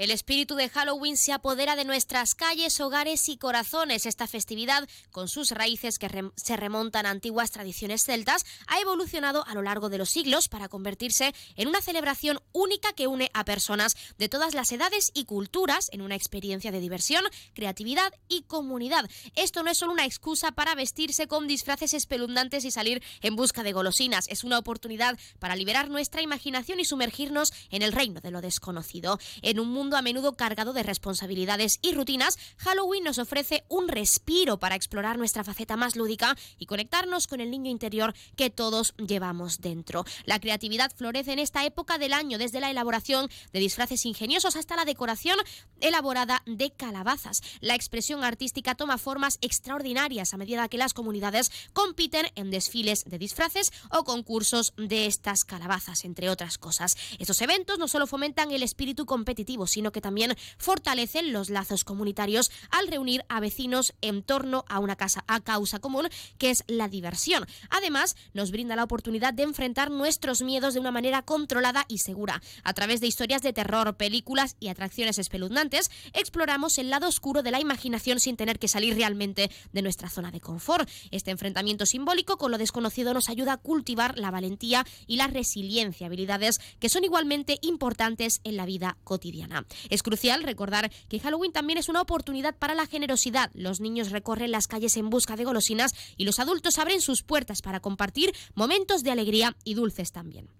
El 0.00 0.10
espíritu 0.10 0.54
de 0.54 0.70
Halloween 0.70 1.18
se 1.18 1.34
apodera 1.34 1.76
de 1.76 1.84
nuestras 1.84 2.34
calles, 2.34 2.80
hogares 2.80 3.28
y 3.28 3.36
corazones. 3.36 4.06
Esta 4.06 4.26
festividad, 4.26 4.88
con 5.10 5.28
sus 5.28 5.50
raíces 5.50 5.98
que 5.98 6.08
se 6.36 6.56
remontan 6.56 7.04
a 7.04 7.10
antiguas 7.10 7.50
tradiciones 7.50 8.04
celtas, 8.04 8.46
ha 8.66 8.80
evolucionado 8.80 9.46
a 9.46 9.52
lo 9.52 9.60
largo 9.60 9.90
de 9.90 9.98
los 9.98 10.08
siglos 10.08 10.48
para 10.48 10.70
convertirse 10.70 11.34
en 11.54 11.68
una 11.68 11.82
celebración 11.82 12.40
única 12.52 12.94
que 12.94 13.08
une 13.08 13.30
a 13.34 13.44
personas 13.44 13.94
de 14.16 14.30
todas 14.30 14.54
las 14.54 14.72
edades 14.72 15.10
y 15.12 15.26
culturas 15.26 15.90
en 15.92 16.00
una 16.00 16.14
experiencia 16.14 16.72
de 16.72 16.80
diversión, 16.80 17.22
creatividad 17.52 18.10
y 18.26 18.44
comunidad. 18.44 19.04
Esto 19.36 19.62
no 19.62 19.70
es 19.70 19.76
solo 19.76 19.92
una 19.92 20.06
excusa 20.06 20.52
para 20.52 20.74
vestirse 20.74 21.26
con 21.26 21.46
disfraces 21.46 21.92
espeluznantes 21.92 22.64
y 22.64 22.70
salir 22.70 23.02
en 23.20 23.36
busca 23.36 23.62
de 23.62 23.74
golosinas, 23.74 24.28
es 24.28 24.44
una 24.44 24.56
oportunidad 24.56 25.18
para 25.38 25.56
liberar 25.56 25.90
nuestra 25.90 26.22
imaginación 26.22 26.80
y 26.80 26.86
sumergirnos 26.86 27.52
en 27.68 27.82
el 27.82 27.92
reino 27.92 28.22
de 28.22 28.30
lo 28.30 28.40
desconocido. 28.40 29.18
En 29.42 29.60
un 29.60 29.68
mundo 29.68 29.89
a 29.96 30.02
menudo 30.02 30.34
cargado 30.34 30.72
de 30.72 30.82
responsabilidades 30.82 31.78
y 31.82 31.92
rutinas, 31.92 32.38
Halloween 32.58 33.04
nos 33.04 33.18
ofrece 33.18 33.64
un 33.68 33.88
respiro 33.88 34.58
para 34.58 34.74
explorar 34.74 35.18
nuestra 35.18 35.44
faceta 35.44 35.76
más 35.76 35.96
lúdica 35.96 36.36
y 36.58 36.66
conectarnos 36.66 37.26
con 37.26 37.40
el 37.40 37.50
niño 37.50 37.70
interior 37.70 38.14
que 38.36 38.50
todos 38.50 38.94
llevamos 38.96 39.60
dentro. 39.60 40.04
La 40.24 40.40
creatividad 40.40 40.92
florece 40.94 41.32
en 41.32 41.38
esta 41.38 41.64
época 41.64 41.98
del 41.98 42.12
año, 42.12 42.38
desde 42.38 42.60
la 42.60 42.70
elaboración 42.70 43.28
de 43.52 43.60
disfraces 43.60 44.06
ingeniosos 44.06 44.56
hasta 44.56 44.76
la 44.76 44.84
decoración 44.84 45.38
elaborada 45.80 46.42
de 46.46 46.70
calabazas. 46.70 47.42
La 47.60 47.74
expresión 47.74 48.24
artística 48.24 48.74
toma 48.74 48.98
formas 48.98 49.38
extraordinarias 49.40 50.34
a 50.34 50.36
medida 50.36 50.68
que 50.68 50.78
las 50.78 50.94
comunidades 50.94 51.50
compiten 51.72 52.26
en 52.34 52.50
desfiles 52.50 53.04
de 53.06 53.18
disfraces 53.18 53.72
o 53.90 54.04
concursos 54.04 54.74
de 54.76 55.06
estas 55.06 55.44
calabazas, 55.44 56.04
entre 56.04 56.28
otras 56.28 56.58
cosas. 56.58 56.96
Estos 57.18 57.40
eventos 57.40 57.78
no 57.78 57.88
solo 57.88 58.06
fomentan 58.06 58.50
el 58.50 58.62
espíritu 58.62 59.06
competitivo, 59.06 59.66
sino 59.66 59.79
sino 59.80 59.92
que 59.92 60.02
también 60.02 60.36
fortalecen 60.58 61.32
los 61.32 61.48
lazos 61.48 61.84
comunitarios 61.84 62.50
al 62.70 62.86
reunir 62.88 63.24
a 63.30 63.40
vecinos 63.40 63.94
en 64.02 64.22
torno 64.22 64.66
a 64.68 64.78
una 64.78 64.94
casa, 64.94 65.24
a 65.26 65.40
causa 65.40 65.78
común, 65.78 66.06
que 66.36 66.50
es 66.50 66.64
la 66.66 66.86
diversión. 66.86 67.46
Además, 67.70 68.14
nos 68.34 68.50
brinda 68.50 68.76
la 68.76 68.84
oportunidad 68.84 69.32
de 69.32 69.44
enfrentar 69.44 69.90
nuestros 69.90 70.42
miedos 70.42 70.74
de 70.74 70.80
una 70.80 70.90
manera 70.90 71.22
controlada 71.22 71.86
y 71.88 71.96
segura. 71.96 72.42
A 72.62 72.74
través 72.74 73.00
de 73.00 73.06
historias 73.06 73.40
de 73.40 73.54
terror, 73.54 73.96
películas 73.96 74.54
y 74.60 74.68
atracciones 74.68 75.18
espeluznantes, 75.18 75.90
exploramos 76.12 76.76
el 76.76 76.90
lado 76.90 77.08
oscuro 77.08 77.42
de 77.42 77.50
la 77.50 77.60
imaginación 77.60 78.20
sin 78.20 78.36
tener 78.36 78.58
que 78.58 78.68
salir 78.68 78.94
realmente 78.96 79.50
de 79.72 79.80
nuestra 79.80 80.10
zona 80.10 80.30
de 80.30 80.40
confort. 80.40 80.90
Este 81.10 81.30
enfrentamiento 81.30 81.86
simbólico 81.86 82.36
con 82.36 82.50
lo 82.50 82.58
desconocido 82.58 83.14
nos 83.14 83.30
ayuda 83.30 83.54
a 83.54 83.56
cultivar 83.56 84.18
la 84.18 84.30
valentía 84.30 84.84
y 85.06 85.16
la 85.16 85.26
resiliencia, 85.26 86.06
habilidades 86.06 86.60
que 86.78 86.90
son 86.90 87.02
igualmente 87.04 87.56
importantes 87.62 88.42
en 88.44 88.58
la 88.58 88.66
vida 88.66 88.98
cotidiana. 89.04 89.59
Es 89.88 90.02
crucial 90.02 90.42
recordar 90.42 90.90
que 91.08 91.20
Halloween 91.20 91.52
también 91.52 91.78
es 91.78 91.88
una 91.88 92.00
oportunidad 92.00 92.56
para 92.56 92.74
la 92.74 92.86
generosidad. 92.86 93.50
Los 93.54 93.80
niños 93.80 94.10
recorren 94.10 94.50
las 94.50 94.66
calles 94.66 94.96
en 94.96 95.10
busca 95.10 95.36
de 95.36 95.44
golosinas 95.44 95.94
y 96.16 96.24
los 96.24 96.38
adultos 96.38 96.78
abren 96.78 97.00
sus 97.00 97.22
puertas 97.22 97.62
para 97.62 97.80
compartir 97.80 98.34
momentos 98.54 99.02
de 99.02 99.10
alegría 99.10 99.56
y 99.64 99.74
dulces 99.74 100.12
también. 100.12 100.59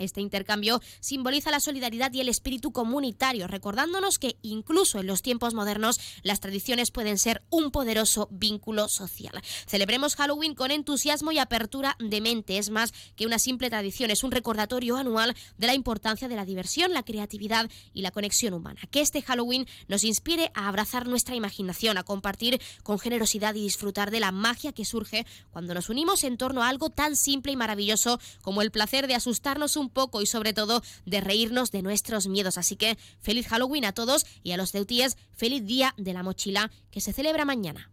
Este 0.00 0.22
intercambio 0.22 0.80
simboliza 1.00 1.50
la 1.50 1.60
solidaridad 1.60 2.12
y 2.12 2.20
el 2.20 2.30
espíritu 2.30 2.72
comunitario, 2.72 3.46
recordándonos 3.46 4.18
que 4.18 4.36
incluso 4.40 4.98
en 4.98 5.06
los 5.06 5.20
tiempos 5.20 5.52
modernos 5.52 6.00
las 6.22 6.40
tradiciones 6.40 6.90
pueden 6.90 7.18
ser 7.18 7.42
un 7.50 7.70
poderoso 7.70 8.26
vínculo 8.32 8.88
social. 8.88 9.40
Celebremos 9.66 10.16
Halloween 10.16 10.54
con 10.54 10.70
entusiasmo 10.70 11.32
y 11.32 11.38
apertura 11.38 11.96
de 11.98 12.22
mente. 12.22 12.56
Es 12.56 12.70
más 12.70 12.92
que 13.14 13.26
una 13.26 13.38
simple 13.38 13.68
tradición, 13.68 14.10
es 14.10 14.24
un 14.24 14.30
recordatorio 14.30 14.96
anual 14.96 15.36
de 15.58 15.66
la 15.66 15.74
importancia 15.74 16.28
de 16.28 16.36
la 16.36 16.46
diversión, 16.46 16.94
la 16.94 17.02
creatividad 17.02 17.70
y 17.92 18.00
la 18.00 18.10
conexión 18.10 18.54
humana. 18.54 18.80
Que 18.90 19.02
este 19.02 19.20
Halloween 19.20 19.66
nos 19.86 20.04
inspire 20.04 20.50
a 20.54 20.68
abrazar 20.68 21.06
nuestra 21.06 21.34
imaginación, 21.34 21.98
a 21.98 22.04
compartir 22.04 22.58
con 22.82 22.98
generosidad 22.98 23.54
y 23.54 23.62
disfrutar 23.62 24.10
de 24.10 24.20
la 24.20 24.32
magia 24.32 24.72
que 24.72 24.86
surge 24.86 25.26
cuando 25.50 25.74
nos 25.74 25.90
unimos 25.90 26.24
en 26.24 26.38
torno 26.38 26.62
a 26.62 26.68
algo 26.68 26.88
tan 26.88 27.16
simple 27.16 27.52
y 27.52 27.56
maravilloso 27.56 28.18
como 28.40 28.62
el 28.62 28.70
placer 28.70 29.06
de 29.06 29.14
asustarnos 29.14 29.76
un 29.76 29.89
poco 29.90 30.22
y 30.22 30.26
sobre 30.26 30.52
todo 30.52 30.82
de 31.06 31.20
reírnos 31.20 31.70
de 31.70 31.82
nuestros 31.82 32.26
miedos. 32.26 32.58
Así 32.58 32.76
que 32.76 32.96
feliz 33.20 33.46
Halloween 33.48 33.84
a 33.84 33.92
todos 33.92 34.26
y 34.42 34.52
a 34.52 34.56
los 34.56 34.72
ceutíes, 34.72 35.16
feliz 35.32 35.66
día 35.66 35.94
de 35.96 36.12
la 36.12 36.22
mochila 36.22 36.70
que 36.90 37.00
se 37.00 37.12
celebra 37.12 37.44
mañana. 37.44 37.90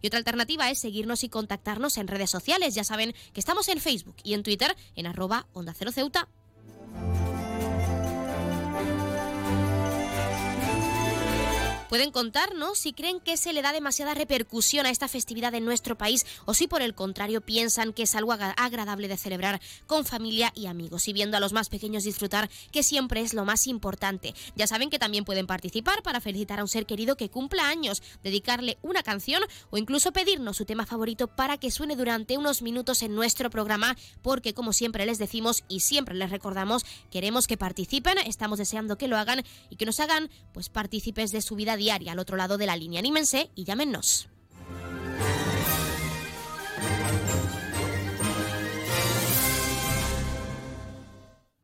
Y 0.03 0.07
otra 0.07 0.19
alternativa 0.19 0.71
es 0.71 0.81
seguirnos 0.81 1.25
y 1.25 1.29
contactarnos 1.29 1.99
en 1.99 2.09
redes 2.09 2.31
sociales. 2.31 2.75
Ya 2.75 2.85
saben 2.85 3.15
que 3.33 3.41
estamos 3.41 3.69
en 3.69 3.81
Facebook 3.81 4.17
y 4.23 4.35
en 4.35 4.43
Twitter 4.43 4.75
en 4.97 5.07
arroba 5.07 5.47
onda 5.53 5.75
cero 5.77 5.93
ceuta. 5.93 6.29
Thank 6.97 7.29
you. 7.29 7.34
Pueden 11.95 12.11
contarnos 12.11 12.77
si 12.77 12.93
creen 12.93 13.21
que 13.21 13.37
se 13.37 13.53
le 13.53 13.63
da 13.63 13.73
demasiada 13.73 14.15
repercusión 14.15 14.85
a 14.85 14.91
esta 14.91 15.07
festividad 15.07 15.55
en 15.55 15.65
nuestro 15.65 15.97
país 15.97 16.27
o 16.45 16.53
si 16.53 16.67
por 16.67 16.83
el 16.83 16.97
contrario 16.97 17.41
piensan 17.41 17.93
que 17.93 18.03
es 18.03 18.17
algo 18.17 18.33
agradable 18.33 19.07
de 19.07 19.17
celebrar 19.17 19.61
con 19.87 20.05
familia 20.05 20.51
y 20.57 20.67
amigos 20.67 21.07
y 21.07 21.13
viendo 21.13 21.37
a 21.37 21.41
los 21.41 21.53
más 21.53 21.69
pequeños 21.69 22.03
disfrutar, 22.03 22.51
que 22.73 22.83
siempre 22.83 23.21
es 23.21 23.33
lo 23.33 23.45
más 23.45 23.69
importante. 23.69 24.35
Ya 24.57 24.67
saben 24.67 24.91
que 24.91 24.99
también 24.99 25.25
pueden 25.25 25.47
participar 25.47 26.03
para 26.03 26.21
felicitar 26.21 26.59
a 26.59 26.65
un 26.65 26.69
ser 26.69 26.85
querido 26.85 27.17
que 27.17 27.31
cumpla 27.31 27.69
años, 27.69 28.03
dedicarle 28.25 28.77
una 28.83 29.05
canción 29.05 29.45
o 29.71 29.79
incluso 29.79 30.11
pedirnos 30.13 30.57
su 30.57 30.65
tema 30.65 30.87
favorito 30.87 31.29
para 31.29 31.59
que 31.59 31.71
suene 31.71 31.95
durante 31.95 32.37
unos 32.37 32.61
minutos 32.61 33.03
en 33.03 33.15
nuestro 33.15 33.51
programa, 33.51 33.97
porque 34.21 34.53
como 34.53 34.73
siempre 34.73 35.07
les 35.07 35.19
decimos 35.19 35.63
y 35.69 35.79
siempre 35.79 36.17
les 36.17 36.31
recordamos, 36.31 36.85
queremos 37.13 37.47
que 37.47 37.57
participen, 37.57 38.19
estamos 38.19 38.59
deseando 38.59 38.99
que 38.99 39.07
lo 39.07 39.17
hagan 39.17 39.45
y 39.71 39.77
que 39.77 39.87
nos 39.87 40.01
hagan 40.01 40.29
pues 40.53 40.71
partícipes 40.71 41.31
de 41.31 41.41
su 41.41 41.55
vida 41.55 41.77
diaria 41.77 41.84
al 41.91 42.19
otro 42.19 42.37
lado 42.37 42.59
de 42.59 42.67
la 42.67 42.77
línea. 42.77 43.01
Anímense 43.01 43.51
y 43.55 43.65
llámenos. 43.65 44.29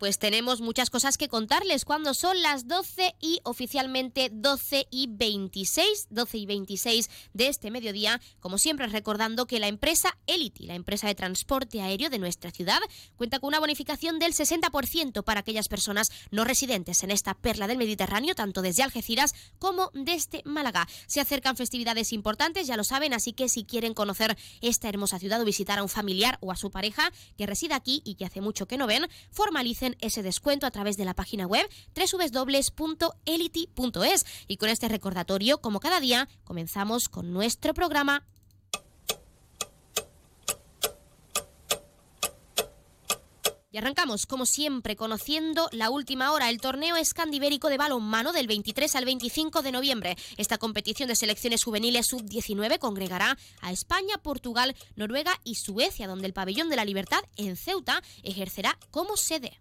Pues 0.01 0.19
tenemos 0.19 0.63
muchas 0.63 0.89
cosas 0.89 1.19
que 1.19 1.29
contarles 1.29 1.85
cuando 1.85 2.15
son 2.15 2.41
las 2.41 2.67
12 2.67 3.17
y 3.21 3.41
oficialmente 3.43 4.31
12 4.33 4.89
y 4.91 5.09
26, 5.11 6.07
12 6.09 6.39
y 6.39 6.47
26 6.47 7.11
de 7.35 7.49
este 7.49 7.71
mediodía, 7.71 8.19
como 8.41 8.57
siempre 8.57 8.87
recordando 8.87 9.47
que 9.47 9.61
la 9.61 9.69
empresa 9.69 10.17
Elity, 10.27 10.65
la 10.65 10.75
empresa 10.75 11.07
de 11.07 11.15
transporte 11.15 11.83
aéreo 11.83 12.09
de 12.09 12.19
nuestra 12.19 12.51
ciudad, 12.51 12.79
cuenta 13.17 13.41
con 13.41 13.49
una 13.49 13.61
bonificación 13.61 14.19
del 14.19 14.33
60% 14.33 15.23
para 15.23 15.41
aquellas 15.41 15.69
personas 15.69 16.11
no 16.31 16.45
residentes 16.45 17.03
en 17.03 17.11
esta 17.11 17.35
perla 17.35 17.67
del 17.67 17.77
Mediterráneo, 17.77 18.35
tanto 18.35 18.63
desde 18.63 18.83
Algeciras 18.83 19.35
como 19.59 19.91
desde 19.93 20.41
Málaga. 20.47 20.89
Se 21.09 21.21
acercan 21.21 21.59
festividades 21.59 22.15
importantes, 22.15 22.67
ya 22.67 22.79
lo 22.79 22.85
saben, 22.85 23.13
así 23.13 23.35
que 23.35 23.51
si 23.51 23.65
quieren 23.65 23.93
conocer 23.93 24.39
esta 24.63 24.89
hermosa 24.89 25.19
ciudad 25.19 25.43
o 25.43 25.45
visitar 25.45 25.79
a 25.79 25.83
un 25.83 25.91
familiar 25.91 26.39
o 26.41 26.53
a 26.53 26.57
su 26.57 26.71
pareja 26.71 27.13
que 27.37 27.45
reside 27.45 27.75
aquí 27.75 28.01
y 28.07 28.15
que 28.15 28.25
hace 28.25 28.41
mucho 28.41 28.65
que 28.65 28.79
no 28.79 28.87
ven, 28.87 29.07
formalicen 29.31 29.90
ese 30.01 30.23
descuento 30.23 30.67
a 30.67 30.71
través 30.71 30.97
de 30.97 31.05
la 31.05 31.15
página 31.15 31.47
web 31.47 31.69
www.elity.es. 31.95 33.07
Y 34.49 34.57
con 34.57 34.69
este 34.69 34.89
recordatorio, 34.89 35.61
como 35.61 35.81
cada 35.81 36.01
día, 36.01 36.29
comenzamos 36.45 37.09
con 37.09 37.33
nuestro 37.33 37.75
programa 37.75 38.25
Y 43.73 43.79
arrancamos, 43.79 44.27
como 44.27 44.47
siempre, 44.47 44.97
conociendo 44.97 45.69
la 45.71 45.91
última 45.91 46.33
hora, 46.33 46.51
el 46.51 46.61
torneo 46.61 46.97
escandibérico 46.97 47.69
de 47.69 47.77
balonmano 47.77 48.33
del 48.33 48.49
23 48.49 48.97
al 48.97 49.05
25 49.05 49.63
de 49.63 49.71
noviembre. 49.71 50.17
Esta 50.37 50.59
competición 50.59 51.07
de 51.07 51.15
selecciones 51.15 51.63
juveniles 51.63 52.09
sub-19 52.09 52.81
congregará 52.81 53.39
a 53.61 53.71
España, 53.71 54.19
Portugal, 54.19 54.75
Noruega 54.97 55.39
y 55.45 55.55
Suecia, 55.55 56.09
donde 56.09 56.27
el 56.27 56.33
Pabellón 56.33 56.69
de 56.69 56.77
la 56.77 56.85
Libertad 56.85 57.21
en 57.37 57.57
Ceuta 57.57 58.03
ejercerá 58.25 58.77
como 58.91 59.17
sede. 59.17 59.61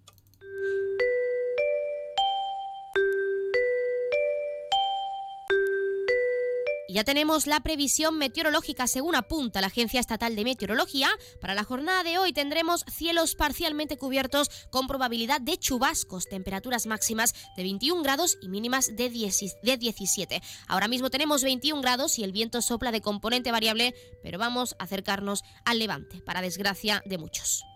Ya 6.92 7.04
tenemos 7.04 7.46
la 7.46 7.60
previsión 7.60 8.18
meteorológica 8.18 8.88
según 8.88 9.14
apunta 9.14 9.62
la 9.62 9.68
Agencia 9.68 10.00
Estatal 10.00 10.36
de 10.36 10.44
Meteorología. 10.44 11.10
Para 11.40 11.54
la 11.54 11.64
jornada 11.64 12.04
de 12.04 12.18
hoy 12.18 12.34
tendremos 12.34 12.84
cielos 12.92 13.36
parcialmente 13.36 13.96
cubiertos 13.96 14.50
con 14.72 14.88
probabilidad 14.88 15.40
de 15.40 15.58
chubascos, 15.58 16.26
temperaturas 16.26 16.88
máximas 16.88 17.36
de 17.56 17.62
21 17.62 18.02
grados 18.02 18.40
y 18.42 18.50
mínimas 18.50 18.96
de 18.96 19.10
17. 19.10 20.42
Ahora 20.68 20.88
mismo 20.88 21.12
tenemos 21.12 21.44
21 21.44 21.80
grados 21.82 22.18
y 22.18 22.24
el 22.24 22.32
viento 22.32 22.60
sopla 22.62 22.92
de 22.92 23.02
componente 23.02 23.52
variable, 23.52 23.94
pero 24.24 24.40
vamos 24.40 24.76
a 24.80 24.86
acercarnos 24.86 25.44
al 25.66 25.78
levante, 25.78 26.22
para 26.26 26.42
desgracia 26.42 27.04
de 27.06 27.20
muchos. 27.20 27.69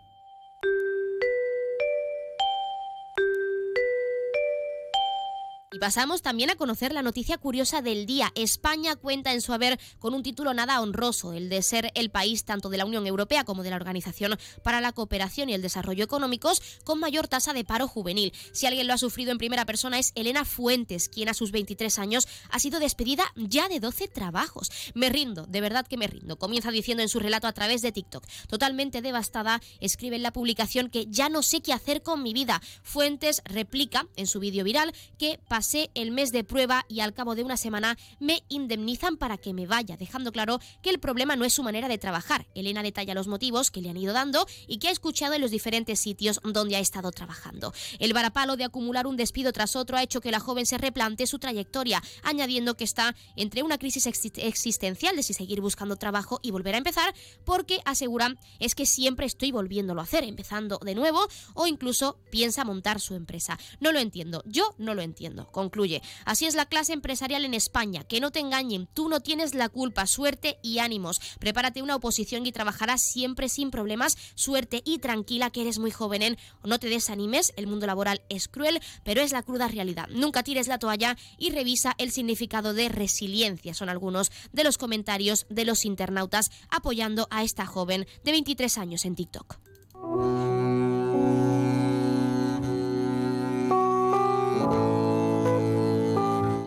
Y 5.74 5.80
pasamos 5.80 6.22
también 6.22 6.52
a 6.52 6.56
conocer 6.56 6.94
la 6.94 7.02
noticia 7.02 7.40
curiosa 7.40 7.82
del 7.82 8.06
día. 8.06 8.32
España 8.36 8.96
cuenta 8.96 9.34
en 9.34 9.42
su 9.42 9.54
haber 9.54 9.80
con 9.98 10.14
un 10.14 10.22
título 10.22 10.54
nada 10.54 10.80
honroso, 10.80 11.34
el 11.34 11.50
de 11.50 11.64
ser 11.64 11.90
el 11.96 12.12
país 12.12 12.46
tanto 12.46 12.70
de 12.70 12.78
la 12.78 12.86
Unión 12.86 13.08
Europea 13.08 13.44
como 13.44 13.64
de 13.64 13.72
la 13.72 13.78
Organización 13.78 14.38
para 14.62 14.82
la 14.82 14.92
Cooperación 14.92 15.50
y 15.50 15.56
el 15.56 15.64
Desarrollo 15.64 16.04
Económicos 16.04 16.62
con 16.84 17.00
mayor 17.00 17.28
tasa 17.28 17.54
de 17.54 17.64
paro 17.64 17.88
juvenil. 17.88 18.34
Si 18.52 18.68
alguien 18.68 18.86
lo 18.86 18.94
ha 18.94 19.00
sufrido 19.00 19.32
en 19.32 19.40
primera 19.40 19.66
persona 19.66 19.98
es 19.98 20.12
Elena 20.14 20.46
Fuentes, 20.46 21.10
quien 21.10 21.28
a 21.28 21.34
sus 21.34 21.52
23 21.52 21.98
años 21.98 22.28
ha 22.52 22.60
sido 22.60 22.80
despedida 22.80 23.24
ya 23.36 23.68
de 23.68 23.80
12 23.80 24.08
trabajos. 24.10 24.70
Me 24.94 25.10
rindo, 25.10 25.48
de 25.48 25.62
verdad 25.62 25.88
que 25.88 25.98
me 25.98 26.06
rindo. 26.06 26.38
Comienza 26.38 26.70
diciendo 26.70 27.02
en 27.02 27.10
su 27.10 27.18
relato 27.18 27.48
a 27.48 27.54
través 27.54 27.82
de 27.82 27.92
TikTok. 27.92 28.24
Totalmente 28.48 29.02
devastada, 29.02 29.60
escribe 29.80 30.18
en 30.18 30.24
la 30.24 30.34
publicación 30.34 30.92
que 30.92 31.08
ya 31.08 31.30
no 31.30 31.42
sé 31.42 31.62
qué 31.62 31.74
hacer 31.74 32.04
con 32.04 32.22
mi 32.22 32.32
vida. 32.32 32.62
Fuentes 32.84 33.42
replica 33.46 34.06
en 34.16 34.28
su 34.28 34.40
vídeo 34.40 34.64
viral 34.64 34.94
que 35.18 35.40
pasé 35.64 35.92
el 35.94 36.12
mes 36.12 36.34
de 36.34 36.44
prueba 36.44 36.86
y 36.90 37.00
al 37.00 37.14
cabo 37.14 37.36
de 37.36 37.44
una 37.44 37.56
semana 37.56 37.98
me 38.20 38.44
indemnizan 38.50 39.16
para 39.16 39.38
que 39.38 39.54
me 39.54 39.66
vaya, 39.66 39.96
dejando 39.96 40.34
claro 40.34 40.60
que 40.82 40.90
el 40.90 41.00
problema 41.00 41.38
no 41.38 41.46
es 41.46 41.54
su 41.54 41.64
manera 41.64 41.88
de 41.88 41.98
trabajar. 41.98 42.48
Elena 42.54 42.84
detalla 42.84 43.14
los 43.14 43.30
motivos 43.30 43.72
que 43.72 43.80
le 43.80 43.90
han 43.90 43.96
ido 43.96 44.12
dando 44.12 44.46
y 44.68 44.80
que 44.80 44.90
ha 44.90 44.92
escuchado 44.92 45.36
en 45.36 45.42
los 45.42 45.52
diferentes 45.52 46.02
sitios 46.02 46.42
donde 46.44 46.76
ha 46.76 46.82
estado 46.82 47.12
trabajando. 47.12 47.74
El 48.00 48.12
varapalo 48.12 48.58
de 48.58 48.66
acumular 48.66 49.08
un 49.08 49.16
despido 49.16 49.54
tras 49.54 49.78
otro 49.78 49.96
ha 49.96 50.04
hecho 50.04 50.20
que 50.20 50.32
la 50.32 50.42
joven 50.42 50.66
se 50.66 50.78
replante 50.78 51.28
su 51.28 51.40
trayectoria, 51.40 52.04
añadiendo 52.24 52.76
que 52.76 52.84
está 52.84 53.16
entre 53.38 53.64
una 53.64 53.78
crisis 53.78 54.06
existencial 54.06 55.16
de 55.16 55.24
si 55.24 55.34
seguir 55.34 55.62
buscando 55.62 55.96
trabajo 55.96 56.42
y 56.44 56.52
volver 56.52 56.76
a 56.76 56.80
empezar, 56.80 57.16
porque 57.46 57.80
asegura 57.86 58.36
es 58.60 58.76
que 58.76 58.86
siempre 58.86 59.28
estoy 59.28 59.54
volviéndolo 59.54 60.02
a 60.02 60.04
hacer, 60.04 60.26
empezando 60.26 60.78
de 60.80 60.94
nuevo 60.94 61.26
o 61.54 61.68
incluso 61.68 62.18
piensa 62.32 62.66
montar 62.66 63.00
su 63.00 63.16
empresa. 63.16 63.58
No 63.80 63.94
lo 63.94 64.00
entiendo, 64.00 64.44
yo 64.46 64.76
no 64.78 64.94
lo 64.94 65.02
entiendo. 65.02 65.53
Concluye, 65.54 66.02
así 66.26 66.48
es 66.48 66.56
la 66.56 66.66
clase 66.66 66.94
empresarial 66.94 67.46
en 67.46 67.54
España, 67.54 68.04
que 68.04 68.20
no 68.20 68.32
te 68.32 68.40
engañen, 68.40 68.90
tú 68.94 69.08
no 69.08 69.22
tienes 69.22 69.54
la 69.54 69.70
culpa, 69.70 70.08
suerte 70.08 70.58
y 70.64 70.80
ánimos. 70.80 71.22
Prepárate 71.40 71.84
una 71.84 71.96
oposición 71.96 72.48
y 72.48 72.52
trabajarás 72.52 73.04
siempre 73.04 73.48
sin 73.50 73.70
problemas, 73.70 74.18
suerte 74.34 74.82
y 74.84 74.98
tranquila 74.98 75.52
que 75.52 75.62
eres 75.62 75.78
muy 75.78 75.92
joven. 75.92 76.24
¿eh? 76.24 76.38
No 76.64 76.80
te 76.80 76.90
desanimes, 76.90 77.54
el 77.56 77.68
mundo 77.68 77.86
laboral 77.86 78.24
es 78.30 78.48
cruel, 78.48 78.82
pero 79.04 79.22
es 79.22 79.32
la 79.32 79.44
cruda 79.44 79.68
realidad. 79.68 80.08
Nunca 80.10 80.42
tires 80.42 80.68
la 80.68 80.80
toalla 80.80 81.18
y 81.38 81.52
revisa 81.52 81.94
el 82.00 82.12
significado 82.12 82.74
de 82.74 82.90
resiliencia. 82.90 83.76
Son 83.76 83.90
algunos 83.90 84.32
de 84.54 84.64
los 84.64 84.80
comentarios 84.80 85.46
de 85.50 85.66
los 85.66 85.86
internautas 85.86 86.50
apoyando 86.72 87.28
a 87.30 87.44
esta 87.44 87.68
joven 87.68 88.08
de 88.24 88.32
23 88.32 88.78
años 88.80 89.06
en 89.06 89.16
TikTok. 89.16 89.60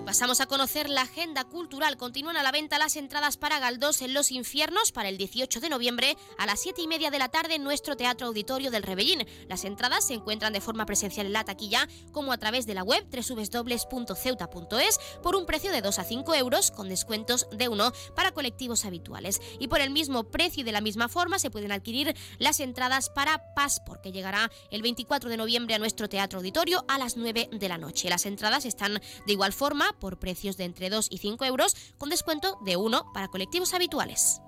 Pasamos 0.07 0.41
a 0.41 0.47
conocer 0.47 0.89
la 0.89 1.01
agenda 1.03 1.43
cultural. 1.43 1.97
Continúan 1.97 2.37
a 2.37 2.45
la 2.45 2.53
venta 2.53 2.79
las 2.79 2.95
entradas 2.95 3.37
para 3.37 3.59
Galdós 3.59 4.03
en 4.03 4.15
Los 4.15 4.31
Infiernos 4.31 4.93
para 4.93 5.09
el 5.09 5.19
18 5.19 5.59
de 5.59 5.69
noviembre 5.69 6.17
a 6.39 6.47
las 6.47 6.61
7 6.61 6.81
y 6.81 6.87
media 6.87 7.11
de 7.11 7.19
la 7.19 7.29
tarde 7.29 7.57
en 7.57 7.65
nuestro 7.65 7.97
Teatro 7.97 8.29
Auditorio 8.29 8.71
del 8.71 8.85
Rebellín. 8.85 9.27
Las 9.49 9.65
entradas 9.65 10.07
se 10.07 10.15
encuentran 10.15 10.53
de 10.53 10.61
forma 10.61 10.87
presencial 10.87 11.27
en 11.27 11.33
la 11.33 11.43
taquilla 11.43 11.89
como 12.13 12.33
a 12.33 12.39
través 12.39 12.67
de 12.67 12.75
la 12.75 12.85
web 12.85 13.05
www.ceuta.es 13.11 15.01
por 15.25 15.35
un 15.35 15.45
precio 15.45 15.73
de 15.73 15.83
2 15.83 15.99
a 15.99 16.05
5 16.05 16.35
euros 16.37 16.71
con 16.71 16.89
descuentos 16.89 17.49
de 17.51 17.69
1 17.69 17.93
para 18.15 18.31
colectivos 18.31 18.85
habituales. 18.85 19.41
Y 19.59 19.67
por 19.67 19.81
el 19.81 19.91
mismo 19.91 20.31
precio 20.31 20.61
y 20.61 20.65
de 20.65 20.71
la 20.71 20.81
misma 20.83 21.09
forma 21.09 21.41
se 21.41 21.51
pueden 21.51 21.73
adquirir 21.73 22.15
las 22.39 22.61
entradas 22.61 23.11
para 23.11 23.43
Passport 23.57 24.03
que 24.03 24.13
llegará 24.13 24.53
el 24.71 24.83
24 24.83 25.29
de 25.29 25.37
noviembre 25.37 25.75
a 25.75 25.81
nuestro 25.81 26.09
Teatro 26.09 26.39
Auditorio 26.39 26.85
a 26.87 26.97
las 26.97 27.17
9 27.17 27.49
de 27.51 27.69
la 27.69 27.77
noche. 27.77 28.09
Las 28.09 28.25
entradas 28.25 28.67
están 28.67 29.01
de 29.27 29.33
igual 29.33 29.53
forma 29.53 29.96
por 29.99 30.19
precios 30.19 30.57
de 30.57 30.65
entre 30.65 30.91
2 30.91 31.09
y 31.11 31.19
5 31.19 31.45
euros, 31.45 31.77
con 31.99 32.11
descuento 32.11 32.59
de 32.65 32.77
1 32.77 33.13
para 33.13 33.29
colectivos 33.29 33.75
habituales. 33.75 34.41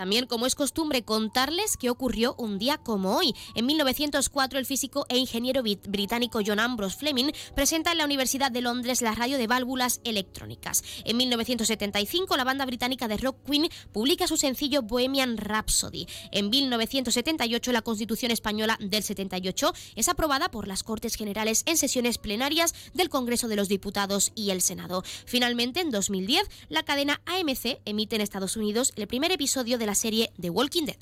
También, 0.00 0.24
como 0.24 0.46
es 0.46 0.54
costumbre, 0.54 1.02
contarles 1.02 1.76
qué 1.76 1.90
ocurrió 1.90 2.34
un 2.38 2.58
día 2.58 2.78
como 2.78 3.18
hoy. 3.18 3.34
En 3.54 3.66
1904, 3.66 4.58
el 4.58 4.64
físico 4.64 5.04
e 5.10 5.18
ingeniero 5.18 5.62
británico 5.62 6.40
John 6.42 6.58
Ambrose 6.58 6.96
Fleming 6.96 7.32
presenta 7.54 7.92
en 7.92 7.98
la 7.98 8.06
Universidad 8.06 8.50
de 8.50 8.62
Londres 8.62 9.02
la 9.02 9.14
radio 9.14 9.36
de 9.36 9.46
válvulas 9.46 10.00
electrónicas. 10.04 10.82
En 11.04 11.18
1975, 11.18 12.34
la 12.38 12.44
banda 12.44 12.64
británica 12.64 13.08
de 13.08 13.18
rock 13.18 13.44
Queen 13.44 13.68
publica 13.92 14.26
su 14.26 14.38
sencillo 14.38 14.80
Bohemian 14.80 15.36
Rhapsody. 15.36 16.06
En 16.32 16.48
1978, 16.48 17.70
la 17.70 17.82
Constitución 17.82 18.30
española 18.30 18.78
del 18.80 19.02
78 19.02 19.74
es 19.96 20.08
aprobada 20.08 20.50
por 20.50 20.66
las 20.66 20.82
Cortes 20.82 21.14
Generales 21.14 21.62
en 21.66 21.76
sesiones 21.76 22.16
plenarias 22.16 22.74
del 22.94 23.10
Congreso 23.10 23.48
de 23.48 23.56
los 23.56 23.68
Diputados 23.68 24.32
y 24.34 24.48
el 24.48 24.62
Senado. 24.62 25.02
Finalmente, 25.26 25.80
en 25.80 25.90
2010, 25.90 26.48
la 26.70 26.84
cadena 26.84 27.20
AMC 27.26 27.82
emite 27.84 28.16
en 28.16 28.22
Estados 28.22 28.56
Unidos 28.56 28.94
el 28.96 29.06
primer 29.06 29.30
episodio 29.30 29.76
de 29.76 29.89
la 29.89 29.89
serie 29.94 30.30
The 30.38 30.48
Walking 30.50 30.86
Dead. 30.86 30.98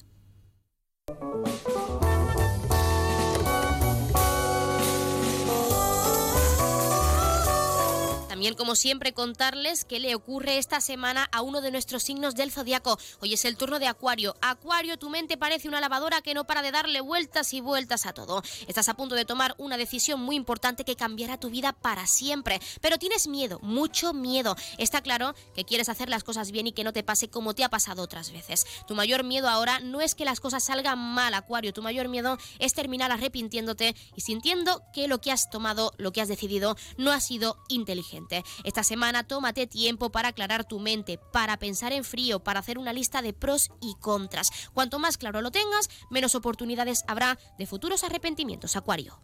También, 8.38 8.54
como 8.54 8.76
siempre, 8.76 9.12
contarles 9.12 9.84
qué 9.84 9.98
le 9.98 10.14
ocurre 10.14 10.58
esta 10.58 10.80
semana 10.80 11.28
a 11.32 11.42
uno 11.42 11.60
de 11.60 11.72
nuestros 11.72 12.04
signos 12.04 12.36
del 12.36 12.52
zodiaco. 12.52 12.96
Hoy 13.20 13.34
es 13.34 13.44
el 13.44 13.56
turno 13.56 13.80
de 13.80 13.88
Acuario. 13.88 14.36
Acuario, 14.40 14.96
tu 14.96 15.10
mente 15.10 15.36
parece 15.36 15.66
una 15.66 15.80
lavadora 15.80 16.22
que 16.22 16.34
no 16.34 16.44
para 16.44 16.62
de 16.62 16.70
darle 16.70 17.00
vueltas 17.00 17.52
y 17.52 17.60
vueltas 17.60 18.06
a 18.06 18.12
todo. 18.12 18.44
Estás 18.68 18.88
a 18.88 18.94
punto 18.94 19.16
de 19.16 19.24
tomar 19.24 19.56
una 19.58 19.76
decisión 19.76 20.20
muy 20.20 20.36
importante 20.36 20.84
que 20.84 20.94
cambiará 20.94 21.40
tu 21.40 21.50
vida 21.50 21.72
para 21.72 22.06
siempre. 22.06 22.60
Pero 22.80 22.96
tienes 22.96 23.26
miedo, 23.26 23.58
mucho 23.60 24.12
miedo. 24.12 24.54
Está 24.76 25.00
claro 25.00 25.34
que 25.56 25.64
quieres 25.64 25.88
hacer 25.88 26.08
las 26.08 26.22
cosas 26.22 26.52
bien 26.52 26.68
y 26.68 26.72
que 26.72 26.84
no 26.84 26.92
te 26.92 27.02
pase 27.02 27.28
como 27.28 27.54
te 27.54 27.64
ha 27.64 27.68
pasado 27.68 28.04
otras 28.04 28.30
veces. 28.30 28.66
Tu 28.86 28.94
mayor 28.94 29.24
miedo 29.24 29.48
ahora 29.48 29.80
no 29.80 30.00
es 30.00 30.14
que 30.14 30.24
las 30.24 30.38
cosas 30.38 30.62
salgan 30.62 31.00
mal, 31.00 31.34
Acuario. 31.34 31.72
Tu 31.72 31.82
mayor 31.82 32.06
miedo 32.06 32.38
es 32.60 32.72
terminar 32.72 33.10
arrepintiéndote 33.10 33.96
y 34.14 34.20
sintiendo 34.20 34.84
que 34.94 35.08
lo 35.08 35.20
que 35.20 35.32
has 35.32 35.50
tomado, 35.50 35.92
lo 35.96 36.12
que 36.12 36.20
has 36.20 36.28
decidido, 36.28 36.76
no 36.98 37.10
ha 37.10 37.18
sido 37.18 37.56
inteligente. 37.66 38.27
Esta 38.64 38.82
semana 38.82 39.24
tómate 39.24 39.66
tiempo 39.66 40.10
para 40.10 40.28
aclarar 40.28 40.64
tu 40.64 40.80
mente, 40.80 41.18
para 41.32 41.58
pensar 41.58 41.92
en 41.92 42.04
frío, 42.04 42.40
para 42.40 42.60
hacer 42.60 42.78
una 42.78 42.92
lista 42.92 43.22
de 43.22 43.32
pros 43.32 43.70
y 43.80 43.94
contras. 44.00 44.50
Cuanto 44.72 44.98
más 44.98 45.18
claro 45.18 45.40
lo 45.40 45.50
tengas, 45.50 45.88
menos 46.10 46.34
oportunidades 46.34 47.04
habrá 47.06 47.38
de 47.58 47.66
futuros 47.66 48.04
arrepentimientos, 48.04 48.76
Acuario. 48.76 49.18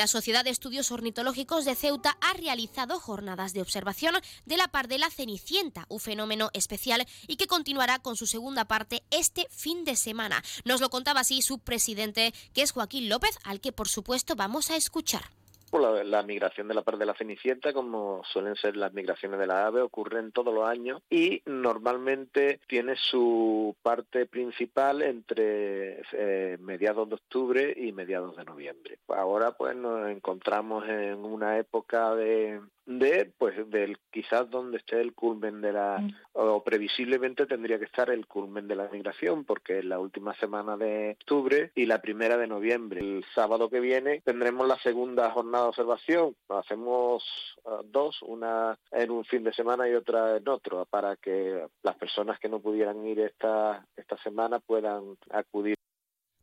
La 0.00 0.06
Sociedad 0.06 0.44
de 0.44 0.48
Estudios 0.48 0.92
Ornitológicos 0.92 1.66
de 1.66 1.74
Ceuta 1.74 2.16
ha 2.22 2.32
realizado 2.32 2.98
jornadas 2.98 3.52
de 3.52 3.60
observación 3.60 4.14
de 4.46 4.56
la 4.56 4.66
pardela 4.68 5.10
cenicienta, 5.10 5.84
un 5.90 6.00
fenómeno 6.00 6.48
especial 6.54 7.06
y 7.26 7.36
que 7.36 7.46
continuará 7.46 7.98
con 7.98 8.16
su 8.16 8.26
segunda 8.26 8.64
parte 8.64 9.02
este 9.10 9.46
fin 9.50 9.84
de 9.84 9.96
semana. 9.96 10.42
Nos 10.64 10.80
lo 10.80 10.88
contaba 10.88 11.20
así 11.20 11.42
su 11.42 11.58
presidente, 11.58 12.32
que 12.54 12.62
es 12.62 12.72
Joaquín 12.72 13.10
López, 13.10 13.38
al 13.44 13.60
que 13.60 13.72
por 13.72 13.88
supuesto 13.88 14.36
vamos 14.36 14.70
a 14.70 14.76
escuchar. 14.76 15.39
La, 15.72 16.04
la, 16.04 16.22
migración 16.22 16.68
de 16.68 16.74
la 16.74 16.82
par 16.82 16.98
de 16.98 17.06
la 17.06 17.14
cenicienta, 17.14 17.72
como 17.72 18.22
suelen 18.24 18.56
ser 18.56 18.76
las 18.76 18.92
migraciones 18.92 19.38
de 19.38 19.46
la 19.46 19.66
ave, 19.66 19.80
ocurren 19.80 20.32
todos 20.32 20.52
los 20.52 20.68
años 20.68 21.00
y 21.08 21.42
normalmente 21.46 22.60
tiene 22.66 22.96
su 22.96 23.76
parte 23.82 24.26
principal 24.26 25.02
entre 25.02 26.02
eh, 26.12 26.58
mediados 26.60 27.08
de 27.08 27.14
octubre 27.14 27.74
y 27.76 27.92
mediados 27.92 28.36
de 28.36 28.44
noviembre. 28.44 28.98
Ahora 29.08 29.52
pues 29.52 29.76
nos 29.76 30.08
encontramos 30.10 30.88
en 30.88 31.24
una 31.24 31.58
época 31.58 32.14
de, 32.14 32.60
de 32.98 33.32
pues 33.38 33.70
del 33.70 33.98
quizás 34.10 34.50
donde 34.50 34.78
esté 34.78 35.00
el 35.00 35.14
culmen 35.14 35.60
de 35.60 35.72
la 35.72 35.98
mm. 35.98 36.14
o 36.32 36.64
previsiblemente 36.64 37.46
tendría 37.46 37.78
que 37.78 37.84
estar 37.84 38.10
el 38.10 38.26
culmen 38.26 38.66
de 38.66 38.74
la 38.74 38.88
migración 38.88 39.44
porque 39.44 39.78
es 39.78 39.84
la 39.84 39.98
última 39.98 40.34
semana 40.34 40.76
de 40.76 41.16
octubre 41.20 41.70
y 41.74 41.86
la 41.86 42.02
primera 42.02 42.36
de 42.36 42.46
noviembre 42.46 43.00
el 43.00 43.24
sábado 43.34 43.70
que 43.70 43.80
viene 43.80 44.22
tendremos 44.24 44.66
la 44.66 44.78
segunda 44.78 45.30
jornada 45.30 45.64
de 45.64 45.68
observación 45.70 46.34
hacemos 46.48 47.22
uh, 47.64 47.82
dos 47.84 48.20
una 48.22 48.76
en 48.90 49.10
un 49.10 49.24
fin 49.24 49.44
de 49.44 49.52
semana 49.52 49.88
y 49.88 49.94
otra 49.94 50.36
en 50.36 50.48
otro 50.48 50.84
para 50.86 51.16
que 51.16 51.66
las 51.82 51.96
personas 51.96 52.38
que 52.40 52.48
no 52.48 52.60
pudieran 52.60 53.06
ir 53.06 53.20
esta 53.20 53.86
esta 53.96 54.16
semana 54.18 54.58
puedan 54.58 55.16
acudir 55.30 55.76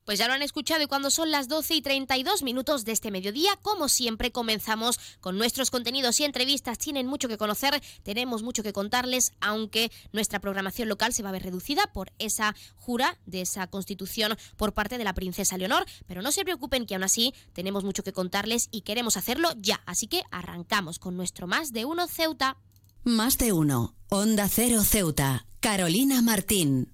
pues 0.07 0.19
ya 0.19 0.27
lo 0.29 0.33
han 0.33 0.41
escuchado 0.41 0.81
y 0.81 0.87
cuando 0.87 1.11
son 1.11 1.31
las 1.31 1.49
12 1.49 1.75
y 1.75 1.81
32 1.81 2.41
minutos 2.41 2.85
de 2.85 2.93
este 2.93 3.11
mediodía, 3.11 3.57
como 3.61 3.89
siempre, 3.89 4.31
comenzamos 4.31 4.97
con 5.19 5.37
nuestros 5.37 5.69
contenidos 5.69 6.17
y 6.21 6.23
entrevistas. 6.23 6.77
Tienen 6.77 7.07
mucho 7.07 7.27
que 7.27 7.37
conocer, 7.37 7.83
tenemos 8.03 8.41
mucho 8.41 8.63
que 8.63 8.71
contarles, 8.71 9.33
aunque 9.41 9.91
nuestra 10.13 10.39
programación 10.39 10.87
local 10.87 11.11
se 11.11 11.23
va 11.23 11.29
a 11.29 11.33
ver 11.33 11.43
reducida 11.43 11.91
por 11.91 12.13
esa 12.19 12.55
jura 12.77 13.19
de 13.25 13.41
esa 13.41 13.67
constitución 13.67 14.37
por 14.55 14.73
parte 14.73 14.97
de 14.97 15.03
la 15.03 15.13
princesa 15.13 15.57
Leonor. 15.57 15.85
Pero 16.05 16.21
no 16.21 16.31
se 16.31 16.45
preocupen 16.45 16.85
que 16.85 16.95
aún 16.95 17.03
así 17.03 17.33
tenemos 17.51 17.83
mucho 17.83 18.01
que 18.01 18.13
contarles 18.13 18.69
y 18.71 18.83
queremos 18.83 19.17
hacerlo 19.17 19.49
ya. 19.57 19.81
Así 19.85 20.07
que 20.07 20.23
arrancamos 20.31 20.99
con 20.99 21.17
nuestro 21.17 21.47
Más 21.47 21.73
de 21.73 21.83
Uno 21.83 22.07
Ceuta. 22.07 22.55
Más 23.03 23.37
de 23.37 23.51
Uno, 23.51 23.93
Onda 24.07 24.47
Cero 24.47 24.83
Ceuta, 24.85 25.47
Carolina 25.59 26.21
Martín. 26.21 26.93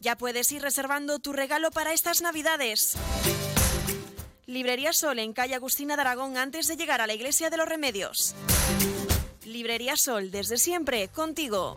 Ya 0.00 0.16
puedes 0.16 0.50
ir 0.50 0.62
reservando 0.62 1.18
tu 1.18 1.34
regalo 1.34 1.70
para 1.70 1.92
estas 1.92 2.22
Navidades. 2.22 2.96
Librería 4.46 4.94
Sol 4.94 5.18
en 5.18 5.34
calle 5.34 5.54
Agustina 5.54 5.94
de 5.94 6.00
Aragón 6.00 6.38
antes 6.38 6.66
de 6.68 6.76
llegar 6.76 7.02
a 7.02 7.06
la 7.06 7.12
Iglesia 7.12 7.50
de 7.50 7.58
los 7.58 7.68
Remedios. 7.68 8.34
Librería 9.44 9.96
Sol 9.96 10.30
desde 10.30 10.56
siempre 10.56 11.08
contigo. 11.08 11.76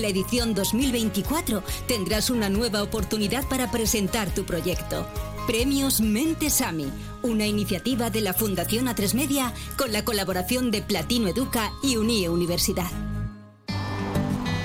la 0.01 0.07
edición 0.07 0.53
2024 0.53 1.63
tendrás 1.87 2.29
una 2.29 2.49
nueva 2.49 2.83
oportunidad 2.83 3.47
para 3.47 3.71
presentar 3.71 4.33
tu 4.33 4.45
proyecto. 4.45 5.07
Premios 5.47 6.01
Mentes 6.01 6.61
AMI, 6.61 6.87
una 7.23 7.45
iniciativa 7.45 8.09
de 8.09 8.21
la 8.21 8.33
Fundación 8.33 8.87
A3 8.87 9.13
Media 9.13 9.53
con 9.77 9.91
la 9.91 10.03
colaboración 10.05 10.71
de 10.71 10.81
Platino 10.81 11.27
Educa 11.27 11.71
y 11.83 11.97
Unie 11.97 12.29
Universidad. 12.29 12.89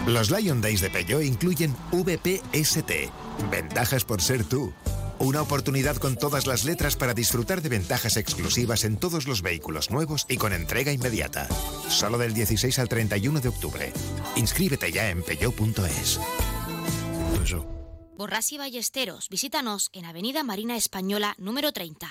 Los 0.07 0.31
Lion 0.31 0.61
Days 0.61 0.81
de 0.81 0.91
Peugeot 0.91 1.25
incluyen 1.25 1.75
VPST, 1.91 2.91
ventajas 3.51 4.05
por 4.05 4.23
ser 4.23 4.45
tú. 4.45 4.73
Una 5.19 5.43
oportunidad 5.43 5.97
con 5.97 6.17
todas 6.17 6.47
las 6.47 6.65
letras 6.65 6.97
para 6.97 7.15
disfrutar 7.15 7.63
de 7.63 7.69
ventajas 7.69 8.17
exclusivas 8.17 8.85
en 8.85 8.97
todos 8.97 9.27
los 9.27 9.43
vehículos 9.43 9.91
nuevos 9.91 10.27
y 10.29 10.37
con 10.37 10.53
entrega 10.53 10.93
inmediata. 10.93 11.49
Solo 11.89 12.19
del 12.19 12.35
16 12.35 12.79
al 12.79 12.89
31 12.89 13.41
de 13.41 13.49
octubre. 13.49 13.93
Inscríbete 14.37 14.93
ya 14.93 15.09
en 15.09 15.23
peugeot.es. 15.23 16.21
Borras 18.17 18.51
y 18.53 18.59
Ballesteros, 18.59 19.29
visítanos 19.29 19.91
en 19.93 20.07
Avenida 20.07 20.43
Marina 20.43 20.77
Española 20.77 21.35
número 21.39 21.73
30. 21.73 22.11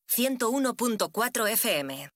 101.4 0.13 1.47
FM. 1.53 2.09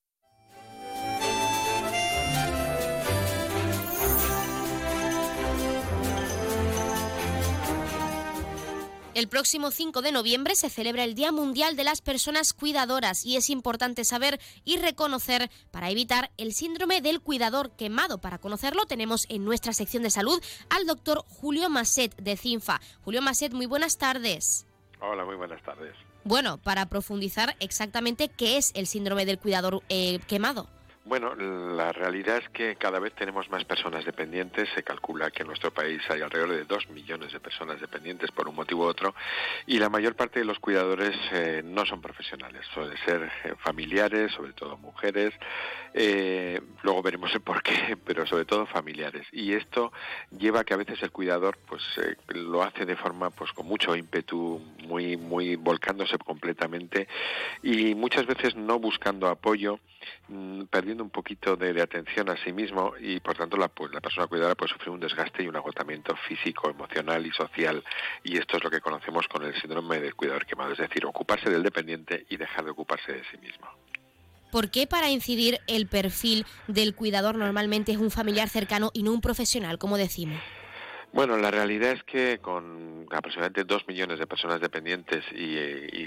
El 9.13 9.29
próximo 9.29 9.71
5 9.71 10.01
de 10.01 10.11
noviembre 10.11 10.55
se 10.55 10.69
celebra 10.69 11.05
el 11.05 11.15
Día 11.15 11.31
Mundial 11.31 11.77
de 11.77 11.85
las 11.85 12.01
Personas 12.01 12.53
Cuidadoras 12.53 13.25
y 13.25 13.37
es 13.37 13.49
importante 13.49 14.03
saber 14.03 14.41
y 14.65 14.75
reconocer 14.75 15.49
para 15.71 15.89
evitar 15.89 16.31
el 16.35 16.51
síndrome 16.51 16.99
del 16.99 17.21
cuidador 17.21 17.77
quemado. 17.77 18.17
Para 18.17 18.39
conocerlo 18.39 18.85
tenemos 18.87 19.25
en 19.29 19.45
nuestra 19.45 19.71
sección 19.71 20.03
de 20.03 20.09
salud 20.09 20.43
al 20.69 20.85
doctor 20.85 21.23
Julio 21.29 21.69
Maset 21.69 22.13
de 22.17 22.35
CINFA. 22.35 22.81
Julio 23.05 23.21
Maset, 23.21 23.53
muy 23.53 23.67
buenas 23.67 23.97
tardes. 23.97 24.67
Hola, 24.99 25.23
muy 25.23 25.37
buenas 25.37 25.63
tardes. 25.63 25.95
Bueno, 26.25 26.57
para 26.57 26.87
profundizar 26.87 27.55
exactamente 27.59 28.29
qué 28.29 28.57
es 28.57 28.71
el 28.73 28.87
síndrome 28.87 29.27
del 29.27 29.37
cuidador 29.37 29.83
eh, 29.89 30.17
quemado. 30.27 30.67
Bueno, 31.07 31.35
la 31.35 31.91
realidad 31.91 32.37
es 32.37 32.49
que 32.49 32.77
cada 32.77 32.97
vez 32.97 33.13
tenemos 33.13 33.47
más 33.51 33.63
personas 33.63 34.03
dependientes. 34.05 34.67
Se 34.73 34.81
calcula 34.81 35.29
que 35.29 35.43
en 35.43 35.47
nuestro 35.49 35.71
país 35.71 36.01
hay 36.09 36.21
alrededor 36.21 36.49
de 36.49 36.63
dos 36.63 36.89
millones 36.89 37.31
de 37.31 37.39
personas 37.39 37.79
dependientes 37.79 38.31
por 38.31 38.49
un 38.49 38.55
motivo 38.55 38.85
u 38.85 38.87
otro 38.87 39.13
y 39.67 39.77
la 39.77 39.89
mayor 39.89 40.15
parte 40.15 40.39
de 40.39 40.45
los 40.45 40.57
cuidadores 40.57 41.15
eh, 41.31 41.61
no 41.63 41.85
son 41.85 42.01
profesionales. 42.01 42.65
Suelen 42.73 42.97
ser 43.05 43.31
eh, 43.43 43.53
familiares, 43.59 44.31
sobre 44.31 44.53
todo 44.53 44.77
mujeres. 44.77 45.31
Eh, 45.93 46.59
luego 46.81 47.03
veremos 47.03 47.31
el 47.35 47.41
por 47.41 47.61
qué, 47.61 47.95
pero 48.03 48.25
sobre 48.25 48.45
todo 48.45 48.65
familiares. 48.65 49.27
Y 49.31 49.53
esto 49.53 49.93
lleva 50.31 50.61
a 50.61 50.63
que 50.63 50.73
a 50.73 50.77
veces 50.77 51.03
el 51.03 51.11
cuidador 51.11 51.59
pues 51.67 51.83
lo 52.29 52.63
hace 52.63 52.83
de 52.83 52.95
forma 52.95 53.29
pues 53.29 53.51
con 53.53 53.67
mucho 53.67 53.95
ímpetu, 53.95 54.59
muy 54.87 55.17
muy 55.17 55.55
volcándose 55.55 56.17
completamente 56.17 57.07
y 57.61 57.93
muchas 57.93 58.25
veces 58.25 58.55
no 58.55 58.79
buscando 58.79 59.27
apoyo, 59.27 59.79
mm, 60.27 60.63
perdiendo 60.63 61.03
un 61.03 61.09
poquito 61.09 61.55
de, 61.55 61.81
atención 61.81 62.29
a 62.29 62.37
sí 62.43 62.51
mismo 62.51 62.93
y 62.99 63.19
por 63.19 63.35
tanto 63.35 63.57
la, 63.57 63.67
pues, 63.67 63.93
la 63.93 64.01
persona 64.01 64.27
cuidadora 64.27 64.55
puede 64.55 64.73
sufrir 64.73 64.89
un 64.89 64.99
desgaste 64.99 65.43
y 65.43 65.47
un 65.47 65.55
agotamiento 65.55 66.15
físico, 66.27 66.69
emocional 66.69 67.25
y 67.25 67.31
social 67.31 67.83
y 68.23 68.37
esto 68.37 68.57
es 68.57 68.63
lo 68.63 68.69
que 68.69 68.81
conocemos 68.81 69.27
con 69.27 69.43
el 69.43 69.59
síndrome 69.59 69.99
del 69.99 70.15
cuidador 70.15 70.45
quemado, 70.45 70.71
es 70.73 70.79
decir, 70.79 71.05
ocuparse 71.05 71.49
del 71.49 71.63
dependiente 71.63 72.25
y 72.29 72.37
dejar 72.37 72.65
de 72.65 72.71
ocuparse 72.71 73.11
de 73.11 73.23
sí 73.31 73.37
mismo. 73.37 73.67
¿Por 74.51 74.71
qué 74.71 74.87
para 74.87 75.09
incidir 75.09 75.59
el 75.67 75.87
perfil 75.87 76.45
del 76.67 76.95
cuidador 76.95 77.35
normalmente 77.35 77.91
es 77.91 77.97
un 77.97 78.09
familiar 78.09 78.47
cercano 78.47 78.89
y 78.93 79.03
no 79.03 79.11
un 79.11 79.21
profesional, 79.21 79.77
como 79.77 79.97
decimos? 79.97 80.39
Bueno, 81.15 81.37
la 81.37 81.49
realidad 81.49 81.91
es 81.91 82.03
que 82.03 82.39
con 82.39 83.07
aproximadamente 83.09 83.63
dos 83.63 83.87
millones 83.87 84.19
de 84.19 84.27
personas 84.27 84.59
dependientes 84.59 85.23
y, 85.31 85.55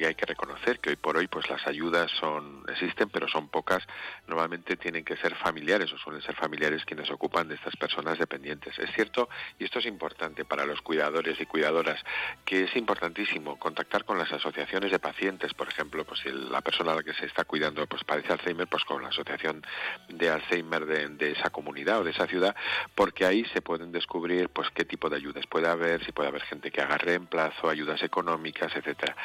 hay 0.05 0.15
que 0.15 0.27
reconocer 0.27 0.81
que 0.81 0.91
hoy 0.91 0.97
por 0.97 1.17
hoy 1.17 1.27
pues 1.29 1.49
las 1.49 1.67
ayudas 1.67 2.11
son 2.21 2.63
existen 2.69 3.09
pero 3.09 3.27
son 3.27 3.49
pocas. 3.49 3.83
Normalmente 4.27 4.77
tienen 4.77 5.05
que 5.05 5.17
ser 5.17 5.35
familiares 5.35 5.91
o 5.95 5.99
suelen 5.99 6.21
ser 6.21 6.35
familiares 6.35 6.85
quienes 6.85 7.11
ocupan 7.11 7.49
de 7.49 7.55
estas 7.55 7.75
personas 7.77 8.19
dependientes. 8.19 8.79
Es 8.79 8.91
cierto 8.93 9.31
y 9.59 9.65
esto 9.65 9.79
es 9.79 9.87
importante 9.87 10.45
para 10.45 10.67
los 10.67 10.83
cuidadores 10.83 11.41
y 11.41 11.47
cuidadoras 11.47 12.03
que 12.45 12.65
es 12.65 12.77
importantísimo 12.77 13.59
contactar 13.59 14.05
con 14.05 14.19
las 14.19 14.31
asociaciones 14.31 14.91
de 14.91 14.99
pacientes. 14.99 15.55
Por 15.55 15.69
ejemplo 15.69 16.05
pues 16.05 16.21
si 16.21 16.31
la 16.31 16.61
persona 16.61 16.93
a 16.93 16.97
la 16.97 17.03
que 17.03 17.15
se 17.15 17.25
está 17.25 17.45
cuidando 17.45 17.87
pues 17.87 18.05
padece 18.05 18.35
Alzheimer 18.35 18.69
pues 18.69 18.85
con 18.85 19.03
la 19.03 19.09
asociación 19.09 19.63
de 20.11 20.29
Alzheimer 20.29 20.85
de, 20.85 21.09
de 21.09 21.31
esa 21.33 21.49
comunidad 21.49 22.01
o 22.01 22.05
de 22.05 22.11
esa 22.11 22.27
ciudad 22.27 22.55
porque 22.95 23.25
ahí 23.25 23.47
se 23.55 23.63
pueden 23.63 23.91
descubrir 23.91 24.51
pues 24.51 24.69
qué 24.75 24.85
tipo 24.85 24.98
de 25.09 25.17
ayudas 25.17 25.47
puede 25.47 25.69
haber, 25.69 26.05
si 26.05 26.11
puede 26.11 26.29
haber 26.29 26.43
gente 26.43 26.73
que 26.73 26.81
haga 26.81 26.99
reemplazo, 26.99 27.69
ayudas 27.69 28.03
económicas, 28.03 28.75
etcétera. 28.75 29.17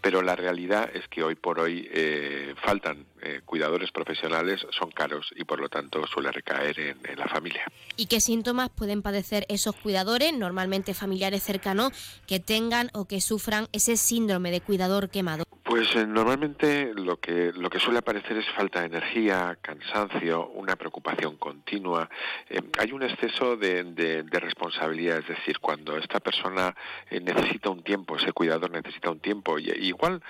Pero 0.00 0.22
la 0.22 0.34
realidad 0.34 0.90
es 0.92 1.06
que 1.08 1.22
hoy 1.22 1.36
por 1.36 1.60
hoy 1.60 1.88
eh, 1.92 2.54
faltan 2.64 3.06
eh, 3.22 3.42
cuidadores 3.44 3.92
profesionales, 3.92 4.66
son 4.70 4.90
caros 4.90 5.32
y 5.36 5.44
por 5.44 5.60
lo 5.60 5.68
tanto 5.68 6.04
suele 6.06 6.32
recaer 6.32 6.78
en, 6.80 6.98
en 7.04 7.18
la 7.18 7.28
familia. 7.28 7.64
¿Y 7.96 8.06
qué 8.06 8.20
síntomas 8.20 8.70
pueden 8.70 9.02
padecer 9.02 9.46
esos 9.48 9.76
cuidadores, 9.76 10.32
normalmente 10.32 10.94
familiares 10.94 11.42
cercanos, 11.42 11.92
que 12.26 12.40
tengan 12.40 12.90
o 12.94 13.06
que 13.06 13.20
sufran 13.20 13.68
ese 13.72 13.96
síndrome 13.96 14.50
de 14.50 14.60
cuidador 14.60 15.10
quemado? 15.10 15.44
Pues 15.70 15.94
eh, 15.94 16.04
normalmente 16.04 16.92
lo 16.96 17.20
que 17.20 17.52
lo 17.52 17.70
que 17.70 17.78
suele 17.78 18.00
aparecer 18.00 18.36
es 18.36 18.48
falta 18.56 18.80
de 18.80 18.86
energía, 18.86 19.56
cansancio, 19.62 20.48
una 20.48 20.74
preocupación 20.74 21.36
continua. 21.36 22.10
Eh, 22.48 22.60
hay 22.76 22.90
un 22.90 23.04
exceso 23.04 23.56
de, 23.56 24.24
responsabilidad, 24.32 25.18
es 25.18 25.28
decir, 25.28 25.60
cuando 25.60 25.96
esta 25.96 26.18
persona 26.18 26.74
eh, 27.08 27.20
necesita 27.20 27.70
un 27.70 27.84
tiempo, 27.84 28.16
ese 28.16 28.32
cuidador 28.32 28.72
necesita 28.72 29.12
un 29.12 29.20
tiempo, 29.20 29.60
y, 29.60 29.70
igual 29.70 30.20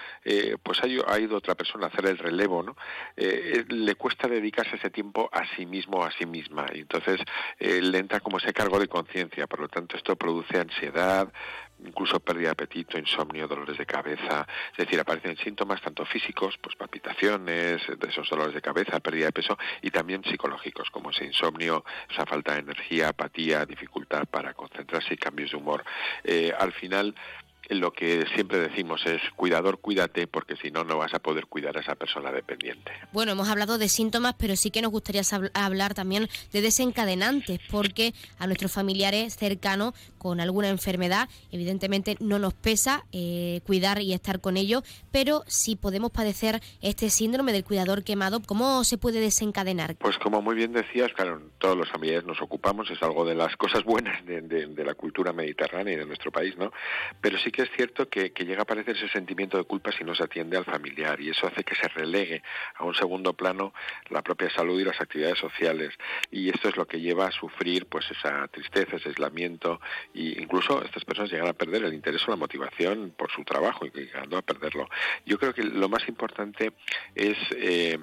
pues 0.63 0.81
ha, 0.81 1.11
ha, 1.11 1.19
ido 1.19 1.39
otra 1.39 1.55
persona 1.55 1.87
a 1.87 1.89
hacer 1.89 2.05
el 2.05 2.19
relevo, 2.19 2.63
¿no? 2.63 2.77
le 3.17 3.95
cuesta 3.95 4.29
dedicarse 4.29 4.77
ese 4.77 4.91
tiempo 4.91 5.31
a 5.33 5.47
sí 5.57 5.65
mismo 5.65 6.05
a 6.05 6.11
sí 6.11 6.27
misma, 6.27 6.67
y 6.75 6.81
entonces 6.81 7.19
le 7.59 7.99
entra 7.99 8.21
como 8.21 8.37
ese 8.37 8.53
cargo 8.53 8.79
de 8.79 8.89
conciencia. 8.89 9.47
Por 9.47 9.61
lo 9.61 9.69
tanto, 9.69 9.97
esto 9.97 10.17
produce 10.17 10.59
ansiedad, 10.59 11.33
incluso 11.85 12.21
pérdida 12.21 12.49
de 12.49 12.53
apetito, 12.53 12.99
insomnio, 12.99 13.49
dolores 13.49 13.79
de 13.79 13.87
cabeza, 13.87 14.47
es 14.73 14.77
decir, 14.77 15.01
aparecen 15.01 15.37
síntomas 15.37 15.81
tanto 15.81 16.05
físicos, 16.05 16.59
pues 16.59 16.77
palpitaciones, 16.77 17.83
esos 18.09 18.29
dolores 18.29 18.55
de 18.55 18.63
cabeza, 18.63 19.01
pérdida 19.01 19.27
de 19.27 19.33
peso, 19.33 19.59
y 19.83 19.91
también 19.91 20.23
psicológicos, 20.25 20.91
como 20.91 21.11
ese 21.11 21.25
insomnio, 21.25 21.85
esa 22.11 22.27
falta 22.27 22.55
de 22.55 22.61
energía, 22.61 23.09
apatía, 23.09 23.65
dificultad 23.65 24.27
para 24.27 24.55
concentrarse 24.55 25.15
y 25.15 25.17
cambios 25.17 25.51
de 25.53 25.57
humor. 25.57 25.85
Eh, 26.25 26.53
al 26.59 26.73
final, 26.73 27.15
lo 27.71 27.93
que 27.93 28.27
siempre 28.35 28.59
decimos 28.59 29.05
es 29.07 29.21
cuidador, 29.37 29.79
cuídate, 29.81 30.27
porque 30.27 30.57
si 30.57 30.71
no, 30.71 30.85
no 30.85 30.99
vas 30.99 31.15
a 31.15 31.21
poder 31.21 31.47
cuidar 31.47 31.77
a 31.77 31.81
esa 31.81 31.95
persona 31.95 32.33
dependiente. 32.33 32.93
Bueno, 33.13 33.33
hemos 33.33 33.49
hablado 33.49 33.79
de 33.79 33.89
síntomas, 33.89 34.35
pero 34.39 34.57
sí 34.57 34.71
que 34.71 34.83
nos 34.83 34.91
gustaría 34.91 35.23
hablar 35.55 35.95
también 35.95 36.29
de 36.53 36.61
desencadenantes, 36.61 37.61
porque 37.71 38.13
a 38.39 38.47
nuestros 38.47 38.73
familiares 38.73 39.37
cercanos 39.37 39.95
con 40.19 40.41
alguna 40.41 40.69
enfermedad, 40.69 41.29
evidentemente 41.51 42.17
no 42.21 42.39
nos 42.39 42.55
pesa 42.55 43.05
eh, 43.13 43.61
cuidar 43.67 44.01
y 44.01 44.13
estar 44.13 44.41
con 44.41 44.57
ellos, 44.57 44.83
pero 45.13 45.45
si 45.47 45.77
podemos 45.77 46.11
padecer 46.11 46.61
este 46.83 47.09
síndrome 47.09 47.53
del 47.53 47.65
cuidador 47.65 48.05
quemado, 48.05 48.41
¿cómo 48.45 48.85
se 48.85 48.99
puede 48.99 49.21
desencadenar? 49.21 49.97
Pues 49.97 50.19
como 50.19 50.43
muy 50.43 50.57
bien 50.57 50.73
decías, 50.73 51.13
claro, 51.13 51.41
todos 51.59 51.77
los 51.77 51.89
familiares 51.89 52.25
nos 52.27 52.41
ocupamos, 52.43 52.91
es 52.91 53.03
algo 53.03 53.25
de 53.25 53.35
las 53.35 53.57
cosas 53.57 53.85
buenas 53.85 54.25
de, 54.27 54.41
de 54.43 54.85
la 54.85 54.95
cultura 54.95 55.33
mediterránea 55.33 55.95
y 55.95 55.97
de 55.97 56.07
nuestro 56.07 56.31
país, 56.31 56.57
¿no? 56.57 56.73
Pero 57.21 57.39
sí 57.39 57.51
que 57.51 57.60
es 57.63 57.71
cierto 57.77 58.09
que, 58.09 58.33
que, 58.33 58.45
llega 58.45 58.61
a 58.61 58.63
aparecer 58.63 58.97
ese 58.97 59.09
sentimiento 59.09 59.59
de 59.59 59.65
culpa 59.65 59.93
si 59.93 60.05
no 60.05 60.15
se 60.15 60.25
atiende 60.25 60.57
al 60.57 60.65
familiar 60.65 61.21
y 61.21 61.31
eso 61.31 61.47
hace 61.47 61.65
que 61.65 61.75
se 61.75 61.89
relegue 61.89 62.43
a 62.77 62.85
un 62.85 62.95
segundo 62.95 63.33
plano 63.33 63.73
la 64.09 64.23
propia 64.23 64.51
salud 64.51 64.81
y 64.81 64.85
las 64.85 65.01
actividades 65.01 65.39
sociales 65.39 65.95
y 66.31 66.49
esto 66.49 66.69
es 66.69 66.77
lo 66.77 66.87
que 66.87 67.01
lleva 67.01 67.27
a 67.27 67.33
sufrir 67.33 67.87
pues 67.87 68.11
esa 68.11 68.49
tristeza, 68.49 68.97
ese 68.97 69.11
aislamiento 69.11 69.81
e 70.15 70.41
incluso 70.41 70.83
estas 70.83 71.05
personas 71.05 71.31
llegan 71.31 71.49
a 71.49 71.53
perder 71.53 71.85
el 71.85 71.95
interés 71.95 72.27
o 72.27 72.31
la 72.31 72.37
motivación 72.37 73.13
por 73.17 73.31
su 73.31 73.45
trabajo 73.45 73.87
y 73.87 73.91
llegando 73.91 74.37
a 74.37 74.43
perderlo. 74.43 74.89
Yo 75.27 75.39
creo 75.39 75.55
que 75.55 75.63
lo 75.63 75.89
más 75.89 76.09
importante 76.09 76.73
es 77.15 77.37
eh, 77.57 77.99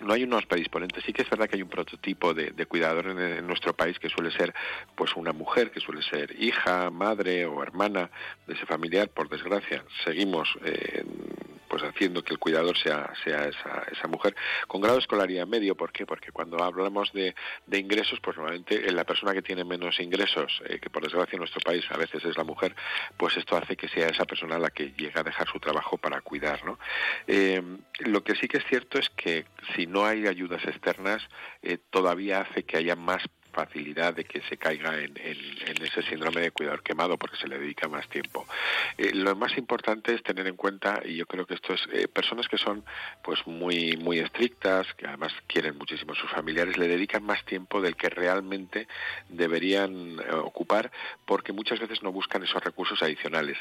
no 0.00 0.12
hay 0.12 0.24
unos 0.24 0.46
predisponentes. 0.46 1.04
Sí 1.04 1.12
que 1.12 1.22
es 1.22 1.30
verdad 1.30 1.48
que 1.48 1.56
hay 1.56 1.62
un 1.62 1.68
prototipo 1.68 2.34
de, 2.34 2.66
cuidador 2.66 3.08
en, 3.08 3.46
nuestro 3.46 3.74
país 3.74 3.98
que 3.98 4.08
suele 4.08 4.30
ser 4.30 4.54
pues 4.94 5.16
una 5.16 5.32
mujer, 5.32 5.70
que 5.70 5.80
suele 5.80 6.02
ser 6.02 6.34
hija, 6.40 6.90
madre 6.90 7.46
o 7.46 7.62
hermana 7.62 8.10
de 8.46 8.54
ese 8.54 8.66
familiar. 8.66 9.08
Por 9.08 9.28
desgracia, 9.28 9.84
seguimos 10.04 10.48
eh, 10.64 11.04
pues 11.76 11.92
haciendo 11.92 12.24
que 12.24 12.32
el 12.32 12.38
cuidador 12.38 12.78
sea, 12.78 13.12
sea 13.22 13.44
esa, 13.44 13.84
esa 13.92 14.08
mujer 14.08 14.34
con 14.66 14.80
grado 14.80 14.96
de 14.96 15.02
escolaridad 15.02 15.46
medio. 15.46 15.74
¿Por 15.74 15.92
qué? 15.92 16.06
Porque 16.06 16.32
cuando 16.32 16.62
hablamos 16.62 17.12
de, 17.12 17.34
ingresos, 17.70 18.18
pues 18.20 18.36
normalmente 18.38 18.90
la 18.92 19.04
persona 19.04 19.34
que 19.34 19.42
tiene 19.42 19.62
menos 19.62 20.00
ingresos, 20.00 20.62
eh, 20.66 20.78
que 20.80 20.88
por 20.88 21.02
desgracia 21.02 21.36
en 21.36 21.40
nuestro 21.40 21.60
país 21.60 21.84
a 21.90 21.98
veces 21.98 22.24
es 22.24 22.34
la 22.38 22.44
mujer, 22.44 22.74
pues 23.18 23.36
esto 23.36 23.58
hace 23.58 23.76
que 23.76 23.88
sea 23.88 24.08
esa 24.08 24.24
persona 24.24 24.58
la 24.58 24.70
que 24.70 24.94
llega 24.96 25.20
a 25.20 25.24
dejar 25.24 25.46
su 25.48 25.60
trabajo 25.60 25.98
para 25.98 26.22
cuidar. 26.22 26.64
¿no? 26.64 26.78
Eh, 27.26 27.62
lo 27.98 28.24
que 28.24 28.36
sí 28.36 28.48
que 28.48 28.56
es 28.56 28.64
cierto 28.64 28.98
es 28.98 29.10
que 29.10 29.44
si 29.74 29.86
no 29.86 30.06
hay 30.06 30.26
ayudas 30.26 30.64
externas, 30.64 31.22
eh, 31.62 31.76
todavía 31.90 32.40
hace 32.40 32.62
que 32.62 32.78
haya 32.78 32.96
más 32.96 33.22
facilidad 33.56 34.14
de 34.14 34.24
que 34.24 34.42
se 34.42 34.58
caiga 34.58 34.98
en, 34.98 35.16
ese 35.16 36.02
síndrome 36.02 36.42
de 36.42 36.50
cuidador 36.50 36.82
quemado 36.82 37.16
porque 37.16 37.38
se 37.38 37.48
le 37.48 37.58
dedica 37.58 37.88
más 37.88 38.06
tiempo. 38.08 38.46
Eh, 38.98 39.12
lo 39.14 39.34
más 39.34 39.56
importante 39.56 40.14
es 40.14 40.22
tener 40.22 40.46
en 40.46 40.56
cuenta, 40.56 41.00
y 41.04 41.16
yo 41.16 41.26
creo 41.26 41.46
que 41.46 41.54
esto 41.54 41.72
es, 41.72 41.80
eh, 41.92 42.06
personas 42.06 42.48
que 42.48 42.58
son 42.58 42.84
pues 43.24 43.46
muy, 43.46 43.96
muy 43.96 44.18
estrictas, 44.18 44.86
que 44.98 45.06
además 45.06 45.32
quieren 45.46 45.78
muchísimo 45.78 46.12
a 46.12 46.16
sus 46.16 46.30
familiares, 46.30 46.76
le 46.76 46.86
dedican 46.86 47.24
más 47.24 47.42
tiempo 47.46 47.80
del 47.80 47.96
que 47.96 48.10
realmente 48.10 48.88
deberían 49.30 50.20
eh, 50.20 50.34
ocupar 50.34 50.90
porque 51.24 51.52
muchas 51.52 51.80
veces 51.80 52.02
no 52.02 52.12
buscan 52.12 52.42
esos 52.42 52.62
recursos 52.62 53.02
adicionales. 53.02 53.56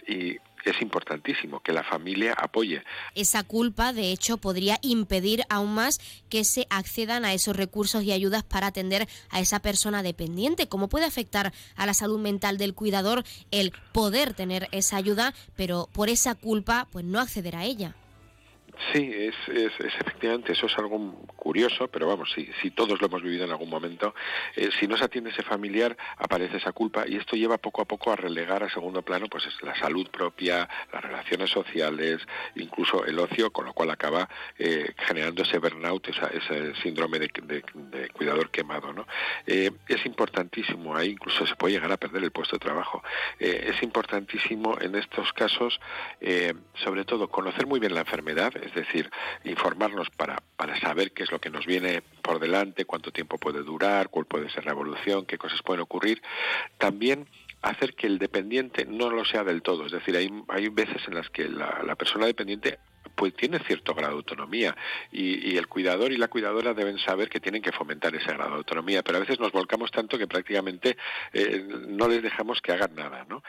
Es 0.71 0.81
importantísimo 0.81 1.59
que 1.61 1.73
la 1.73 1.83
familia 1.83 2.33
apoye. 2.33 2.83
Esa 3.13 3.43
culpa, 3.43 3.93
de 3.93 4.11
hecho, 4.11 4.37
podría 4.37 4.79
impedir 4.81 5.43
aún 5.49 5.73
más 5.73 5.99
que 6.29 6.43
se 6.43 6.67
accedan 6.69 7.25
a 7.25 7.33
esos 7.33 7.55
recursos 7.55 8.03
y 8.03 8.11
ayudas 8.11 8.43
para 8.43 8.67
atender 8.67 9.07
a 9.29 9.39
esa 9.39 9.59
persona 9.59 10.03
dependiente, 10.03 10.67
cómo 10.67 10.89
puede 10.89 11.05
afectar 11.05 11.53
a 11.75 11.85
la 11.85 11.93
salud 11.93 12.19
mental 12.19 12.57
del 12.57 12.73
cuidador 12.73 13.23
el 13.51 13.73
poder 13.91 14.33
tener 14.33 14.67
esa 14.71 14.97
ayuda, 14.97 15.33
pero 15.55 15.89
por 15.93 16.09
esa 16.09 16.35
culpa 16.35 16.87
pues 16.91 17.05
no 17.05 17.19
acceder 17.19 17.55
a 17.55 17.65
ella. 17.65 17.95
Sí, 18.91 19.11
es, 19.13 19.35
es, 19.47 19.71
efectivamente, 19.79 20.51
eso 20.51 20.65
es 20.65 20.77
algo 20.77 21.25
curioso, 21.35 21.87
pero 21.87 22.07
vamos, 22.07 22.31
si, 22.33 22.49
si 22.61 22.71
todos 22.71 22.99
lo 22.99 23.07
hemos 23.07 23.21
vivido 23.21 23.45
en 23.45 23.51
algún 23.51 23.69
momento, 23.69 24.13
eh, 24.55 24.69
si 24.79 24.87
no 24.87 24.97
se 24.97 25.05
atiende 25.05 25.29
ese 25.29 25.43
familiar, 25.43 25.95
aparece 26.17 26.57
esa 26.57 26.71
culpa 26.71 27.05
y 27.07 27.15
esto 27.15 27.35
lleva 27.35 27.57
poco 27.57 27.81
a 27.81 27.85
poco 27.85 28.11
a 28.11 28.15
relegar 28.15 28.63
a 28.63 28.69
segundo 28.69 29.01
plano 29.01 29.27
pues 29.27 29.45
es 29.45 29.61
la 29.61 29.75
salud 29.75 30.09
propia, 30.09 30.67
las 30.91 31.03
relaciones 31.03 31.49
sociales, 31.49 32.21
incluso 32.55 33.05
el 33.05 33.17
ocio, 33.19 33.51
con 33.51 33.65
lo 33.65 33.73
cual 33.73 33.91
acaba 33.91 34.27
eh, 34.57 34.93
generando 35.07 35.43
ese 35.43 35.57
burnout, 35.57 36.07
ese 36.07 36.75
síndrome 36.81 37.19
de, 37.19 37.31
cuidador 38.11 38.49
quemado. 38.49 38.91
¿no? 38.91 39.07
Eh, 39.45 39.71
es 39.87 40.05
importantísimo, 40.05 40.95
ahí 40.95 41.11
incluso 41.11 41.45
se 41.45 41.55
puede 41.55 41.75
llegar 41.75 41.91
a 41.91 41.97
perder 41.97 42.23
el 42.23 42.31
puesto 42.31 42.55
de 42.55 42.59
trabajo. 42.59 43.03
es 43.39 43.81
importantísimo 43.83 44.77
en 44.81 44.95
estos 44.95 45.31
casos, 45.33 45.79
sobre 46.73 47.05
todo, 47.05 47.29
conocer 47.29 47.67
muy 47.67 47.79
bien 47.79 47.93
la 47.93 48.01
enfermedad, 48.01 48.53
es 48.65 48.73
decir, 48.73 49.09
informarnos 49.43 50.09
para, 50.09 50.41
para 50.57 50.79
saber 50.79 51.11
qué 51.11 51.23
es 51.23 51.31
lo 51.31 51.39
que 51.39 51.49
nos 51.49 51.65
viene 51.65 52.01
por 52.21 52.39
delante, 52.39 52.85
cuánto 52.85 53.11
tiempo 53.11 53.37
puede 53.37 53.63
durar, 53.63 54.09
cuál 54.09 54.25
puede 54.25 54.49
ser 54.49 54.65
la 54.65 54.71
evolución, 54.71 55.25
qué 55.25 55.37
cosas 55.37 55.61
pueden 55.61 55.81
ocurrir. 55.81 56.21
También 56.77 57.27
hacer 57.61 57.95
que 57.95 58.07
el 58.07 58.19
dependiente 58.19 58.85
no 58.85 59.09
lo 59.09 59.25
sea 59.25 59.43
del 59.43 59.61
todo. 59.61 59.85
Es 59.85 59.91
decir, 59.91 60.15
hay, 60.15 60.31
hay 60.49 60.69
veces 60.69 61.01
en 61.07 61.15
las 61.15 61.29
que 61.29 61.49
la, 61.49 61.81
la 61.83 61.95
persona 61.95 62.25
dependiente 62.25 62.79
pues 63.15 63.33
tiene 63.33 63.59
cierto 63.59 63.93
grado 63.93 64.13
de 64.13 64.17
autonomía 64.17 64.75
y, 65.11 65.55
el 65.55 65.67
cuidador 65.67 66.11
y 66.11 66.17
la 66.17 66.27
cuidadora 66.27 66.73
deben 66.73 66.97
saber 66.99 67.29
que 67.29 67.39
tienen 67.39 67.61
que 67.61 67.71
fomentar 67.71 68.13
ese 68.15 68.33
grado 68.33 68.51
de 68.51 68.57
autonomía, 68.57 69.03
pero 69.03 69.17
a 69.17 69.21
veces 69.21 69.39
nos 69.39 69.51
volcamos 69.51 69.89
tanto 69.91 70.17
que 70.17 70.27
prácticamente 70.27 70.97
eh, 71.31 71.65
no 71.87 72.07
les 72.07 72.21
dejamos 72.21 72.61
que 72.61 72.73
hagan 72.73 72.93
nada, 72.95 73.25
¿no? 73.29 73.43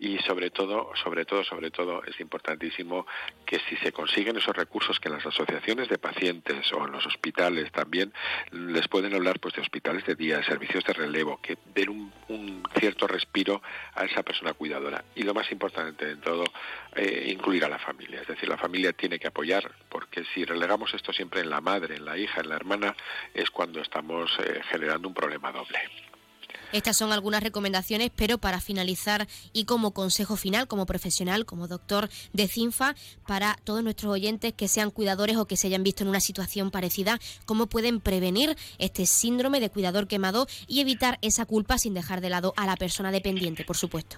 Y 0.00 0.18
sobre 0.18 0.50
todo, 0.50 0.90
sobre 1.02 1.24
todo, 1.24 1.44
sobre 1.44 1.70
todo 1.70 2.02
es 2.04 2.18
importantísimo 2.20 3.06
que 3.46 3.60
si 3.68 3.76
se 3.76 3.92
consiguen 3.92 4.36
esos 4.36 4.56
recursos 4.56 4.98
que 4.98 5.08
en 5.08 5.14
las 5.14 5.26
asociaciones 5.26 5.88
de 5.88 5.98
pacientes 5.98 6.72
o 6.72 6.84
en 6.84 6.92
los 6.92 7.06
hospitales 7.06 7.70
también 7.72 8.12
les 8.50 8.88
pueden 8.88 9.14
hablar 9.14 9.38
pues 9.40 9.54
de 9.54 9.62
hospitales 9.62 10.04
de 10.06 10.14
día, 10.14 10.38
de 10.38 10.44
servicios 10.44 10.84
de 10.84 10.92
relevo, 10.92 11.40
que 11.40 11.58
den 11.74 12.12
un, 12.28 12.62
cierto 12.78 13.06
respiro 13.06 13.62
a 13.94 14.04
esa 14.04 14.22
persona 14.22 14.54
cuidadora. 14.54 15.04
Y 15.14 15.22
lo 15.22 15.34
más 15.34 15.50
importante 15.52 16.04
de 16.06 16.16
todo, 16.16 16.44
eh, 16.94 17.28
incluir 17.28 17.64
a 17.64 17.68
la 17.68 17.78
familia, 17.78 18.20
es 18.22 18.26
decir, 18.26 18.48
la 18.48 18.56
familia 18.56 18.92
tiene 18.92 19.11
que 19.18 19.28
apoyar, 19.28 19.70
porque 19.88 20.24
si 20.34 20.44
relegamos 20.44 20.94
esto 20.94 21.12
siempre 21.12 21.40
en 21.40 21.50
la 21.50 21.60
madre, 21.60 21.96
en 21.96 22.04
la 22.04 22.16
hija, 22.18 22.40
en 22.40 22.48
la 22.48 22.56
hermana, 22.56 22.96
es 23.34 23.50
cuando 23.50 23.80
estamos 23.80 24.30
eh, 24.38 24.60
generando 24.70 25.08
un 25.08 25.14
problema 25.14 25.52
doble. 25.52 25.78
Estas 26.72 26.96
son 26.96 27.12
algunas 27.12 27.42
recomendaciones, 27.42 28.10
pero 28.16 28.38
para 28.38 28.60
finalizar 28.60 29.28
y 29.52 29.66
como 29.66 29.92
consejo 29.92 30.36
final, 30.36 30.66
como 30.66 30.86
profesional, 30.86 31.44
como 31.44 31.68
doctor 31.68 32.08
de 32.32 32.48
CINFA, 32.48 32.94
para 33.26 33.58
todos 33.64 33.84
nuestros 33.84 34.10
oyentes 34.10 34.54
que 34.54 34.68
sean 34.68 34.90
cuidadores 34.90 35.36
o 35.36 35.46
que 35.46 35.58
se 35.58 35.66
hayan 35.66 35.82
visto 35.82 36.02
en 36.02 36.08
una 36.08 36.20
situación 36.20 36.70
parecida, 36.70 37.18
cómo 37.44 37.66
pueden 37.66 38.00
prevenir 38.00 38.56
este 38.78 39.04
síndrome 39.04 39.60
de 39.60 39.68
cuidador 39.68 40.08
quemado 40.08 40.46
y 40.66 40.80
evitar 40.80 41.18
esa 41.20 41.44
culpa 41.44 41.76
sin 41.76 41.92
dejar 41.92 42.22
de 42.22 42.30
lado 42.30 42.54
a 42.56 42.64
la 42.64 42.76
persona 42.76 43.12
dependiente, 43.12 43.64
por 43.64 43.76
supuesto. 43.76 44.16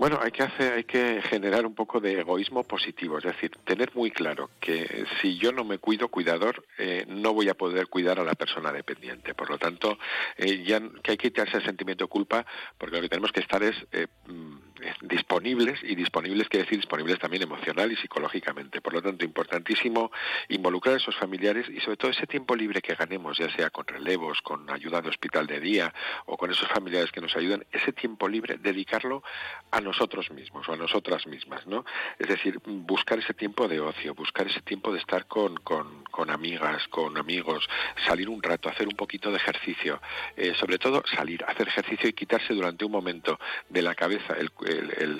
Bueno, 0.00 0.18
hay 0.22 0.30
que 0.30 0.42
hacer, 0.42 0.72
hay 0.72 0.84
que 0.84 1.20
generar 1.20 1.66
un 1.66 1.74
poco 1.74 2.00
de 2.00 2.20
egoísmo 2.20 2.64
positivo, 2.64 3.18
es 3.18 3.24
decir, 3.24 3.50
tener 3.64 3.94
muy 3.94 4.10
claro 4.10 4.48
que 4.58 5.04
si 5.20 5.36
yo 5.36 5.52
no 5.52 5.62
me 5.62 5.76
cuido, 5.76 6.08
cuidador, 6.08 6.64
eh, 6.78 7.04
no 7.06 7.34
voy 7.34 7.50
a 7.50 7.54
poder 7.54 7.88
cuidar 7.88 8.18
a 8.18 8.24
la 8.24 8.34
persona 8.34 8.72
dependiente. 8.72 9.34
Por 9.34 9.50
lo 9.50 9.58
tanto, 9.58 9.98
eh, 10.38 10.64
ya 10.64 10.80
que 11.02 11.10
hay 11.10 11.16
que 11.18 11.30
quitarse 11.30 11.58
el 11.58 11.64
sentimiento 11.66 12.04
de 12.04 12.08
culpa, 12.08 12.46
porque 12.78 12.96
lo 12.96 13.02
que 13.02 13.10
tenemos 13.10 13.30
que 13.30 13.40
estar 13.40 13.62
es 13.62 13.76
eh, 13.92 14.06
mm, 14.26 14.56
disponibles 15.02 15.78
y 15.82 15.94
disponibles 15.94 16.48
quiere 16.48 16.64
decir 16.64 16.78
disponibles 16.78 17.18
también 17.18 17.42
emocional 17.42 17.92
y 17.92 17.96
psicológicamente. 17.96 18.80
Por 18.80 18.94
lo 18.94 19.02
tanto, 19.02 19.26
importantísimo 19.26 20.10
involucrar 20.48 20.94
a 20.94 20.96
esos 20.96 21.16
familiares 21.16 21.68
y 21.68 21.78
sobre 21.80 21.98
todo 21.98 22.10
ese 22.10 22.26
tiempo 22.26 22.56
libre 22.56 22.80
que 22.80 22.94
ganemos, 22.94 23.36
ya 23.36 23.54
sea 23.54 23.68
con 23.68 23.86
relevos, 23.86 24.40
con 24.40 24.70
ayuda 24.70 25.02
de 25.02 25.10
hospital 25.10 25.46
de 25.46 25.60
día 25.60 25.92
o 26.24 26.38
con 26.38 26.50
esos 26.50 26.68
familiares 26.68 27.12
que 27.12 27.20
nos 27.20 27.36
ayudan, 27.36 27.66
ese 27.70 27.92
tiempo 27.92 28.26
libre 28.26 28.56
dedicarlo 28.56 29.22
a 29.70 29.78
nosotros 29.82 29.89
mismos 30.32 30.68
o 30.68 30.72
a 30.72 30.76
nosotras 30.76 31.26
mismas, 31.26 31.66
¿no? 31.66 31.84
Es 32.18 32.28
decir, 32.28 32.60
buscar 32.64 33.18
ese 33.18 33.34
tiempo 33.34 33.68
de 33.68 33.80
ocio, 33.80 34.14
buscar 34.14 34.46
ese 34.46 34.60
tiempo 34.62 34.92
de 34.92 34.98
estar 34.98 35.26
con, 35.26 35.56
con, 35.56 36.04
con 36.04 36.30
amigas, 36.30 36.86
con 36.88 37.16
amigos, 37.16 37.68
salir 38.06 38.28
un 38.28 38.42
rato, 38.42 38.68
hacer 38.68 38.86
un 38.86 38.96
poquito 38.96 39.30
de 39.30 39.36
ejercicio, 39.36 40.00
eh, 40.36 40.54
sobre 40.58 40.78
todo 40.78 41.02
salir, 41.14 41.44
hacer 41.44 41.68
ejercicio 41.68 42.08
y 42.08 42.12
quitarse 42.12 42.54
durante 42.54 42.84
un 42.84 42.92
momento 42.92 43.38
de 43.68 43.82
la 43.82 43.94
cabeza 43.94 44.34
el, 44.34 44.50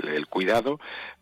el, 0.09 0.27
cuidado 0.27 0.79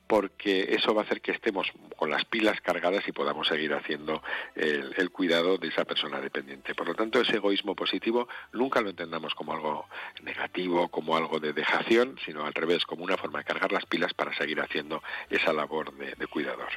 porque 0.09 0.75
eso 0.75 0.94
va 0.94 1.03
a 1.03 1.05
hacer 1.05 1.21
que 1.21 1.33
estemos 1.33 1.71
con 1.97 2.11
las 2.11 2.25
pilas 2.25 2.61
cargadas 2.62 3.07
y 3.07 3.12
podamos 3.12 3.47
seguir 3.47 3.75
haciendo 3.75 4.23
el, 4.55 5.11
cuidado 5.11 5.59
de 5.59 5.68
esa 5.68 5.85
persona 5.85 6.21
dependiente. 6.21 6.75
Por 6.75 6.88
lo 6.88 6.94
tanto, 6.94 7.21
ese 7.21 7.37
egoísmo 7.37 7.75
positivo 7.77 8.29
nunca 8.53 8.81
lo 8.81 8.90
entendamos 8.90 9.35
como 9.35 9.53
algo 9.53 9.87
negativo, 10.23 10.88
como 10.88 11.16
algo 11.16 11.38
de 11.38 11.53
dejación, 11.53 12.16
sino 12.25 12.47
al 12.47 12.55
revés, 12.55 12.85
como 12.87 13.05
una 13.05 13.16
forma 13.16 13.40
de 13.40 13.44
cargar 13.44 13.71
las 13.71 13.85
pilas 13.87 14.14
para 14.14 14.35
seguir 14.35 14.61
haciendo 14.61 15.03
esa 15.29 15.53
labor 15.53 15.92
de 15.92 16.27
cuidador. 16.27 16.71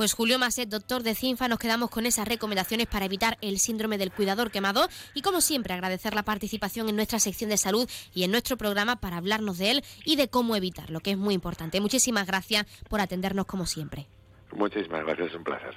Pues 0.00 0.14
Julio 0.14 0.38
Maset, 0.38 0.66
doctor 0.66 1.02
de 1.02 1.14
CINFA, 1.14 1.46
nos 1.46 1.58
quedamos 1.58 1.90
con 1.90 2.06
esas 2.06 2.26
recomendaciones 2.26 2.86
para 2.86 3.04
evitar 3.04 3.36
el 3.42 3.58
síndrome 3.58 3.98
del 3.98 4.10
cuidador 4.10 4.50
quemado 4.50 4.88
y 5.12 5.20
como 5.20 5.42
siempre 5.42 5.74
agradecer 5.74 6.14
la 6.14 6.22
participación 6.22 6.88
en 6.88 6.96
nuestra 6.96 7.18
sección 7.18 7.50
de 7.50 7.58
salud 7.58 7.86
y 8.14 8.24
en 8.24 8.30
nuestro 8.30 8.56
programa 8.56 8.96
para 8.96 9.18
hablarnos 9.18 9.58
de 9.58 9.72
él 9.72 9.84
y 10.06 10.16
de 10.16 10.28
cómo 10.28 10.56
evitarlo, 10.56 11.00
que 11.00 11.10
es 11.10 11.18
muy 11.18 11.34
importante. 11.34 11.82
Muchísimas 11.82 12.26
gracias 12.26 12.64
por 12.88 13.02
atendernos 13.02 13.44
como 13.44 13.66
siempre. 13.66 14.06
Muchísimas 14.54 15.04
gracias, 15.04 15.34
un 15.34 15.44
placer. 15.44 15.76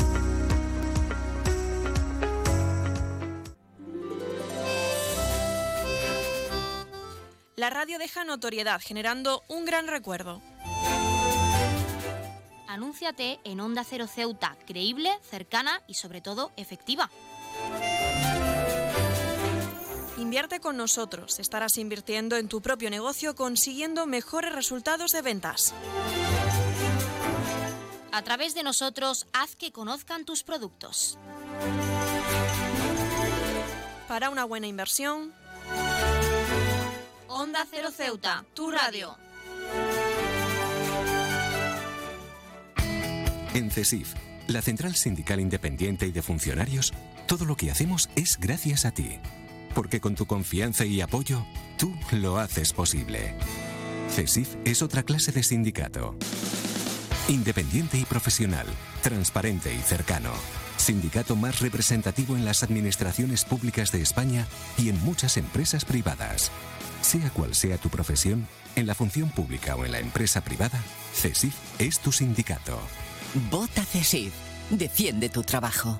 La 7.61 7.69
radio 7.69 7.99
deja 7.99 8.23
notoriedad, 8.23 8.81
generando 8.83 9.43
un 9.47 9.65
gran 9.65 9.85
recuerdo. 9.85 10.41
Anúnciate 12.67 13.39
en 13.43 13.59
Onda 13.59 13.83
Cero 13.83 14.07
Ceuta, 14.07 14.57
creíble, 14.65 15.11
cercana 15.21 15.83
y 15.85 15.93
sobre 15.93 16.21
todo 16.21 16.51
efectiva. 16.57 17.11
Invierte 20.17 20.59
con 20.59 20.75
nosotros. 20.75 21.37
Estarás 21.37 21.77
invirtiendo 21.77 22.35
en 22.35 22.47
tu 22.47 22.61
propio 22.61 22.89
negocio 22.89 23.35
consiguiendo 23.35 24.07
mejores 24.07 24.53
resultados 24.53 25.11
de 25.11 25.21
ventas. 25.21 25.75
A 28.11 28.23
través 28.23 28.55
de 28.55 28.63
nosotros, 28.63 29.27
haz 29.33 29.55
que 29.55 29.71
conozcan 29.71 30.25
tus 30.25 30.41
productos. 30.41 31.19
Para 34.07 34.31
una 34.31 34.45
buena 34.45 34.65
inversión, 34.65 35.31
Onda 37.33 37.65
Cero 37.69 37.91
Ceuta, 37.95 38.43
tu 38.53 38.69
radio. 38.71 39.15
En 43.53 43.71
CESIF, 43.71 44.13
la 44.47 44.61
Central 44.61 44.95
Sindical 44.95 45.39
Independiente 45.39 46.05
y 46.05 46.11
de 46.11 46.21
Funcionarios, 46.21 46.91
todo 47.27 47.45
lo 47.45 47.55
que 47.55 47.71
hacemos 47.71 48.09
es 48.17 48.37
gracias 48.37 48.83
a 48.85 48.91
ti. 48.91 49.19
Porque 49.73 50.01
con 50.01 50.15
tu 50.15 50.25
confianza 50.25 50.85
y 50.85 50.99
apoyo, 50.99 51.45
tú 51.77 51.95
lo 52.11 52.37
haces 52.37 52.73
posible. 52.73 53.33
CESIF 54.09 54.57
es 54.65 54.81
otra 54.81 55.03
clase 55.03 55.31
de 55.31 55.43
sindicato. 55.43 56.17
Independiente 57.29 57.97
y 57.97 58.03
profesional, 58.03 58.67
transparente 59.03 59.73
y 59.73 59.79
cercano. 59.79 60.31
Sindicato 60.75 61.37
más 61.37 61.61
representativo 61.61 62.35
en 62.35 62.43
las 62.43 62.61
administraciones 62.61 63.45
públicas 63.45 63.93
de 63.93 64.01
España 64.01 64.47
y 64.77 64.89
en 64.89 65.01
muchas 65.01 65.37
empresas 65.37 65.85
privadas. 65.85 66.51
Sea 67.01 67.29
cual 67.31 67.55
sea 67.55 67.77
tu 67.77 67.89
profesión, 67.89 68.47
en 68.75 68.87
la 68.87 68.95
función 68.95 69.29
pública 69.29 69.75
o 69.75 69.85
en 69.85 69.91
la 69.91 69.99
empresa 69.99 70.41
privada, 70.41 70.79
CESIF 71.13 71.53
es 71.79 71.99
tu 71.99 72.11
sindicato. 72.11 72.79
Vota 73.49 73.83
CESIF. 73.83 74.33
Defiende 74.69 75.29
tu 75.29 75.43
trabajo. 75.43 75.99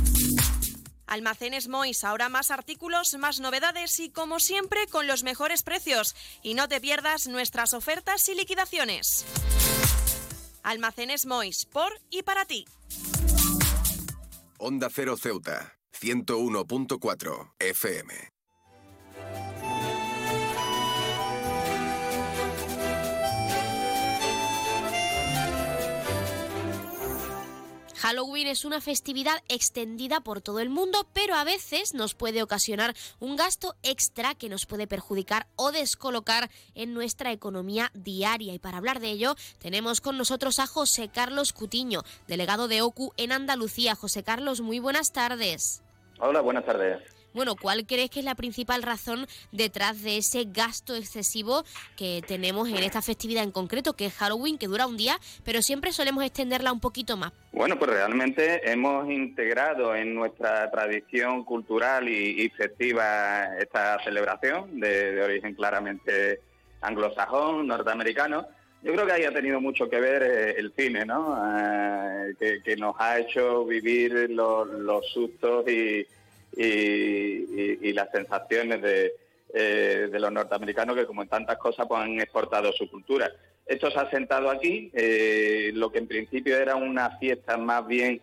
Almacenes 1.11 1.67
Mois, 1.67 2.05
ahora 2.05 2.29
más 2.29 2.51
artículos, 2.51 3.17
más 3.19 3.41
novedades 3.41 3.99
y 3.99 4.11
como 4.11 4.39
siempre 4.39 4.87
con 4.87 5.07
los 5.07 5.23
mejores 5.23 5.61
precios. 5.61 6.15
Y 6.41 6.53
no 6.53 6.69
te 6.69 6.79
pierdas 6.79 7.27
nuestras 7.27 7.73
ofertas 7.73 8.29
y 8.29 8.33
liquidaciones. 8.33 9.25
Almacenes 10.63 11.25
Mois, 11.25 11.65
por 11.65 11.91
y 12.09 12.23
para 12.23 12.45
ti. 12.45 12.63
Onda 14.57 14.87
Cero 14.89 15.17
Ceuta, 15.17 15.73
101.4 15.99 17.55
FM. 17.59 18.13
Halloween 28.01 28.47
es 28.47 28.65
una 28.65 28.81
festividad 28.81 29.43
extendida 29.47 30.21
por 30.21 30.41
todo 30.41 30.59
el 30.59 30.71
mundo, 30.71 31.05
pero 31.13 31.35
a 31.35 31.43
veces 31.43 31.93
nos 31.93 32.15
puede 32.15 32.41
ocasionar 32.41 32.95
un 33.19 33.35
gasto 33.35 33.75
extra 33.83 34.33
que 34.33 34.49
nos 34.49 34.65
puede 34.65 34.87
perjudicar 34.87 35.45
o 35.55 35.71
descolocar 35.71 36.49
en 36.73 36.95
nuestra 36.95 37.31
economía 37.31 37.91
diaria. 37.93 38.55
Y 38.55 38.59
para 38.59 38.79
hablar 38.79 39.01
de 39.01 39.11
ello, 39.11 39.35
tenemos 39.59 40.01
con 40.01 40.17
nosotros 40.17 40.57
a 40.57 40.65
José 40.65 41.09
Carlos 41.09 41.53
Cutiño, 41.53 42.01
delegado 42.27 42.67
de 42.67 42.81
OCU 42.81 43.13
en 43.17 43.33
Andalucía. 43.33 43.93
José 43.93 44.23
Carlos, 44.23 44.61
muy 44.61 44.79
buenas 44.79 45.11
tardes. 45.11 45.83
Hola, 46.19 46.41
buenas 46.41 46.65
tardes. 46.65 47.20
Bueno, 47.33 47.55
¿cuál 47.55 47.85
crees 47.85 48.09
que 48.09 48.19
es 48.19 48.25
la 48.25 48.35
principal 48.35 48.83
razón 48.83 49.25
detrás 49.51 50.01
de 50.03 50.17
ese 50.17 50.45
gasto 50.45 50.95
excesivo 50.95 51.63
que 51.95 52.21
tenemos 52.27 52.67
en 52.69 52.77
esta 52.77 53.01
festividad 53.01 53.43
en 53.43 53.51
concreto, 53.51 53.93
que 53.93 54.07
es 54.07 54.13
Halloween, 54.15 54.57
que 54.57 54.67
dura 54.67 54.85
un 54.85 54.97
día, 54.97 55.17
pero 55.45 55.61
siempre 55.61 55.93
solemos 55.93 56.23
extenderla 56.25 56.73
un 56.73 56.81
poquito 56.81 57.15
más? 57.15 57.31
Bueno, 57.53 57.79
pues 57.79 57.91
realmente 57.91 58.69
hemos 58.69 59.09
integrado 59.09 59.95
en 59.95 60.13
nuestra 60.13 60.69
tradición 60.71 61.45
cultural 61.45 62.09
y, 62.09 62.49
festiva 62.49 63.57
esta 63.59 64.03
celebración 64.03 64.79
de, 64.79 65.21
origen 65.23 65.55
claramente 65.55 66.41
anglosajón, 66.81 67.67
norteamericano, 67.67 68.45
yo 68.83 68.93
creo 68.93 69.05
que 69.05 69.11
ahí 69.11 69.23
ha 69.25 69.33
tenido 69.33 69.61
mucho 69.61 69.87
que 69.89 69.99
ver 69.99 70.23
eh, 70.23 70.55
el 70.57 70.73
cine, 70.75 71.05
¿no? 71.05 71.37
Eh, 71.59 72.61
que, 72.63 72.75
nos 72.77 72.95
ha 72.97 73.19
hecho 73.19 73.63
vivir 73.63 74.31
los, 74.31 75.05
sustos 75.13 75.67
y, 75.69 76.05
las 76.57 78.11
sensaciones 78.11 78.79
eh, 79.53 80.07
de, 80.11 80.19
los 80.19 80.31
norteamericanos 80.31 80.95
que, 80.95 81.05
como 81.05 81.21
en 81.23 81.27
tantas 81.29 81.57
cosas, 81.57 81.87
pues, 81.87 82.01
han 82.01 82.19
exportado 82.19 82.71
su 82.71 82.89
cultura. 82.89 83.31
Esto 83.65 83.91
se 83.91 83.99
ha 83.99 84.09
sentado 84.09 84.49
aquí, 84.49 84.91
lo 85.73 85.91
que 85.91 85.99
en 85.99 86.07
principio 86.07 86.57
era 86.57 86.75
una 86.75 87.17
fiesta 87.17 87.57
más 87.57 87.87
bien 87.87 88.21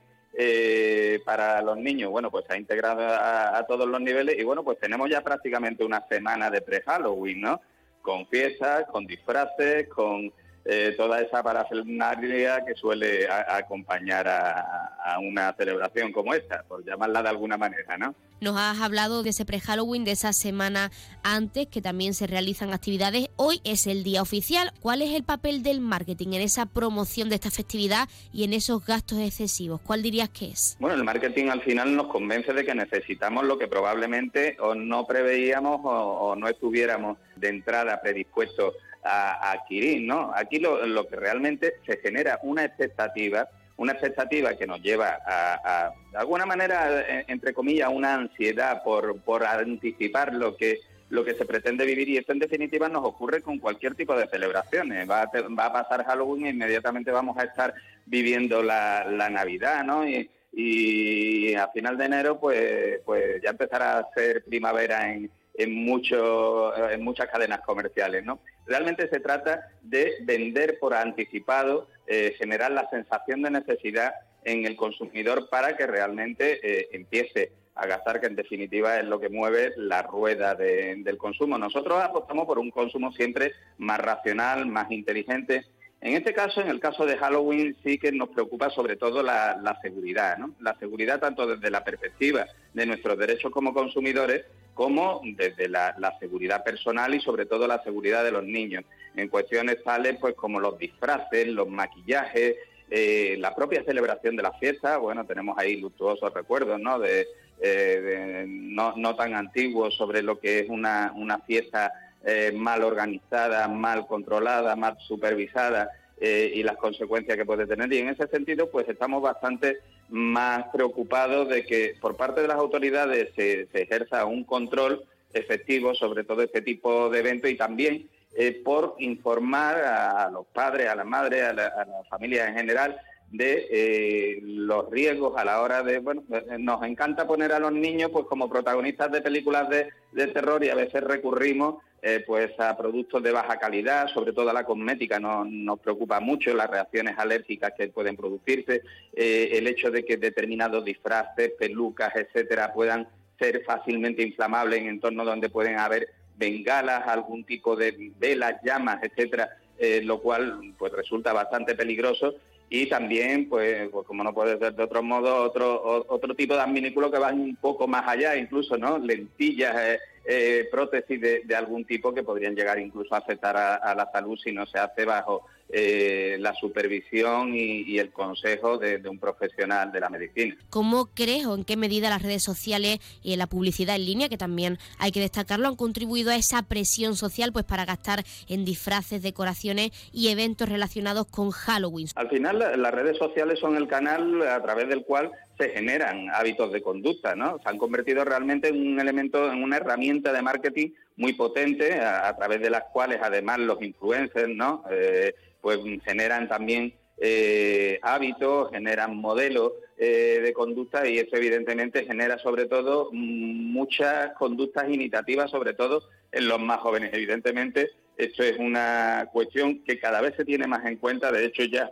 para 1.24 1.62
los 1.62 1.78
niños, 1.78 2.10
bueno, 2.10 2.30
pues 2.30 2.44
se 2.46 2.54
ha 2.54 2.58
integrado 2.58 3.00
a, 3.02 3.64
todos 3.66 3.88
los 3.88 4.00
niveles 4.00 4.38
y 4.38 4.44
bueno, 4.44 4.62
pues 4.62 4.78
tenemos 4.78 5.08
ya 5.08 5.22
prácticamente 5.22 5.84
una 5.84 6.06
semana 6.08 6.50
de 6.50 6.60
pre-Halloween, 6.60 7.40
¿no? 7.40 7.60
Con 8.02 8.26
fiestas, 8.26 8.84
con 8.90 9.06
disfraces, 9.06 9.88
con 9.88 10.32
eh, 10.64 10.94
toda 10.96 11.20
esa 11.20 11.42
parafernalia 11.42 12.64
que 12.66 12.74
suele 12.74 13.26
acompañar 13.28 14.28
a, 14.28 14.84
una 15.20 15.54
celebración 15.54 16.12
como 16.12 16.34
esta, 16.34 16.62
por 16.64 16.84
llamarla 16.84 17.22
de 17.22 17.30
alguna 17.30 17.56
manera, 17.56 17.96
¿no? 17.96 18.14
Nos 18.40 18.56
has 18.56 18.80
hablado 18.80 19.22
de 19.22 19.30
ese 19.30 19.44
pre-Halloween, 19.44 20.04
de 20.04 20.12
esa 20.12 20.32
semana 20.32 20.92
antes, 21.22 21.66
que 21.66 21.80
también 21.80 22.12
se 22.14 22.26
realizan 22.26 22.72
actividades. 22.72 23.30
Hoy 23.36 23.60
es 23.64 23.86
el 23.86 24.04
día 24.04 24.22
oficial. 24.22 24.70
¿Cuál 24.80 25.02
es 25.02 25.14
el 25.14 25.24
papel 25.24 25.62
del 25.62 25.80
marketing 25.80 26.34
en 26.34 26.42
esa 26.42 26.66
promoción 26.66 27.30
de 27.30 27.36
esta 27.36 27.50
festividad 27.50 28.08
y 28.32 28.44
en 28.44 28.52
esos 28.52 28.84
gastos 28.84 29.18
excesivos? 29.18 29.80
¿Cuál 29.80 30.02
dirías 30.02 30.28
que 30.28 30.50
es? 30.50 30.76
Bueno, 30.78 30.94
el 30.94 31.04
marketing 31.04 31.48
al 31.48 31.62
final 31.62 31.96
nos 31.96 32.08
convence 32.08 32.52
de 32.52 32.64
que 32.64 32.74
necesitamos 32.74 33.44
lo 33.44 33.58
que 33.58 33.66
probablemente 33.66 34.56
o 34.60 34.74
no 34.74 35.06
preveíamos 35.06 35.80
o 35.82 36.36
no 36.36 36.46
estuviéramos 36.46 37.16
de 37.36 37.48
entrada 37.48 38.00
predispuestos 38.00 38.74
a, 39.08 39.52
adquirir, 39.52 40.02
¿no? 40.02 40.32
Aquí 40.34 40.58
lo, 40.58 41.06
que 41.08 41.16
realmente 41.16 41.74
se 41.86 41.96
genera 41.98 42.38
una 42.42 42.64
expectativa, 42.64 43.48
una 43.76 43.92
expectativa 43.92 44.54
que 44.54 44.66
nos 44.66 44.82
lleva 44.82 45.18
a, 45.26 45.92
de 46.12 46.18
alguna 46.18 46.46
manera, 46.46 47.24
entre 47.26 47.54
comillas, 47.54 47.90
una 47.92 48.14
ansiedad 48.14 48.82
por, 48.82 49.20
por 49.22 49.44
anticipar 49.44 50.34
lo 50.34 50.56
que 50.56 50.80
lo 51.10 51.24
que 51.24 51.34
se 51.34 51.46
pretende 51.46 51.86
vivir 51.86 52.08
y 52.08 52.18
esto 52.18 52.32
en 52.32 52.38
definitiva 52.38 52.88
nos 52.88 53.04
ocurre 53.04 53.40
con 53.40 53.58
cualquier 53.58 53.94
tipo 53.94 54.14
de 54.14 54.28
celebraciones. 54.28 55.08
Va 55.08 55.22
a, 55.22 55.30
va 55.58 55.66
a 55.66 55.72
pasar 55.72 56.04
Halloween 56.04 56.46
e 56.46 56.50
inmediatamente 56.50 57.10
vamos 57.10 57.38
a 57.38 57.44
estar 57.44 57.74
viviendo 58.04 58.62
la, 58.62 59.04
Navidad, 59.30 59.84
¿no? 59.84 60.06
Y, 60.06 60.28
y, 60.52 61.54
a 61.54 61.68
final 61.68 61.96
de 61.96 62.04
enero 62.04 62.38
pues, 62.38 63.00
pues 63.06 63.40
ya 63.42 63.50
empezará 63.50 63.98
a 63.98 64.10
ser 64.12 64.44
primavera 64.44 65.12
en, 65.12 65.30
en, 65.58 65.72
en 65.72 67.04
muchas 67.04 67.28
cadenas 67.30 67.60
comerciales. 67.60 68.24
¿no? 68.24 68.40
Realmente 68.66 69.08
se 69.08 69.20
trata 69.20 69.68
de 69.82 70.14
vender 70.22 70.78
por 70.78 70.94
anticipado, 70.94 71.88
eh, 72.06 72.34
generar 72.38 72.70
la 72.70 72.88
sensación 72.88 73.42
de 73.42 73.50
necesidad 73.50 74.14
en 74.44 74.64
el 74.64 74.76
consumidor 74.76 75.48
para 75.50 75.76
que 75.76 75.86
realmente 75.86 76.60
eh, 76.62 76.88
empiece 76.92 77.52
a 77.74 77.86
gastar, 77.86 78.20
que 78.20 78.26
en 78.26 78.36
definitiva 78.36 78.98
es 78.98 79.04
lo 79.04 79.20
que 79.20 79.28
mueve 79.28 79.72
la 79.76 80.02
rueda 80.02 80.54
del 80.54 81.16
consumo. 81.16 81.58
Nosotros 81.58 82.02
apostamos 82.02 82.46
por 82.46 82.58
un 82.58 82.70
consumo 82.70 83.12
siempre 83.12 83.52
más 83.78 84.00
racional, 84.00 84.66
más 84.66 84.90
inteligente. 84.90 85.64
En 86.00 86.14
este 86.14 86.32
caso, 86.32 86.60
en 86.60 86.68
el 86.68 86.80
caso 86.80 87.06
de 87.06 87.16
Halloween, 87.16 87.76
sí 87.84 87.98
que 87.98 88.10
nos 88.10 88.30
preocupa 88.30 88.70
sobre 88.70 88.96
todo 88.96 89.22
la, 89.22 89.58
la 89.62 89.80
seguridad, 89.80 90.38
¿no? 90.38 90.54
La 90.60 90.76
seguridad 90.78 91.20
tanto 91.20 91.46
desde 91.46 91.70
la 91.70 91.84
perspectiva 91.84 92.46
de 92.74 92.86
nuestros 92.86 93.16
derechos 93.16 93.52
como 93.52 93.72
consumidores, 93.72 94.44
como 94.78 95.20
desde 95.24 95.68
la, 95.68 96.16
seguridad 96.20 96.62
personal 96.62 97.12
y 97.12 97.20
sobre 97.20 97.46
todo 97.46 97.66
la 97.66 97.82
seguridad 97.82 98.22
de 98.22 98.30
los 98.30 98.44
niños, 98.44 98.84
en 99.16 99.28
cuestiones 99.28 99.82
tales 99.82 100.18
pues 100.20 100.36
como 100.36 100.60
los 100.60 100.78
disfraces, 100.78 101.48
los 101.48 101.68
maquillajes, 101.68 102.54
eh, 102.88 103.34
la 103.40 103.56
propia 103.56 103.82
celebración 103.82 104.36
de 104.36 104.44
la 104.44 104.52
fiesta, 104.52 104.98
bueno, 104.98 105.26
tenemos 105.26 105.58
ahí 105.58 105.80
luctuosos 105.80 106.32
recuerdos, 106.32 106.78
¿no? 106.78 107.00
De, 107.00 107.26
eh, 107.60 108.44
no, 108.46 109.16
tan 109.16 109.34
antiguos 109.34 109.96
sobre 109.96 110.22
lo 110.22 110.38
que 110.38 110.60
es 110.60 110.68
una, 110.68 111.12
fiesta 111.44 111.92
eh, 112.24 112.52
mal 112.54 112.84
organizada, 112.84 113.66
mal 113.66 114.06
controlada, 114.06 114.76
mal 114.76 114.96
supervisada 115.08 115.90
y 116.20 116.62
las 116.62 116.76
consecuencias 116.76 117.36
que 117.36 117.44
puede 117.44 117.66
tener. 117.66 117.92
Y 117.92 117.98
en 117.98 118.08
ese 118.08 118.26
sentido, 118.28 118.70
pues 118.70 118.88
estamos 118.88 119.22
bastante 119.22 119.78
más 120.08 120.66
preocupado 120.72 121.44
de 121.44 121.64
que 121.64 121.94
por 122.00 122.16
parte 122.16 122.40
de 122.40 122.48
las 122.48 122.56
autoridades 122.56 123.30
se, 123.34 123.68
ejerza 123.72 124.24
un 124.24 124.44
control 124.44 125.04
efectivo 125.32 125.94
sobre 125.94 126.24
todo 126.24 126.42
este 126.42 126.62
tipo 126.62 127.10
de 127.10 127.18
eventos 127.18 127.50
y 127.50 127.56
también 127.56 128.08
eh, 128.34 128.60
por 128.64 128.96
informar 128.98 129.76
a, 129.76 130.30
los 130.30 130.46
padres, 130.46 130.88
a 130.88 130.94
las 130.94 131.06
madres, 131.06 131.42
a 131.42 131.52
la, 131.52 131.72
familia 132.08 132.48
en 132.48 132.54
general 132.54 132.98
de 133.30 133.66
eh, 133.70 134.40
los 134.42 134.90
riesgos 134.90 135.36
a 135.36 135.44
la 135.44 135.60
hora 135.60 135.82
de, 135.82 135.98
bueno, 135.98 136.22
nos 136.58 136.82
encanta 136.84 137.26
poner 137.26 137.52
a 137.52 137.58
los 137.58 137.72
niños 137.72 138.10
pues 138.10 138.24
como 138.24 138.48
protagonistas 138.48 139.12
de 139.12 139.20
películas 139.20 139.68
de 139.68 140.26
terror 140.28 140.64
y 140.64 140.70
a 140.70 140.74
veces 140.74 141.04
recurrimos 141.04 141.82
eh, 142.00 142.22
pues 142.26 142.50
a 142.58 142.76
productos 142.76 143.22
de 143.22 143.32
baja 143.32 143.58
calidad, 143.58 144.08
sobre 144.08 144.32
todo 144.32 144.52
la 144.52 144.64
cosmética 144.64 145.18
no, 145.18 145.44
nos 145.44 145.80
preocupa 145.80 146.20
mucho, 146.20 146.54
las 146.54 146.70
reacciones 146.70 147.18
alérgicas 147.18 147.72
que 147.76 147.88
pueden 147.88 148.16
producirse, 148.16 148.82
eh, 149.12 149.50
el 149.52 149.66
hecho 149.66 149.90
de 149.90 150.04
que 150.04 150.16
determinados 150.16 150.84
disfraces, 150.84 151.52
pelucas, 151.58 152.14
etcétera, 152.14 152.72
puedan 152.72 153.08
ser 153.38 153.62
fácilmente 153.64 154.22
inflamables 154.22 154.80
en 154.80 154.88
entornos 154.88 155.26
donde 155.26 155.48
pueden 155.48 155.78
haber 155.78 156.08
bengalas, 156.36 157.06
algún 157.08 157.44
tipo 157.44 157.74
de 157.74 158.12
velas, 158.18 158.60
llamas, 158.62 159.02
etcétera, 159.02 159.50
eh, 159.78 160.00
lo 160.02 160.20
cual 160.20 160.74
pues 160.78 160.92
resulta 160.92 161.32
bastante 161.32 161.74
peligroso 161.74 162.34
y 162.70 162.86
también, 162.86 163.48
pues, 163.48 163.88
pues, 163.90 164.06
como 164.06 164.22
no 164.22 164.34
puede 164.34 164.58
ser 164.58 164.74
de 164.74 164.82
otro 164.82 165.02
modo, 165.02 165.42
otro 165.42 166.04
otro 166.08 166.34
tipo 166.34 166.54
de 166.54 166.60
adminículos 166.60 167.10
que 167.10 167.18
van 167.18 167.40
un 167.40 167.56
poco 167.56 167.86
más 167.86 168.06
allá, 168.06 168.36
incluso, 168.36 168.76
¿no? 168.76 168.98
Lentillas, 168.98 169.74
eh, 169.78 169.98
eh, 170.30 170.68
prótesis 170.70 171.18
de, 171.18 171.56
algún 171.56 171.86
tipo 171.86 172.12
que 172.12 172.22
podrían 172.22 172.54
llegar 172.54 172.78
incluso 172.78 173.14
a 173.14 173.18
afectar 173.18 173.56
a, 173.56 173.94
la 173.94 174.10
salud 174.12 174.38
si 174.38 174.52
no 174.52 174.66
se 174.66 174.78
hace 174.78 175.06
bajo 175.06 175.46
eh, 175.70 176.36
la 176.38 176.52
supervisión 176.54 177.54
y, 177.54 177.98
el 177.98 178.12
consejo 178.12 178.76
de, 178.76 179.00
un 179.08 179.18
profesional 179.18 179.90
de 179.90 180.00
la 180.00 180.10
medicina. 180.10 180.54
¿Cómo 180.68 181.06
crees 181.14 181.46
o 181.46 181.54
en 181.54 181.64
qué 181.64 181.78
medida 181.78 182.10
las 182.10 182.20
redes 182.20 182.42
sociales 182.42 182.98
y 183.22 183.36
la 183.36 183.46
publicidad 183.46 183.96
en 183.96 184.04
línea, 184.04 184.28
que 184.28 184.36
también 184.36 184.76
hay 184.98 185.12
que 185.12 185.20
destacarlo, 185.20 185.66
han 185.66 185.76
contribuido 185.76 186.30
a 186.30 186.36
esa 186.36 186.60
presión 186.60 187.16
social 187.16 187.50
pues 187.50 187.64
para 187.64 187.86
gastar 187.86 188.22
en 188.50 188.66
disfraces, 188.66 189.22
decoraciones 189.22 189.92
y 190.12 190.28
eventos 190.28 190.68
relacionados 190.68 191.26
con 191.26 191.52
Halloween? 191.52 192.08
Al 192.16 192.28
final 192.28 192.58
las 192.58 192.92
redes 192.92 193.16
sociales 193.16 193.58
son 193.58 193.76
el 193.76 193.88
canal 193.88 194.46
a 194.46 194.62
través 194.62 194.90
del 194.90 195.04
cual 195.04 195.32
se 195.58 195.70
generan 195.70 196.30
hábitos 196.32 196.72
de 196.72 196.82
conducta, 196.82 197.34
¿no? 197.34 197.58
Se 197.62 197.68
han 197.68 197.78
convertido 197.78 198.24
realmente 198.24 198.68
en 198.68 198.94
un 198.94 199.00
elemento, 199.00 199.52
en 199.52 199.62
una 199.62 199.76
herramienta 199.76 200.32
de 200.32 200.42
marketing 200.42 200.90
muy 201.16 201.32
potente, 201.32 202.00
a, 202.00 202.34
través 202.36 202.60
de 202.60 202.70
las 202.70 202.84
cuales 202.92 203.18
además 203.22 203.58
los 203.58 203.82
influencers, 203.82 204.48
¿no? 204.54 204.84
Eh, 204.90 205.34
pues 205.60 205.80
generan 206.04 206.48
también 206.48 206.94
eh, 207.18 207.98
hábitos, 208.02 208.70
generan 208.70 209.16
modelos 209.16 209.72
eh, 209.96 210.40
de 210.40 210.52
conducta 210.52 211.08
y 211.08 211.18
eso 211.18 211.34
evidentemente 211.34 212.04
genera 212.04 212.38
sobre 212.38 212.66
todo 212.66 213.10
muchas 213.12 214.32
conductas 214.38 214.88
imitativas, 214.88 215.50
sobre 215.50 215.74
todo 215.74 216.04
en 216.30 216.46
los 216.46 216.60
más 216.60 216.78
jóvenes. 216.78 217.10
Evidentemente 217.12 217.90
esto 218.16 218.44
es 218.44 218.56
una 218.58 219.28
cuestión 219.32 219.82
que 219.84 219.98
cada 219.98 220.20
vez 220.20 220.34
se 220.36 220.44
tiene 220.44 220.68
más 220.68 220.86
en 220.86 220.96
cuenta, 220.96 221.32
de 221.32 221.46
hecho 221.46 221.64
ya 221.64 221.90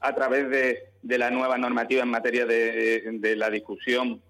a 0.00 0.14
través 0.14 0.48
de, 0.50 0.84
la 1.08 1.30
nueva 1.30 1.56
normativa 1.58 2.02
en 2.02 2.08
materia 2.08 2.46
de, 2.46 3.34
la 3.36 3.50
discusión 3.50 4.20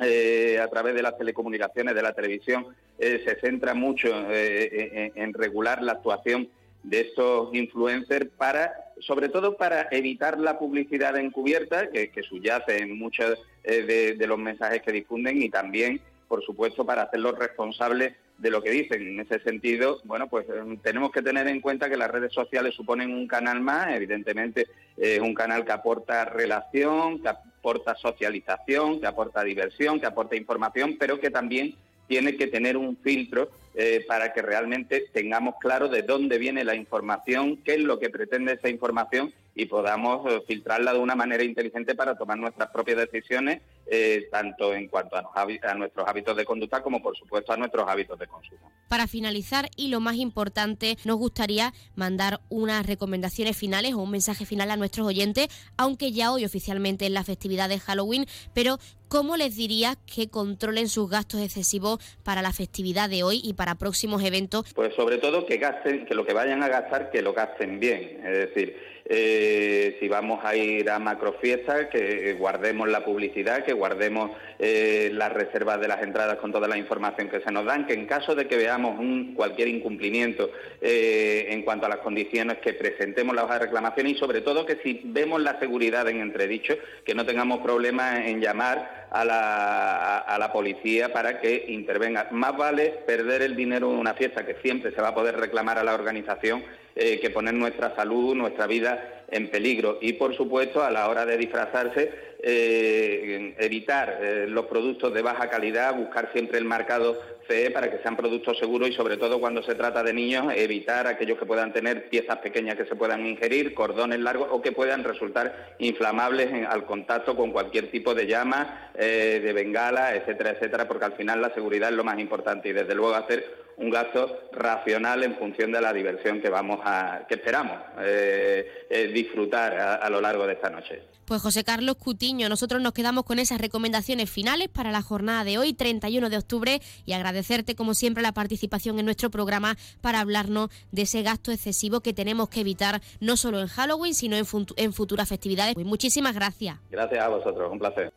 eh, 0.00 0.58
a 0.60 0.68
través 0.68 0.94
de 0.94 1.02
las 1.02 1.16
telecomunicaciones, 1.16 1.94
de 1.94 2.02
la 2.02 2.12
televisión, 2.12 2.66
eh, 2.98 3.22
se 3.24 3.38
centra 3.40 3.74
mucho 3.74 4.08
eh, 4.30 5.12
en, 5.14 5.32
regular 5.34 5.82
la 5.82 5.92
actuación 5.92 6.48
de 6.82 7.00
estos 7.00 7.54
influencers 7.54 8.28
para, 8.36 8.72
sobre 9.00 9.28
todo 9.28 9.56
para 9.56 9.88
evitar 9.90 10.38
la 10.38 10.58
publicidad 10.58 11.16
encubierta 11.16 11.90
que, 11.90 12.10
subyace 12.22 12.78
en 12.78 12.98
muchos 12.98 13.38
de, 13.64 14.14
de, 14.14 14.26
los 14.26 14.38
mensajes 14.38 14.82
que 14.82 14.92
difunden 14.92 15.42
y 15.42 15.50
también, 15.50 16.00
por 16.28 16.44
supuesto, 16.44 16.86
para 16.86 17.02
hacerlos 17.02 17.38
responsables 17.38 18.14
de 18.38 18.50
lo 18.50 18.62
que 18.62 18.70
dicen. 18.70 19.06
En 19.06 19.20
ese 19.20 19.40
sentido, 19.40 20.00
bueno, 20.04 20.28
pues 20.28 20.46
em, 20.48 20.78
tenemos 20.78 21.10
que 21.10 21.22
tener 21.22 21.46
en 21.48 21.60
cuenta 21.60 21.90
que 21.90 21.96
las 21.96 22.10
redes 22.10 22.32
sociales 22.32 22.74
suponen 22.74 23.12
un 23.12 23.26
canal 23.26 23.60
más, 23.60 23.94
evidentemente 23.94 24.68
es 24.96 25.20
un 25.20 25.34
canal 25.34 25.64
que 25.64 25.72
aporta 25.72 26.24
relación, 26.24 27.20
que 27.20 27.28
aporta 27.28 27.94
socialización, 27.96 29.00
que 29.00 29.06
aporta 29.06 29.44
diversión, 29.44 30.00
que 30.00 30.06
aporta 30.06 30.36
información, 30.36 30.96
pero 30.98 31.20
que 31.20 31.30
también 31.30 31.74
tiene 32.06 32.36
que 32.36 32.46
tener 32.46 32.76
un 32.76 32.96
filtro 32.96 33.50
eh, 33.74 34.04
para 34.08 34.32
que 34.32 34.42
realmente 34.42 35.04
tengamos 35.12 35.56
claro 35.60 35.88
de 35.88 36.02
dónde 36.02 36.38
viene 36.38 36.64
la 36.64 36.74
información, 36.74 37.58
qué 37.58 37.74
es 37.74 37.80
lo 37.80 38.00
que 38.00 38.10
pretende 38.10 38.54
esa 38.54 38.68
información 38.68 39.32
y 39.58 39.66
podamos 39.66 40.24
eh, 40.32 40.40
filtrarla 40.46 40.92
de 40.92 41.00
una 41.00 41.16
manera 41.16 41.42
inteligente 41.42 41.96
para 41.96 42.16
tomar 42.16 42.38
nuestras 42.38 42.70
propias 42.70 42.98
decisiones, 42.98 43.60
eh, 43.86 44.28
tanto 44.30 44.72
en 44.72 44.86
cuanto 44.86 45.16
a, 45.16 45.28
a, 45.34 45.74
nuestros 45.74 46.06
hábitos 46.06 46.36
de 46.36 46.44
conducta 46.44 46.80
como, 46.80 47.02
por 47.02 47.16
supuesto, 47.16 47.52
a 47.52 47.56
nuestros 47.56 47.88
hábitos 47.88 48.16
de 48.20 48.28
consumo. 48.28 48.70
Para 48.88 49.08
finalizar, 49.08 49.68
y 49.76 49.88
lo 49.88 49.98
más 49.98 50.14
importante, 50.14 50.96
nos 51.04 51.16
gustaría 51.16 51.74
mandar 51.96 52.38
unas 52.48 52.86
recomendaciones 52.86 53.56
finales 53.56 53.94
o 53.94 53.98
un 53.98 54.12
mensaje 54.12 54.46
final 54.46 54.70
a 54.70 54.76
nuestros 54.76 55.08
oyentes, 55.08 55.48
aunque 55.76 56.12
ya 56.12 56.32
hoy 56.32 56.44
oficialmente 56.44 57.06
es 57.06 57.10
la 57.10 57.24
festividad 57.24 57.68
de 57.68 57.80
Halloween, 57.80 58.26
pero 58.54 58.78
¿cómo 59.08 59.36
les 59.36 59.56
diría 59.56 59.96
que 60.06 60.28
controlen 60.28 60.88
sus 60.88 61.10
gastos 61.10 61.40
excesivos 61.40 61.98
para 62.22 62.42
la 62.42 62.52
festividad 62.52 63.10
de 63.10 63.24
hoy 63.24 63.40
y 63.42 63.54
para 63.54 63.74
próximos 63.74 64.22
eventos? 64.22 64.72
Pues 64.72 64.94
sobre 64.94 65.18
todo 65.18 65.46
que 65.46 65.56
gasten, 65.56 66.06
que 66.06 66.14
lo 66.14 66.24
que 66.24 66.32
vayan 66.32 66.62
a 66.62 66.68
gastar, 66.68 67.10
que 67.10 67.22
lo 67.22 67.32
gasten 67.32 67.80
bien. 67.80 68.20
Es 68.24 68.54
decir, 68.54 68.76
eh, 69.10 69.96
si 69.98 70.08
vamos 70.08 70.44
a 70.44 70.54
ir 70.54 70.90
a 70.90 70.98
macrofiestas, 70.98 71.86
que 71.86 72.34
guardemos 72.34 72.88
la 72.88 73.04
publicidad, 73.04 73.64
que 73.64 73.72
guardemos 73.72 74.32
eh, 74.58 75.10
las 75.14 75.32
reservas 75.32 75.80
de 75.80 75.88
las 75.88 76.02
entradas 76.02 76.36
con 76.38 76.52
toda 76.52 76.68
la 76.68 76.76
información 76.76 77.30
que 77.30 77.40
se 77.40 77.50
nos 77.50 77.64
dan, 77.64 77.86
que 77.86 77.94
en 77.94 78.06
caso 78.06 78.34
de 78.34 78.46
que 78.46 78.56
veamos 78.56 78.98
un, 78.98 79.34
cualquier 79.34 79.68
incumplimiento 79.68 80.50
eh, 80.80 81.46
en 81.48 81.62
cuanto 81.62 81.86
a 81.86 81.88
las 81.88 81.98
condiciones, 81.98 82.58
que 82.58 82.74
presentemos 82.74 83.34
la 83.34 83.44
hoja 83.44 83.54
de 83.54 83.66
reclamación 83.66 84.08
y 84.08 84.14
sobre 84.16 84.42
todo 84.42 84.66
que 84.66 84.76
si 84.82 85.00
vemos 85.04 85.40
la 85.40 85.58
seguridad 85.58 86.06
en 86.08 86.20
entredicho, 86.20 86.74
que 87.04 87.14
no 87.14 87.24
tengamos 87.24 87.60
problemas 87.60 88.26
en 88.26 88.40
llamar 88.40 89.08
a 89.10 89.24
la, 89.24 90.18
a 90.18 90.38
la 90.38 90.52
policía 90.52 91.12
para 91.14 91.40
que 91.40 91.64
intervenga. 91.68 92.28
Más 92.30 92.54
vale 92.56 92.94
perder 93.06 93.40
el 93.40 93.56
dinero 93.56 93.90
en 93.90 93.98
una 93.98 94.12
fiesta 94.12 94.44
que 94.44 94.56
siempre 94.60 94.92
se 94.92 95.00
va 95.00 95.08
a 95.08 95.14
poder 95.14 95.36
reclamar 95.36 95.78
a 95.78 95.84
la 95.84 95.94
organización 95.94 96.62
eh, 97.00 97.20
que 97.20 97.30
poner 97.30 97.54
nuestra 97.54 97.94
salud, 97.94 98.34
nuestra 98.34 98.66
vida 98.66 99.22
en 99.30 99.52
peligro. 99.52 99.98
Y, 100.00 100.14
por 100.14 100.36
supuesto, 100.36 100.82
a 100.82 100.90
la 100.90 101.08
hora 101.08 101.24
de 101.24 101.36
disfrazarse, 101.36 102.10
eh, 102.42 103.54
evitar 103.56 104.18
eh, 104.20 104.46
los 104.48 104.66
productos 104.66 105.14
de 105.14 105.22
baja 105.22 105.48
calidad, 105.48 105.94
buscar 105.94 106.32
siempre 106.32 106.58
el 106.58 106.64
marcado 106.64 107.22
CE 107.46 107.70
para 107.70 107.88
que 107.88 108.02
sean 108.02 108.16
productos 108.16 108.58
seguros 108.58 108.88
y, 108.88 108.94
sobre 108.94 109.16
todo, 109.16 109.38
cuando 109.38 109.62
se 109.62 109.76
trata 109.76 110.02
de 110.02 110.12
niños, 110.12 110.52
evitar 110.56 111.06
aquellos 111.06 111.38
que 111.38 111.46
puedan 111.46 111.72
tener 111.72 112.08
piezas 112.08 112.38
pequeñas 112.38 112.74
que 112.74 112.86
se 112.86 112.96
puedan 112.96 113.24
ingerir, 113.24 113.74
cordones 113.74 114.18
largos 114.18 114.48
o 114.50 114.60
que 114.60 114.72
puedan 114.72 115.04
resultar 115.04 115.76
inflamables 115.78 116.66
al 116.66 116.84
contacto 116.84 117.36
con 117.36 117.52
cualquier 117.52 117.92
tipo 117.92 118.12
de 118.12 118.26
llama, 118.26 118.90
de 118.96 119.52
bengala, 119.54 120.16
etcétera, 120.16 120.50
etcétera, 120.50 120.88
porque 120.88 121.04
al 121.04 121.12
final 121.12 121.40
la 121.40 121.54
seguridad 121.54 121.90
es 121.90 121.94
lo 121.94 122.02
más 122.02 122.18
importante 122.18 122.70
y, 122.70 122.72
desde 122.72 122.96
luego, 122.96 123.14
hacer 123.14 123.67
un 123.78 123.90
gasto 123.90 124.40
racional 124.52 125.22
en 125.22 125.36
función 125.36 125.72
de 125.72 125.80
la 125.80 125.92
diversión 125.92 126.40
que 126.40 126.48
vamos 126.48 126.80
a, 126.82 127.26
que 127.28 127.36
esperamos 127.36 127.78
eh, 128.00 128.86
eh, 128.90 129.06
disfrutar 129.08 129.74
a, 130.02 130.10
lo 130.10 130.20
largo 130.20 130.46
de 130.46 130.54
esta 130.54 130.68
noche. 130.68 131.02
Pues 131.24 131.42
José 131.42 131.62
Carlos 131.62 131.96
Cutiño, 131.96 132.48
nosotros 132.48 132.80
nos 132.80 132.92
quedamos 132.92 133.24
con 133.24 133.38
esas 133.38 133.60
recomendaciones 133.60 134.30
finales 134.30 134.68
para 134.68 134.90
la 134.90 135.02
jornada 135.02 135.44
de 135.44 135.58
hoy, 135.58 135.74
31 135.74 136.30
de 136.30 136.38
octubre, 136.38 136.80
y 137.04 137.12
agradecerte 137.12 137.74
como 137.74 137.94
siempre 137.94 138.22
la 138.22 138.32
participación 138.32 138.98
en 138.98 139.04
nuestro 139.04 139.30
programa 139.30 139.76
para 140.00 140.20
hablarnos 140.20 140.70
de 140.90 141.02
ese 141.02 141.22
gasto 141.22 141.52
excesivo 141.52 142.00
que 142.00 142.14
tenemos 142.14 142.48
que 142.48 142.60
evitar 142.60 143.00
no 143.20 143.36
solo 143.36 143.60
en 143.60 143.68
Halloween, 143.68 144.14
sino 144.14 144.36
en, 144.36 144.46
en 144.76 144.92
futuras 144.92 145.28
festividades. 145.28 145.74
Pues 145.74 145.86
muchísimas 145.86 146.34
gracias. 146.34 146.78
Gracias 146.90 147.22
a 147.22 147.28
vosotros, 147.28 147.70
un 147.70 147.78
placer. 147.78 148.12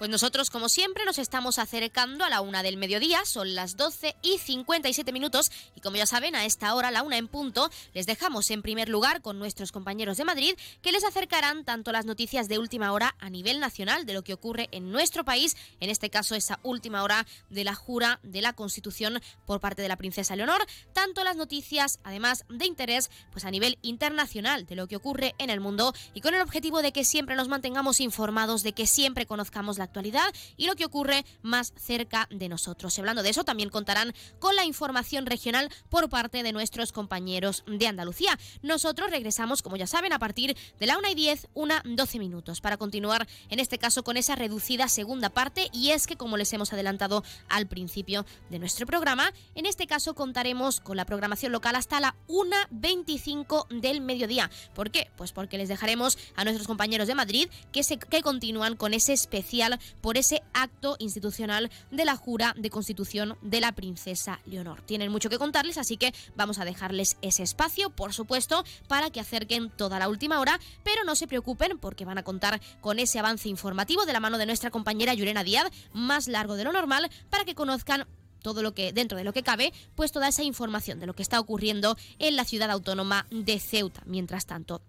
Pues 0.00 0.08
nosotros, 0.08 0.48
como 0.48 0.70
siempre, 0.70 1.04
nos 1.04 1.18
estamos 1.18 1.58
acercando 1.58 2.24
a 2.24 2.30
la 2.30 2.40
una 2.40 2.62
del 2.62 2.78
mediodía, 2.78 3.26
son 3.26 3.54
las 3.54 3.76
12 3.76 4.16
y 4.22 4.38
57 4.38 5.12
minutos, 5.12 5.52
y 5.76 5.82
como 5.82 5.98
ya 5.98 6.06
saben, 6.06 6.34
a 6.34 6.46
esta 6.46 6.74
hora, 6.74 6.90
la 6.90 7.02
una 7.02 7.18
en 7.18 7.28
punto, 7.28 7.68
les 7.92 8.06
dejamos 8.06 8.50
en 8.50 8.62
primer 8.62 8.88
lugar 8.88 9.20
con 9.20 9.38
nuestros 9.38 9.72
compañeros 9.72 10.16
de 10.16 10.24
Madrid, 10.24 10.54
que 10.80 10.90
les 10.90 11.04
acercarán 11.04 11.66
tanto 11.66 11.92
las 11.92 12.06
noticias 12.06 12.48
de 12.48 12.58
última 12.58 12.94
hora 12.94 13.14
a 13.18 13.28
nivel 13.28 13.60
nacional 13.60 14.06
de 14.06 14.14
lo 14.14 14.24
que 14.24 14.32
ocurre 14.32 14.70
en 14.72 14.90
nuestro 14.90 15.22
país, 15.22 15.54
en 15.80 15.90
este 15.90 16.08
caso 16.08 16.34
esa 16.34 16.60
última 16.62 17.02
hora 17.02 17.26
de 17.50 17.64
la 17.64 17.74
jura 17.74 18.20
de 18.22 18.40
la 18.40 18.54
Constitución 18.54 19.20
por 19.44 19.60
parte 19.60 19.82
de 19.82 19.88
la 19.88 19.98
princesa 19.98 20.34
Leonor, 20.34 20.64
tanto 20.94 21.24
las 21.24 21.36
noticias, 21.36 22.00
además 22.04 22.46
de 22.48 22.64
interés, 22.64 23.10
pues 23.32 23.44
a 23.44 23.50
nivel 23.50 23.76
internacional 23.82 24.64
de 24.64 24.76
lo 24.76 24.86
que 24.86 24.96
ocurre 24.96 25.34
en 25.36 25.50
el 25.50 25.60
mundo, 25.60 25.92
y 26.14 26.22
con 26.22 26.34
el 26.34 26.40
objetivo 26.40 26.80
de 26.80 26.92
que 26.92 27.04
siempre 27.04 27.36
nos 27.36 27.48
mantengamos 27.48 28.00
informados, 28.00 28.62
de 28.62 28.72
que 28.72 28.86
siempre 28.86 29.26
conozcamos 29.26 29.76
la 29.76 29.89
actualidad 29.90 30.32
y 30.56 30.66
lo 30.66 30.76
que 30.76 30.84
ocurre 30.84 31.24
más 31.42 31.72
cerca 31.76 32.28
de 32.30 32.48
nosotros. 32.48 32.96
hablando 32.98 33.22
de 33.22 33.30
eso, 33.30 33.44
también 33.44 33.70
contarán 33.70 34.14
con 34.38 34.54
la 34.54 34.64
información 34.64 35.26
regional 35.26 35.68
por 35.88 36.08
parte 36.08 36.42
de 36.42 36.52
nuestros 36.52 36.92
compañeros 36.92 37.64
de 37.66 37.88
Andalucía. 37.88 38.38
Nosotros 38.62 39.10
regresamos, 39.10 39.62
como 39.62 39.76
ya 39.76 39.88
saben, 39.88 40.12
a 40.12 40.18
partir 40.18 40.56
de 40.78 40.86
la 40.86 40.96
1 40.96 41.08
y 41.10 41.14
10, 41.14 41.48
una 41.54 41.82
12 41.84 42.18
minutos, 42.18 42.60
para 42.60 42.76
continuar 42.76 43.26
en 43.48 43.58
este 43.58 43.78
caso 43.78 44.04
con 44.04 44.16
esa 44.16 44.36
reducida 44.36 44.88
segunda 44.88 45.28
parte. 45.30 45.68
Y 45.72 45.90
es 45.90 46.06
que, 46.06 46.16
como 46.16 46.36
les 46.36 46.52
hemos 46.52 46.72
adelantado 46.72 47.24
al 47.48 47.66
principio 47.66 48.24
de 48.48 48.58
nuestro 48.60 48.86
programa, 48.86 49.32
en 49.56 49.66
este 49.66 49.88
caso 49.88 50.14
contaremos 50.14 50.80
con 50.80 50.96
la 50.96 51.04
programación 51.04 51.50
local 51.50 51.74
hasta 51.74 51.98
la 51.98 52.14
1.25 52.28 53.66
del 53.80 54.00
mediodía. 54.00 54.50
¿Por 54.74 54.90
qué? 54.90 55.10
Pues 55.16 55.32
porque 55.32 55.58
les 55.58 55.68
dejaremos 55.68 56.16
a 56.36 56.44
nuestros 56.44 56.68
compañeros 56.68 57.08
de 57.08 57.16
Madrid 57.16 57.48
que, 57.72 57.82
se, 57.82 57.98
que 57.98 58.22
continúan 58.22 58.76
con 58.76 58.94
ese 58.94 59.12
especial 59.12 59.79
por 60.00 60.16
ese 60.18 60.42
acto 60.52 60.96
institucional 60.98 61.70
de 61.90 62.04
la 62.04 62.16
jura 62.16 62.54
de 62.56 62.70
constitución 62.70 63.36
de 63.42 63.60
la 63.60 63.72
princesa 63.72 64.40
Leonor. 64.46 64.82
Tienen 64.82 65.12
mucho 65.12 65.30
que 65.30 65.38
contarles, 65.38 65.78
así 65.78 65.96
que 65.96 66.14
vamos 66.36 66.58
a 66.58 66.64
dejarles 66.64 67.16
ese 67.22 67.42
espacio, 67.42 67.90
por 67.90 68.12
supuesto, 68.12 68.64
para 68.88 69.10
que 69.10 69.20
acerquen 69.20 69.70
toda 69.70 69.98
la 69.98 70.08
última 70.08 70.40
hora, 70.40 70.58
pero 70.82 71.04
no 71.04 71.14
se 71.14 71.26
preocupen 71.26 71.78
porque 71.78 72.04
van 72.04 72.18
a 72.18 72.22
contar 72.22 72.60
con 72.80 72.98
ese 72.98 73.18
avance 73.18 73.48
informativo 73.48 74.06
de 74.06 74.12
la 74.12 74.20
mano 74.20 74.38
de 74.38 74.46
nuestra 74.46 74.70
compañera 74.70 75.14
Yurena 75.14 75.44
Díaz, 75.44 75.70
más 75.92 76.28
largo 76.28 76.56
de 76.56 76.64
lo 76.64 76.72
normal, 76.72 77.10
para 77.30 77.44
que 77.44 77.54
conozcan 77.54 78.06
todo 78.40 78.62
lo 78.62 78.72
que 78.72 78.92
dentro 78.92 79.18
de 79.18 79.24
lo 79.24 79.32
que 79.32 79.42
cabe, 79.42 79.72
pues 79.94 80.12
toda 80.12 80.28
esa 80.28 80.42
información 80.42 80.98
de 80.98 81.06
lo 81.06 81.14
que 81.14 81.22
está 81.22 81.38
ocurriendo 81.38 81.96
en 82.18 82.36
la 82.36 82.44
ciudad 82.44 82.70
autónoma 82.70 83.26
de 83.30 83.60
Ceuta. 83.60 84.02
Mientras 84.06 84.46
tanto, 84.46 84.82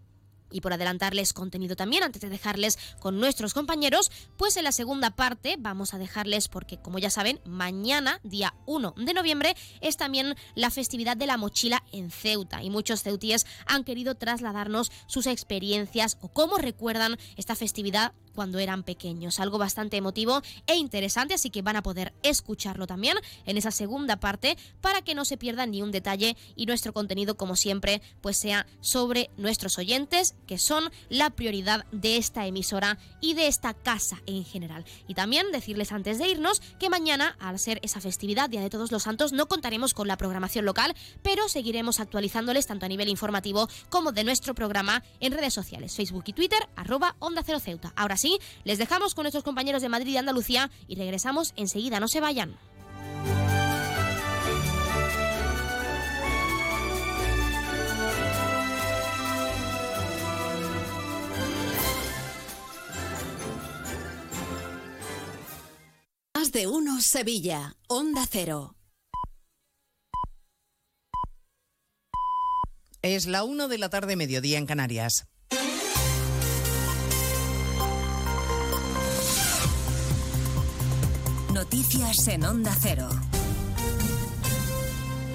y 0.51 0.61
por 0.61 0.73
adelantarles 0.73 1.33
contenido 1.33 1.75
también, 1.75 2.03
antes 2.03 2.21
de 2.21 2.29
dejarles 2.29 2.77
con 2.99 3.19
nuestros 3.19 3.53
compañeros, 3.53 4.11
pues 4.37 4.57
en 4.57 4.63
la 4.63 4.71
segunda 4.71 5.11
parte 5.11 5.55
vamos 5.59 5.93
a 5.93 5.97
dejarles, 5.97 6.47
porque 6.47 6.77
como 6.81 6.99
ya 6.99 7.09
saben, 7.09 7.39
mañana, 7.45 8.19
día 8.23 8.53
1 8.65 8.95
de 8.97 9.13
noviembre, 9.13 9.55
es 9.81 9.97
también 9.97 10.35
la 10.55 10.69
festividad 10.69 11.17
de 11.17 11.27
la 11.27 11.37
mochila 11.37 11.83
en 11.91 12.11
Ceuta. 12.11 12.63
Y 12.63 12.69
muchos 12.69 13.03
ceutíes 13.03 13.45
han 13.65 13.83
querido 13.83 14.15
trasladarnos 14.15 14.91
sus 15.07 15.27
experiencias 15.27 16.17
o 16.21 16.29
cómo 16.29 16.57
recuerdan 16.57 17.17
esta 17.37 17.55
festividad 17.55 18.13
cuando 18.33 18.59
eran 18.59 18.83
pequeños. 18.83 19.39
Algo 19.39 19.57
bastante 19.57 19.97
emotivo 19.97 20.41
e 20.67 20.75
interesante, 20.75 21.33
así 21.33 21.49
que 21.49 21.61
van 21.61 21.75
a 21.75 21.83
poder 21.83 22.13
escucharlo 22.23 22.87
también 22.87 23.17
en 23.45 23.57
esa 23.57 23.71
segunda 23.71 24.17
parte 24.17 24.57
para 24.81 25.01
que 25.01 25.15
no 25.15 25.25
se 25.25 25.37
pierdan 25.37 25.71
ni 25.71 25.81
un 25.81 25.91
detalle 25.91 26.37
y 26.55 26.65
nuestro 26.65 26.93
contenido, 26.93 27.35
como 27.35 27.55
siempre, 27.55 28.01
pues 28.21 28.37
sea 28.37 28.65
sobre 28.79 29.29
nuestros 29.37 29.77
oyentes, 29.77 30.35
que 30.47 30.57
son 30.57 30.91
la 31.09 31.29
prioridad 31.29 31.85
de 31.91 32.17
esta 32.17 32.45
emisora 32.45 32.97
y 33.19 33.33
de 33.33 33.47
esta 33.47 33.73
casa 33.73 34.21
en 34.25 34.43
general. 34.45 34.85
Y 35.07 35.13
también 35.13 35.51
decirles 35.51 35.91
antes 35.91 36.17
de 36.17 36.27
irnos 36.27 36.61
que 36.79 36.89
mañana, 36.89 37.35
al 37.39 37.59
ser 37.59 37.79
esa 37.83 38.01
festividad, 38.01 38.49
Día 38.49 38.61
de 38.61 38.69
Todos 38.69 38.91
los 38.91 39.03
Santos, 39.03 39.31
no 39.31 39.47
contaremos 39.47 39.93
con 39.93 40.07
la 40.07 40.17
programación 40.17 40.65
local, 40.65 40.95
pero 41.21 41.47
seguiremos 41.49 41.99
actualizándoles 41.99 42.67
tanto 42.67 42.85
a 42.85 42.89
nivel 42.89 43.09
informativo 43.09 43.67
como 43.89 44.11
de 44.11 44.23
nuestro 44.23 44.55
programa 44.55 45.03
en 45.19 45.33
redes 45.33 45.53
sociales, 45.53 45.95
Facebook 45.95 46.23
y 46.27 46.33
Twitter, 46.33 46.59
arroba 46.75 47.15
Onda 47.19 47.43
Cero 47.45 47.59
Ceuta. 47.59 47.93
Ahora 47.95 48.17
sí, 48.21 48.39
les 48.63 48.77
dejamos 48.77 49.15
con 49.15 49.23
nuestros 49.23 49.43
compañeros 49.43 49.81
de 49.81 49.89
Madrid 49.89 50.13
y 50.13 50.17
Andalucía 50.17 50.71
y 50.87 50.95
regresamos 50.95 51.53
enseguida, 51.55 51.99
no 51.99 52.07
se 52.07 52.21
vayan. 52.21 52.57
Más 66.33 66.51
de 66.51 66.67
uno 66.67 67.01
Sevilla, 67.01 67.75
Onda 67.87 68.25
Cero. 68.29 68.75
Es 73.01 73.25
la 73.25 73.43
1 73.43 73.67
de 73.67 73.79
la 73.79 73.89
tarde, 73.89 74.15
mediodía 74.15 74.59
en 74.59 74.67
Canarias. 74.67 75.30
Noticias 81.53 82.27
en 82.29 82.45
Onda 82.45 82.73
Cero. 82.79 83.09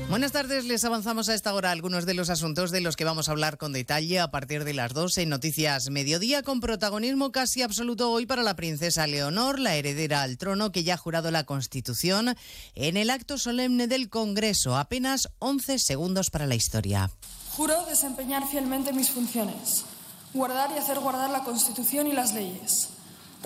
Buenas 0.08 0.32
tardes, 0.32 0.64
les 0.64 0.82
avanzamos 0.84 1.28
a 1.28 1.34
esta 1.34 1.52
hora 1.52 1.72
algunos 1.72 2.06
de 2.06 2.14
los 2.14 2.30
asuntos 2.30 2.70
de 2.70 2.80
los 2.80 2.96
que 2.96 3.04
vamos 3.04 3.28
a 3.28 3.32
hablar 3.32 3.58
con 3.58 3.74
detalle 3.74 4.18
a 4.20 4.30
partir 4.30 4.64
de 4.64 4.72
las 4.72 4.94
12 4.94 5.22
en 5.22 5.28
Noticias 5.28 5.90
Mediodía, 5.90 6.42
con 6.42 6.60
protagonismo 6.60 7.32
casi 7.32 7.60
absoluto 7.60 8.10
hoy 8.10 8.24
para 8.24 8.42
la 8.42 8.56
princesa 8.56 9.06
Leonor, 9.06 9.58
la 9.58 9.74
heredera 9.74 10.22
al 10.22 10.38
trono 10.38 10.72
que 10.72 10.84
ya 10.84 10.94
ha 10.94 10.98
jurado 10.98 11.30
la 11.30 11.44
Constitución 11.44 12.34
en 12.74 12.96
el 12.96 13.10
acto 13.10 13.36
solemne 13.36 13.86
del 13.86 14.08
Congreso. 14.08 14.76
Apenas 14.76 15.28
11 15.40 15.78
segundos 15.78 16.30
para 16.30 16.46
la 16.46 16.54
historia. 16.54 17.10
Juro 17.56 17.84
desempeñar 17.84 18.48
fielmente 18.48 18.94
mis 18.94 19.10
funciones, 19.10 19.84
guardar 20.32 20.70
y 20.74 20.78
hacer 20.78 20.98
guardar 20.98 21.28
la 21.28 21.44
Constitución 21.44 22.06
y 22.06 22.12
las 22.12 22.32
leyes, 22.32 22.88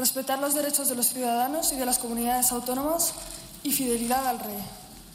respetar 0.01 0.39
los 0.39 0.55
derechos 0.55 0.89
de 0.89 0.97
los 0.97 1.07
ciudadanos 1.09 1.73
y 1.73 1.77
de 1.77 1.87
las 1.87 1.99
comunidades 1.99 2.51
autónomas 2.53 3.13
y 3.63 3.71
fidelidad 3.71 4.27
al 4.27 4.41
rey 4.41 4.59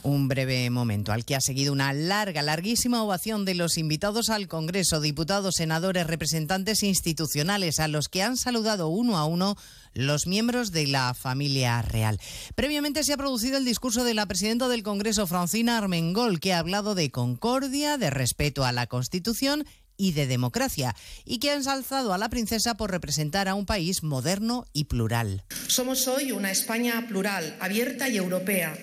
un 0.05 0.27
breve 0.27 0.69
momento, 0.69 1.11
al 1.11 1.25
que 1.25 1.35
ha 1.35 1.41
seguido 1.41 1.73
una 1.73 1.91
larga, 1.91 2.43
larguísima 2.43 3.03
ovación 3.03 3.43
de 3.43 3.55
los 3.55 3.77
invitados 3.77 4.29
al 4.29 4.47
Congreso, 4.47 5.01
diputados, 5.01 5.55
senadores, 5.55 6.05
representantes 6.05 6.83
institucionales, 6.83 7.79
a 7.79 7.87
los 7.87 8.07
que 8.07 8.21
han 8.21 8.37
saludado 8.37 8.87
uno 8.87 9.17
a 9.17 9.25
uno 9.25 9.57
los 9.93 10.27
miembros 10.27 10.71
de 10.71 10.85
la 10.85 11.15
familia 11.15 11.81
real. 11.81 12.19
Previamente 12.53 13.03
se 13.03 13.13
ha 13.13 13.17
producido 13.17 13.57
el 13.57 13.65
discurso 13.65 14.03
de 14.03 14.13
la 14.13 14.27
presidenta 14.27 14.67
del 14.67 14.83
Congreso, 14.83 15.25
Francina 15.25 15.77
Armengol, 15.79 16.39
que 16.39 16.53
ha 16.53 16.59
hablado 16.59 16.93
de 16.93 17.09
concordia, 17.09 17.97
de 17.97 18.11
respeto 18.11 18.63
a 18.63 18.71
la 18.71 18.85
Constitución 18.85 19.65
y 19.97 20.11
de 20.11 20.27
democracia, 20.27 20.95
y 21.25 21.39
que 21.39 21.51
ha 21.51 21.55
ensalzado 21.55 22.13
a 22.13 22.17
la 22.17 22.29
princesa 22.29 22.75
por 22.75 22.91
representar 22.91 23.47
a 23.47 23.55
un 23.55 23.65
país 23.65 24.03
moderno 24.03 24.65
y 24.73 24.85
plural. 24.85 25.43
Somos 25.67 26.07
hoy 26.07 26.31
una 26.31 26.51
España 26.51 27.05
plural, 27.07 27.55
abierta 27.59 28.09
y 28.09 28.17
europea 28.17 28.75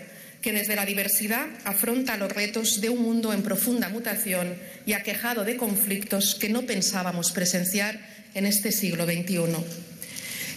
que 0.42 0.52
desde 0.52 0.74
la 0.74 0.84
diversidad 0.84 1.46
afronta 1.64 2.16
los 2.16 2.32
retos 2.32 2.80
de 2.80 2.90
un 2.90 3.00
mundo 3.00 3.32
en 3.32 3.42
profunda 3.42 3.88
mutación 3.88 4.56
y 4.84 4.92
aquejado 4.92 5.44
de 5.44 5.56
conflictos 5.56 6.34
que 6.34 6.48
no 6.48 6.62
pensábamos 6.62 7.30
presenciar 7.30 8.00
en 8.34 8.44
este 8.44 8.72
siglo 8.72 9.04
XXI. 9.04 9.38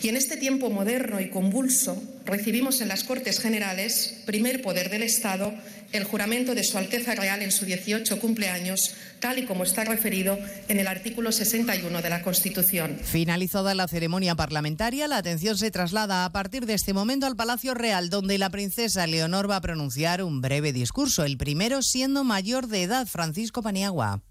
Y 0.01 0.09
en 0.09 0.17
este 0.17 0.37
tiempo 0.37 0.69
moderno 0.69 1.21
y 1.21 1.29
convulso 1.29 2.01
recibimos 2.25 2.81
en 2.81 2.87
las 2.87 3.03
Cortes 3.03 3.39
Generales, 3.39 4.21
primer 4.25 4.61
poder 4.61 4.89
del 4.89 5.03
Estado, 5.03 5.53
el 5.91 6.03
juramento 6.03 6.55
de 6.55 6.63
Su 6.63 6.77
Alteza 6.77 7.15
Real 7.15 7.41
en 7.41 7.51
su 7.51 7.65
18 7.65 8.19
cumpleaños, 8.19 8.95
tal 9.19 9.39
y 9.39 9.45
como 9.45 9.63
está 9.63 9.83
referido 9.83 10.37
en 10.67 10.79
el 10.79 10.87
artículo 10.87 11.31
61 11.31 12.01
de 12.01 12.09
la 12.09 12.21
Constitución. 12.21 12.99
Finalizada 13.01 13.75
la 13.75 13.87
ceremonia 13.87 14.35
parlamentaria, 14.35 15.07
la 15.07 15.17
atención 15.17 15.57
se 15.57 15.71
traslada 15.71 16.25
a 16.25 16.31
partir 16.31 16.65
de 16.65 16.73
este 16.73 16.93
momento 16.93 17.25
al 17.25 17.35
Palacio 17.35 17.73
Real, 17.73 18.09
donde 18.09 18.37
la 18.37 18.49
princesa 18.49 19.07
Leonor 19.07 19.49
va 19.49 19.57
a 19.57 19.61
pronunciar 19.61 20.23
un 20.23 20.41
breve 20.41 20.73
discurso, 20.73 21.23
el 21.23 21.37
primero 21.37 21.81
siendo 21.81 22.23
mayor 22.23 22.67
de 22.67 22.83
edad, 22.83 23.07
Francisco 23.07 23.61
Paniagua. 23.61 24.21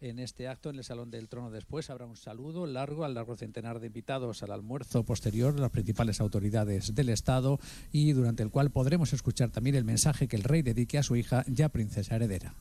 En 0.00 0.18
este 0.18 0.48
acto 0.48 0.70
en 0.70 0.78
el 0.78 0.84
Salón 0.84 1.10
del 1.10 1.28
Trono. 1.28 1.50
Después 1.50 1.90
habrá 1.90 2.06
un 2.06 2.16
saludo 2.16 2.66
largo 2.66 3.04
al 3.04 3.14
largo 3.14 3.36
centenar 3.36 3.80
de 3.80 3.88
invitados 3.88 4.42
al 4.42 4.52
almuerzo 4.52 5.04
posterior 5.04 5.58
las 5.58 5.70
principales 5.70 6.20
autoridades 6.20 6.94
del 6.94 7.10
Estado 7.10 7.60
y 7.92 8.12
durante 8.12 8.42
el 8.42 8.50
cual 8.50 8.70
podremos 8.70 9.12
escuchar 9.12 9.50
también 9.50 9.76
el 9.76 9.84
mensaje 9.84 10.28
que 10.28 10.36
el 10.36 10.44
rey 10.44 10.62
dedique 10.62 10.98
a 10.98 11.02
su 11.02 11.16
hija, 11.16 11.44
ya 11.46 11.68
princesa 11.68 12.16
heredera. 12.16 12.54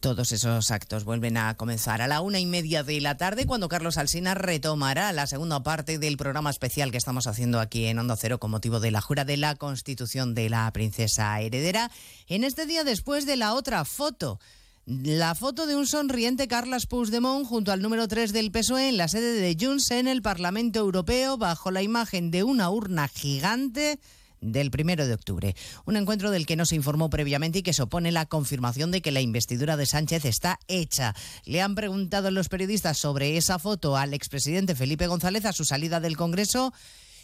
Todos 0.00 0.32
esos 0.32 0.70
actos 0.70 1.04
vuelven 1.04 1.36
a 1.36 1.56
comenzar 1.56 2.02
a 2.02 2.06
la 2.06 2.20
una 2.20 2.38
y 2.38 2.46
media 2.46 2.82
de 2.82 3.00
la 3.00 3.16
tarde 3.16 3.46
cuando 3.46 3.68
Carlos 3.68 3.98
Alsina 3.98 4.34
retomará 4.34 5.12
la 5.12 5.26
segunda 5.26 5.62
parte 5.62 5.98
del 5.98 6.16
programa 6.16 6.50
especial 6.50 6.90
que 6.90 6.98
estamos 6.98 7.26
haciendo 7.26 7.60
aquí 7.60 7.86
en 7.86 7.98
Hondo 7.98 8.16
Cero 8.16 8.38
con 8.38 8.50
motivo 8.50 8.80
de 8.80 8.90
la 8.90 9.00
jura 9.00 9.24
de 9.24 9.36
la 9.36 9.56
Constitución 9.56 10.34
de 10.34 10.50
la 10.50 10.72
princesa 10.72 11.40
heredera. 11.40 11.90
En 12.28 12.44
este 12.44 12.64
día 12.64 12.84
después 12.84 13.26
de 13.26 13.36
la 13.36 13.54
otra 13.54 13.84
foto 13.84 14.38
la 14.84 15.34
foto 15.36 15.66
de 15.66 15.76
un 15.76 15.86
sonriente 15.86 16.48
Carles 16.48 16.86
Puigdemont 16.86 17.46
junto 17.46 17.70
al 17.70 17.82
número 17.82 18.08
3 18.08 18.32
del 18.32 18.50
PSOE 18.50 18.88
en 18.88 18.96
la 18.96 19.06
sede 19.06 19.32
de 19.34 19.56
Junts 19.58 19.92
en 19.92 20.08
el 20.08 20.22
Parlamento 20.22 20.80
Europeo 20.80 21.38
bajo 21.38 21.70
la 21.70 21.82
imagen 21.82 22.32
de 22.32 22.42
una 22.42 22.68
urna 22.68 23.06
gigante 23.06 24.00
del 24.40 24.72
primero 24.72 25.06
de 25.06 25.14
octubre. 25.14 25.54
Un 25.84 25.96
encuentro 25.96 26.32
del 26.32 26.46
que 26.46 26.56
no 26.56 26.66
se 26.66 26.74
informó 26.74 27.10
previamente 27.10 27.60
y 27.60 27.62
que 27.62 27.72
supone 27.72 28.10
la 28.10 28.26
confirmación 28.26 28.90
de 28.90 29.02
que 29.02 29.12
la 29.12 29.20
investidura 29.20 29.76
de 29.76 29.86
Sánchez 29.86 30.24
está 30.24 30.58
hecha. 30.66 31.14
Le 31.44 31.62
han 31.62 31.76
preguntado 31.76 32.32
los 32.32 32.48
periodistas 32.48 32.98
sobre 32.98 33.36
esa 33.36 33.60
foto 33.60 33.96
al 33.96 34.14
expresidente 34.14 34.74
Felipe 34.74 35.06
González 35.06 35.44
a 35.44 35.52
su 35.52 35.64
salida 35.64 36.00
del 36.00 36.16
Congreso 36.16 36.72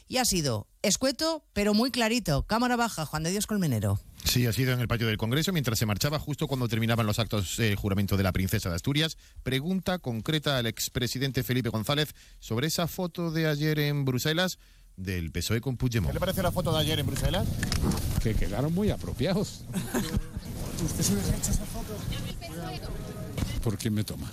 y 0.07 0.19
ha 0.19 0.25
sido 0.25 0.69
escueto, 0.83 1.45
pero 1.55 1.75
muy 1.75 1.91
clarito. 1.91 2.45
Cámara 2.45 2.77
baja, 2.77 3.05
Juan 3.05 3.25
de 3.25 3.33
Dios 3.33 3.49
Colmenero. 3.49 3.99
Sí, 4.25 4.47
ha 4.47 4.53
sido 4.53 4.73
en 4.73 4.81
el 4.81 4.89
patio 4.89 5.07
del 5.07 5.17
Congreso 5.17 5.53
mientras 5.53 5.79
se 5.79 5.87
marchaba 5.87 6.19
justo 6.19 6.47
cuando 6.47 6.69
terminaban 6.69 7.07
los 7.07 7.19
actos 7.19 7.57
de 7.57 7.75
juramento 7.77 8.17
de 8.17 8.23
la 8.23 8.33
princesa 8.33 8.69
de 8.69 8.77
Asturias. 8.77 9.17
Pregunta 9.43 9.99
concreta 9.99 10.59
al 10.59 10.67
expresidente 10.67 11.43
Felipe 11.43 11.71
González 11.71 12.15
sobre 12.39 12.67
esa 12.67 12.89
foto 12.89 13.31
de 13.31 13.47
ayer 13.47 13.79
en 13.79 14.05
Bruselas 14.05 14.59
del 14.97 15.31
PSOE 15.31 15.61
con 15.61 15.77
Puigdemont. 15.77 16.11
¿Qué 16.11 16.15
le 16.15 16.21
parece 16.21 16.43
la 16.43 16.53
foto 16.53 16.73
de 16.73 16.79
ayer 16.81 16.99
en 16.99 17.07
Bruselas? 17.07 17.47
Que 18.23 18.35
quedaron 18.35 18.75
muy 18.75 18.91
apropiados. 18.91 19.65
¿Usted 20.85 21.03
se 21.03 21.13
hubiese 21.15 21.37
hecho 21.37 21.51
esa 21.53 21.65
foto? 21.67 21.97
¿Por 23.63 23.79
quién 23.79 23.95
me 23.95 24.05
toma? 24.05 24.31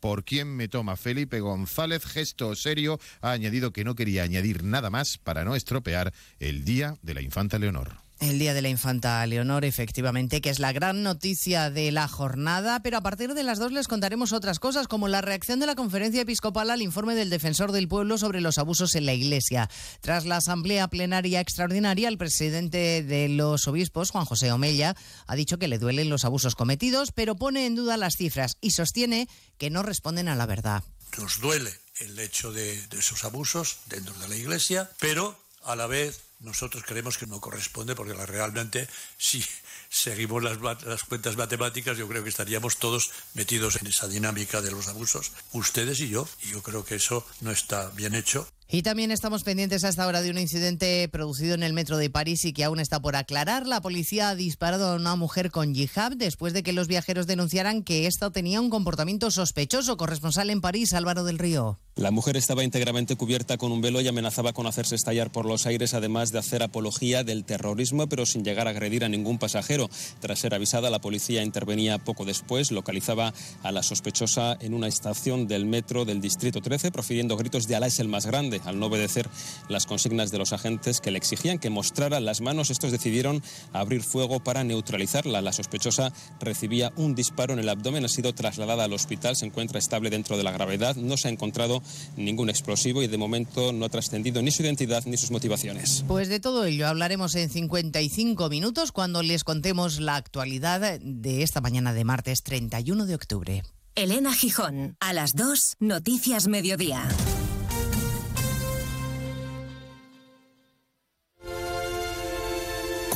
por 0.00 0.24
quién 0.24 0.56
me 0.56 0.68
toma. 0.68 0.96
Felipe 0.96 1.40
González, 1.40 2.04
gesto 2.04 2.54
serio, 2.54 3.00
ha 3.20 3.32
añadido 3.32 3.72
que 3.72 3.84
no 3.84 3.94
quería 3.94 4.22
añadir 4.22 4.62
nada 4.62 4.90
más 4.90 5.18
para 5.18 5.44
no 5.44 5.56
estropear 5.56 6.12
el 6.38 6.64
Día 6.64 6.96
de 7.02 7.14
la 7.14 7.22
Infanta 7.22 7.58
Leonor. 7.58 8.07
El 8.20 8.40
Día 8.40 8.52
de 8.52 8.62
la 8.62 8.68
Infanta 8.68 9.24
Leonor, 9.26 9.64
efectivamente, 9.64 10.40
que 10.40 10.50
es 10.50 10.58
la 10.58 10.72
gran 10.72 11.04
noticia 11.04 11.70
de 11.70 11.92
la 11.92 12.08
jornada, 12.08 12.80
pero 12.82 12.96
a 12.96 13.00
partir 13.00 13.32
de 13.32 13.44
las 13.44 13.60
dos 13.60 13.70
les 13.70 13.86
contaremos 13.86 14.32
otras 14.32 14.58
cosas, 14.58 14.88
como 14.88 15.06
la 15.06 15.20
reacción 15.20 15.60
de 15.60 15.66
la 15.66 15.76
conferencia 15.76 16.22
episcopal 16.22 16.70
al 16.70 16.82
informe 16.82 17.14
del 17.14 17.30
defensor 17.30 17.70
del 17.70 17.86
pueblo 17.86 18.18
sobre 18.18 18.40
los 18.40 18.58
abusos 18.58 18.96
en 18.96 19.06
la 19.06 19.14
Iglesia. 19.14 19.70
Tras 20.00 20.26
la 20.26 20.38
asamblea 20.38 20.88
plenaria 20.88 21.40
extraordinaria, 21.40 22.08
el 22.08 22.18
presidente 22.18 23.04
de 23.04 23.28
los 23.28 23.68
obispos, 23.68 24.10
Juan 24.10 24.24
José 24.24 24.50
Omella, 24.50 24.96
ha 25.28 25.36
dicho 25.36 25.58
que 25.60 25.68
le 25.68 25.78
duelen 25.78 26.10
los 26.10 26.24
abusos 26.24 26.56
cometidos, 26.56 27.12
pero 27.12 27.36
pone 27.36 27.66
en 27.66 27.76
duda 27.76 27.96
las 27.96 28.16
cifras 28.16 28.56
y 28.60 28.72
sostiene 28.72 29.28
que 29.58 29.70
no 29.70 29.84
responden 29.84 30.26
a 30.26 30.34
la 30.34 30.46
verdad. 30.46 30.82
Nos 31.18 31.40
duele 31.40 31.72
el 32.00 32.18
hecho 32.18 32.50
de, 32.50 32.84
de 32.88 32.98
esos 32.98 33.22
abusos 33.22 33.78
dentro 33.86 34.14
de 34.14 34.28
la 34.28 34.36
Iglesia, 34.36 34.90
pero 34.98 35.38
a 35.68 35.76
la 35.76 35.86
vez 35.86 36.22
nosotros 36.40 36.82
creemos 36.86 37.18
que 37.18 37.26
no 37.26 37.40
corresponde 37.40 37.94
porque 37.94 38.14
realmente 38.14 38.88
si 39.18 39.44
seguimos 39.90 40.42
las, 40.42 40.60
las, 40.60 41.04
cuentas 41.04 41.36
matemáticas 41.36 41.98
yo 41.98 42.08
creo 42.08 42.22
que 42.22 42.30
estaríamos 42.30 42.78
todos 42.78 43.10
metidos 43.34 43.76
en 43.76 43.86
esa 43.86 44.08
dinámica 44.08 44.62
de 44.62 44.70
los 44.70 44.88
abusos, 44.88 45.32
ustedes 45.52 46.00
y 46.00 46.08
yo, 46.08 46.26
y 46.42 46.52
yo 46.52 46.62
creo 46.62 46.84
que 46.84 46.94
eso 46.96 47.26
no 47.42 47.50
está 47.50 47.90
bien 47.90 48.14
hecho. 48.14 48.48
Y 48.70 48.82
también 48.82 49.10
estamos 49.10 49.44
pendientes 49.44 49.82
hasta 49.82 50.04
ahora 50.04 50.20
de 50.20 50.30
un 50.30 50.36
incidente 50.36 51.08
producido 51.08 51.54
en 51.54 51.62
el 51.62 51.72
metro 51.72 51.96
de 51.96 52.10
París 52.10 52.44
y 52.44 52.52
que 52.52 52.64
aún 52.64 52.80
está 52.80 53.00
por 53.00 53.16
aclarar. 53.16 53.66
La 53.66 53.80
policía 53.80 54.28
ha 54.28 54.34
disparado 54.34 54.88
a 54.88 54.96
una 54.96 55.16
mujer 55.16 55.50
con 55.50 55.72
yihad 55.72 56.12
después 56.14 56.52
de 56.52 56.62
que 56.62 56.74
los 56.74 56.86
viajeros 56.86 57.26
denunciaran 57.26 57.82
que 57.82 58.06
ésta 58.06 58.30
tenía 58.30 58.60
un 58.60 58.68
comportamiento 58.68 59.30
sospechoso. 59.30 59.96
Corresponsal 59.96 60.50
en 60.50 60.60
París, 60.60 60.92
Álvaro 60.92 61.24
del 61.24 61.38
Río. 61.38 61.78
La 61.98 62.12
mujer 62.12 62.36
estaba 62.36 62.62
íntegramente 62.62 63.16
cubierta 63.16 63.56
con 63.56 63.72
un 63.72 63.80
velo 63.80 64.00
y 64.00 64.06
amenazaba 64.06 64.52
con 64.52 64.68
hacerse 64.68 64.94
estallar 64.94 65.32
por 65.32 65.46
los 65.46 65.66
aires, 65.66 65.94
además 65.94 66.30
de 66.30 66.38
hacer 66.38 66.62
apología 66.62 67.24
del 67.24 67.44
terrorismo, 67.44 68.08
pero 68.08 68.24
sin 68.24 68.44
llegar 68.44 68.68
a 68.68 68.70
agredir 68.70 69.02
a 69.02 69.08
ningún 69.08 69.38
pasajero. 69.38 69.90
Tras 70.20 70.38
ser 70.38 70.54
avisada, 70.54 70.90
la 70.90 71.00
policía 71.00 71.42
intervenía 71.42 71.98
poco 71.98 72.24
después, 72.24 72.70
localizaba 72.70 73.34
a 73.64 73.72
la 73.72 73.82
sospechosa 73.82 74.56
en 74.60 74.74
una 74.74 74.86
estación 74.86 75.48
del 75.48 75.66
metro 75.66 76.04
del 76.04 76.20
Distrito 76.20 76.60
13, 76.60 76.92
profiriendo 76.92 77.36
gritos 77.36 77.66
de 77.66 77.74
Alá 77.74 77.88
es 77.88 77.98
el 77.98 78.06
más 78.06 78.26
grande. 78.26 78.57
Tarde. 78.58 78.70
Al 78.70 78.78
no 78.78 78.86
obedecer 78.86 79.28
las 79.68 79.86
consignas 79.86 80.30
de 80.30 80.38
los 80.38 80.52
agentes 80.52 81.00
que 81.00 81.10
le 81.10 81.18
exigían 81.18 81.58
que 81.58 81.70
mostrara 81.70 82.20
las 82.20 82.40
manos, 82.40 82.70
estos 82.70 82.92
decidieron 82.92 83.42
abrir 83.72 84.02
fuego 84.02 84.40
para 84.40 84.64
neutralizarla. 84.64 85.42
La 85.42 85.52
sospechosa 85.52 86.12
recibía 86.40 86.92
un 86.96 87.14
disparo 87.14 87.52
en 87.52 87.60
el 87.60 87.68
abdomen, 87.68 88.04
ha 88.04 88.08
sido 88.08 88.34
trasladada 88.34 88.84
al 88.84 88.92
hospital, 88.92 89.36
se 89.36 89.46
encuentra 89.46 89.78
estable 89.78 90.10
dentro 90.10 90.36
de 90.36 90.42
la 90.42 90.52
gravedad, 90.52 90.96
no 90.96 91.16
se 91.16 91.28
ha 91.28 91.30
encontrado 91.30 91.82
ningún 92.16 92.50
explosivo 92.50 93.02
y 93.02 93.06
de 93.06 93.18
momento 93.18 93.72
no 93.72 93.84
ha 93.84 93.88
trascendido 93.88 94.42
ni 94.42 94.50
su 94.50 94.62
identidad 94.62 95.04
ni 95.06 95.16
sus 95.16 95.30
motivaciones. 95.30 96.04
Pues 96.06 96.28
de 96.28 96.40
todo 96.40 96.64
ello 96.64 96.86
hablaremos 96.86 97.34
en 97.34 97.50
55 97.50 98.48
minutos 98.48 98.92
cuando 98.92 99.22
les 99.22 99.44
contemos 99.44 100.00
la 100.00 100.16
actualidad 100.16 100.98
de 101.00 101.42
esta 101.42 101.60
mañana 101.60 101.92
de 101.92 102.04
martes 102.04 102.42
31 102.42 103.06
de 103.06 103.14
octubre. 103.14 103.62
Elena 103.94 104.32
Gijón, 104.32 104.96
a 105.00 105.12
las 105.12 105.34
2, 105.34 105.76
Noticias 105.80 106.46
Mediodía. 106.46 107.08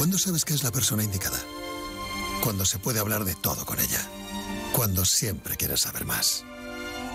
¿Cuándo 0.03 0.19
sabes 0.19 0.45
que 0.45 0.53
es 0.53 0.65
la 0.65 0.73
persona 0.73 1.05
indicada? 1.05 1.39
Cuando 2.43 2.65
se 2.65 2.81
puede 2.81 2.99
hablar 2.99 3.25
de 3.25 3.37
todo 3.37 3.65
con 3.65 3.79
ella. 3.79 4.05
Cuando 4.73 5.05
siempre 5.05 5.57
quieres 5.57 5.83
saber 5.83 6.05
más. 6.07 6.45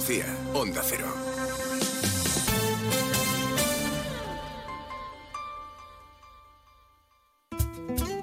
Andalucía, 0.00 0.34
Onda 0.54 0.82
Cero. 0.82 1.14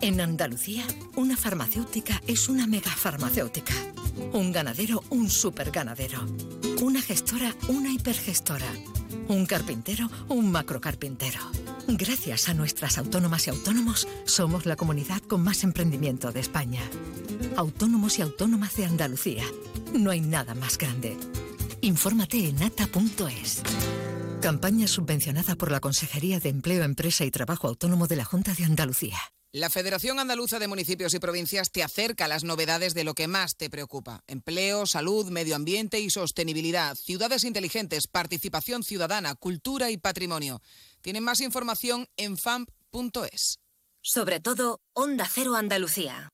En 0.02 0.20
Andalucía, 0.20 0.88
una 1.16 1.38
farmacéutica 1.38 2.20
es 2.26 2.50
una 2.50 2.66
megafarmacéutica. 2.66 3.76
Un 4.34 4.52
ganadero, 4.52 5.04
un 5.12 5.30
superganadero. 5.30 6.26
Una 6.82 7.00
gestora, 7.00 7.54
una 7.68 7.92
hipergestora. 7.92 8.74
Un 9.28 9.46
carpintero, 9.46 10.10
un 10.30 10.52
macrocarpintero. 10.52 11.42
Gracias 11.90 12.50
a 12.50 12.56
nuestras 12.56 12.98
autónomas 12.98 13.46
y 13.46 13.52
autónomos, 13.52 14.08
somos 14.26 14.66
la 14.66 14.78
comunidad 14.78 15.22
con 15.22 15.44
más 15.44 15.64
emprendimiento 15.64 16.32
de 16.32 16.40
España. 16.40 16.82
Autónomos 17.56 18.18
y 18.18 18.24
autónomas 18.24 18.76
de 18.78 18.86
Andalucía. 18.86 19.44
No 19.94 20.10
hay 20.10 20.22
nada 20.22 20.56
más 20.56 20.80
grande. 20.80 21.16
Infórmate 21.88 22.50
en 22.50 22.62
ata.es. 22.62 23.64
Campaña 24.42 24.90
subvencionada 24.90 25.56
por 25.56 25.72
la 25.72 25.80
Consejería 25.80 26.42
de 26.42 26.50
Empleo, 26.50 26.84
Empresa 26.84 27.24
y 27.24 27.32
Trabajo 27.32 27.70
Autónomo 27.70 28.08
de 28.08 28.18
la 28.18 28.26
Junta 28.26 28.54
de 28.54 28.66
Andalucía. 28.66 29.18
La 29.54 29.70
Federación 29.70 30.20
Andaluza 30.20 30.60
de 30.60 30.68
Municipios 30.68 31.14
y 31.14 31.20
Provincias 31.20 31.72
te 31.72 31.84
acerca 31.84 32.26
a 32.26 32.28
las 32.28 32.44
novedades 32.44 32.94
de 32.94 33.06
lo 33.06 33.14
que 33.14 33.30
más 33.30 33.56
te 33.56 33.70
preocupa. 33.70 34.22
Empleo, 34.28 34.86
salud, 34.86 35.30
medio 35.30 35.56
ambiente 35.56 36.02
y 36.02 36.10
sostenibilidad, 36.10 36.94
ciudades 36.96 37.46
inteligentes, 37.46 38.08
participación 38.08 38.84
ciudadana, 38.84 39.36
cultura 39.36 39.90
y 39.90 39.96
patrimonio. 39.96 40.62
Tienen 41.00 41.24
más 41.24 41.40
información 41.40 42.10
en 42.18 42.36
famp.es. 42.36 43.60
Sobre 44.02 44.42
todo, 44.42 44.82
Onda 44.92 45.26
Cero 45.34 45.56
Andalucía. 45.56 46.34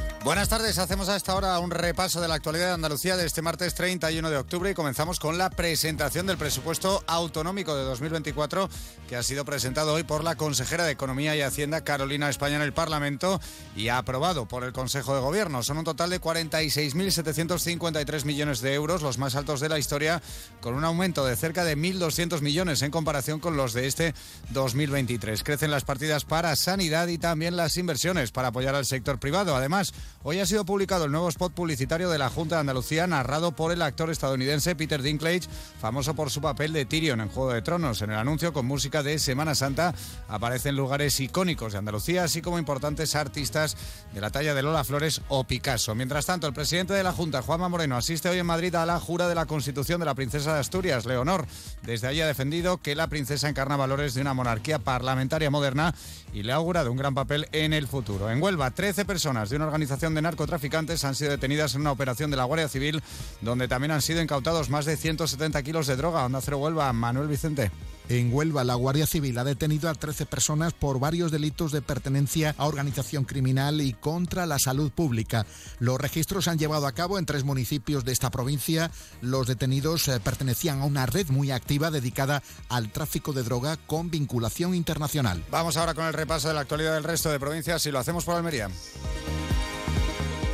Buenas 0.23 0.49
tardes, 0.49 0.77
hacemos 0.77 1.09
a 1.09 1.15
esta 1.15 1.33
hora 1.33 1.57
un 1.57 1.71
repaso 1.71 2.21
de 2.21 2.27
la 2.27 2.35
actualidad 2.35 2.67
de 2.67 2.73
Andalucía 2.73 3.17
de 3.17 3.25
este 3.25 3.41
martes 3.41 3.73
31 3.73 4.29
de 4.29 4.37
octubre 4.37 4.69
y 4.69 4.75
comenzamos 4.75 5.19
con 5.19 5.39
la 5.39 5.49
presentación 5.49 6.27
del 6.27 6.37
presupuesto 6.37 7.03
autonómico 7.07 7.75
de 7.75 7.81
2024 7.85 8.69
que 9.09 9.15
ha 9.15 9.23
sido 9.23 9.45
presentado 9.45 9.95
hoy 9.95 10.03
por 10.03 10.23
la 10.23 10.35
consejera 10.35 10.83
de 10.83 10.91
Economía 10.91 11.35
y 11.35 11.41
Hacienda 11.41 11.83
Carolina 11.83 12.29
España 12.29 12.57
en 12.57 12.61
el 12.61 12.71
Parlamento 12.71 13.41
y 13.75 13.87
aprobado 13.87 14.47
por 14.47 14.63
el 14.63 14.73
Consejo 14.73 15.15
de 15.15 15.21
Gobierno. 15.21 15.63
Son 15.63 15.79
un 15.79 15.85
total 15.85 16.11
de 16.11 16.21
46.753 16.21 18.23
millones 18.23 18.61
de 18.61 18.75
euros, 18.75 19.01
los 19.01 19.17
más 19.17 19.35
altos 19.35 19.59
de 19.59 19.69
la 19.69 19.79
historia, 19.79 20.21
con 20.61 20.75
un 20.75 20.85
aumento 20.85 21.25
de 21.25 21.35
cerca 21.35 21.63
de 21.63 21.75
1.200 21.75 22.41
millones 22.41 22.83
en 22.83 22.91
comparación 22.91 23.39
con 23.39 23.57
los 23.57 23.73
de 23.73 23.87
este 23.87 24.13
2023. 24.51 25.43
Crecen 25.43 25.71
las 25.71 25.83
partidas 25.83 26.25
para 26.25 26.55
sanidad 26.55 27.07
y 27.07 27.17
también 27.17 27.57
las 27.57 27.75
inversiones 27.77 28.29
para 28.29 28.49
apoyar 28.49 28.75
al 28.75 28.85
sector 28.85 29.17
privado. 29.17 29.55
Además, 29.55 29.95
Hoy 30.23 30.39
ha 30.39 30.45
sido 30.45 30.65
publicado 30.65 31.05
el 31.05 31.11
nuevo 31.11 31.29
spot 31.29 31.51
publicitario 31.51 32.07
de 32.11 32.19
la 32.19 32.29
Junta 32.29 32.55
de 32.55 32.61
Andalucía, 32.61 33.07
narrado 33.07 33.53
por 33.53 33.71
el 33.71 33.81
actor 33.81 34.11
estadounidense 34.11 34.75
Peter 34.75 35.01
Dinklage, 35.01 35.49
famoso 35.79 36.13
por 36.13 36.29
su 36.29 36.41
papel 36.41 36.73
de 36.73 36.85
Tyrion 36.85 37.21
en 37.21 37.29
Juego 37.29 37.51
de 37.51 37.63
Tronos. 37.63 38.03
En 38.03 38.11
el 38.11 38.19
anuncio, 38.19 38.53
con 38.53 38.67
música 38.67 39.01
de 39.01 39.17
Semana 39.17 39.55
Santa, 39.55 39.95
aparecen 40.27 40.75
lugares 40.75 41.19
icónicos 41.19 41.71
de 41.71 41.79
Andalucía, 41.79 42.23
así 42.23 42.43
como 42.43 42.59
importantes 42.59 43.15
artistas 43.15 43.75
de 44.13 44.21
la 44.21 44.29
talla 44.29 44.53
de 44.53 44.61
Lola 44.61 44.83
Flores 44.83 45.21
o 45.27 45.43
Picasso. 45.43 45.95
Mientras 45.95 46.27
tanto, 46.27 46.45
el 46.45 46.53
presidente 46.53 46.93
de 46.93 47.01
la 47.01 47.13
Junta, 47.13 47.41
Juanma 47.41 47.67
Moreno, 47.67 47.97
asiste 47.97 48.29
hoy 48.29 48.37
en 48.37 48.45
Madrid 48.45 48.75
a 48.75 48.85
la 48.85 48.99
jura 48.99 49.27
de 49.27 49.33
la 49.33 49.47
Constitución 49.47 49.99
de 49.99 50.05
la 50.05 50.13
Princesa 50.13 50.53
de 50.53 50.59
Asturias, 50.59 51.07
Leonor. 51.07 51.47
Desde 51.81 52.05
allí 52.05 52.21
ha 52.21 52.27
defendido 52.27 52.77
que 52.77 52.93
la 52.93 53.07
princesa 53.07 53.49
encarna 53.49 53.75
valores 53.75 54.13
de 54.13 54.21
una 54.21 54.35
monarquía 54.35 54.77
parlamentaria 54.77 55.49
moderna 55.49 55.95
y 56.33 56.43
le 56.43 56.51
ha 56.51 56.55
augurado 56.55 56.91
un 56.91 56.97
gran 56.97 57.13
papel 57.13 57.47
en 57.51 57.73
el 57.73 57.87
futuro. 57.87 58.29
En 58.29 58.41
Huelva, 58.41 58.71
13 58.71 59.05
personas 59.05 59.49
de 59.49 59.55
una 59.57 59.65
organización 59.65 60.13
de 60.15 60.21
narcotraficantes 60.21 61.03
han 61.03 61.15
sido 61.15 61.31
detenidas 61.31 61.75
en 61.75 61.81
una 61.81 61.91
operación 61.91 62.31
de 62.31 62.37
la 62.37 62.45
Guardia 62.45 62.67
Civil, 62.67 63.01
donde 63.41 63.67
también 63.67 63.91
han 63.91 64.01
sido 64.01 64.21
incautados 64.21 64.69
más 64.69 64.85
de 64.85 64.97
170 64.97 65.61
kilos 65.63 65.87
de 65.87 65.95
droga. 65.95 66.25
Onda 66.25 66.41
Cero 66.41 66.57
Huelva, 66.57 66.91
Manuel 66.93 67.27
Vicente. 67.27 67.71
En 68.11 68.33
Huelva, 68.33 68.65
la 68.65 68.75
Guardia 68.75 69.07
Civil 69.07 69.37
ha 69.37 69.45
detenido 69.45 69.89
a 69.89 69.93
13 69.93 70.25
personas 70.25 70.73
por 70.73 70.99
varios 70.99 71.31
delitos 71.31 71.71
de 71.71 71.81
pertenencia 71.81 72.53
a 72.57 72.67
organización 72.67 73.23
criminal 73.23 73.79
y 73.79 73.93
contra 73.93 74.45
la 74.45 74.59
salud 74.59 74.91
pública. 74.91 75.45
Los 75.79 75.97
registros 75.97 76.43
se 76.43 76.49
han 76.49 76.59
llevado 76.59 76.87
a 76.87 76.91
cabo 76.91 77.17
en 77.17 77.25
tres 77.25 77.45
municipios 77.45 78.03
de 78.03 78.11
esta 78.11 78.29
provincia. 78.29 78.91
Los 79.21 79.47
detenidos 79.47 80.09
eh, 80.09 80.19
pertenecían 80.19 80.81
a 80.81 80.85
una 80.87 81.05
red 81.05 81.29
muy 81.29 81.51
activa 81.51 81.89
dedicada 81.89 82.43
al 82.67 82.91
tráfico 82.91 83.31
de 83.31 83.43
droga 83.43 83.77
con 83.77 84.11
vinculación 84.11 84.75
internacional. 84.75 85.41
Vamos 85.49 85.77
ahora 85.77 85.93
con 85.93 86.03
el 86.03 86.11
repaso 86.11 86.49
de 86.49 86.55
la 86.55 86.59
actualidad 86.59 86.95
del 86.95 87.05
resto 87.05 87.29
de 87.29 87.39
provincias 87.39 87.85
y 87.85 87.91
lo 87.91 87.99
hacemos 87.99 88.25
por 88.25 88.35
Almería. 88.35 88.69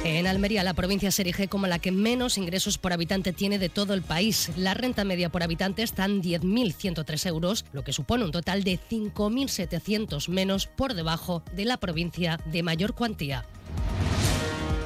En 0.04 0.26
Almería, 0.26 0.64
la 0.64 0.74
provincia 0.74 1.12
se 1.12 1.24
erige 1.24 1.48
como 1.48 1.68
la 1.68 1.80
que 1.80 1.92
menos 1.92 2.38
ingresos 2.38 2.78
por 2.78 2.94
habitante 2.94 3.34
tiene 3.34 3.60
de 3.60 3.70
todo 3.70 3.94
el 3.94 4.04
país. 4.04 4.52
La 4.56 4.74
renta 4.74 5.04
media 5.04 5.30
por 5.30 5.44
habitante 5.44 5.84
está 5.84 6.06
en 6.06 6.22
10.103 6.22 7.28
euros, 7.28 7.66
lo 7.74 7.84
que 7.84 7.94
supone 7.94 8.24
un 8.24 8.32
total 8.32 8.64
de 8.64 8.80
5.700 8.80 10.30
menos 10.30 10.68
por 10.68 10.94
debajo 10.94 11.44
de 11.54 11.66
la 11.66 11.78
provincia 11.78 12.40
de 12.46 12.64
mayor 12.64 12.94
cuantía. 12.94 13.46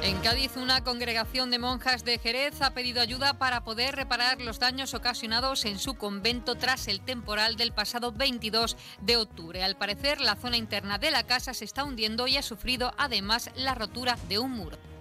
En 0.02 0.18
Cádiz, 0.18 0.56
una 0.56 0.82
congregación 0.82 1.52
de 1.52 1.60
monjas 1.60 2.04
de 2.04 2.18
Jerez 2.18 2.60
ha 2.60 2.74
pedido 2.74 3.00
ayuda 3.00 3.34
para 3.34 3.62
poder 3.62 3.94
reparar 3.94 4.40
los 4.40 4.58
daños 4.58 4.94
ocasionados 4.94 5.64
en 5.64 5.78
su 5.78 5.94
convento 5.94 6.56
tras 6.56 6.88
el 6.88 7.00
temporal 7.00 7.54
del 7.54 7.70
pasado 7.70 8.10
22 8.10 8.76
de 9.00 9.16
octubre. 9.16 9.62
Al 9.62 9.76
parecer, 9.76 10.20
la 10.20 10.34
zona 10.34 10.56
interna 10.56 10.98
de 10.98 11.12
la 11.12 11.22
casa 11.22 11.54
se 11.54 11.64
está 11.64 11.84
hundiendo 11.84 12.26
y 12.26 12.36
ha 12.36 12.42
sufrido 12.42 12.92
además 12.98 13.50
la 13.54 13.76
rotura 13.76 14.18
de 14.28 14.40
un 14.40 14.50
muro. 14.50 14.91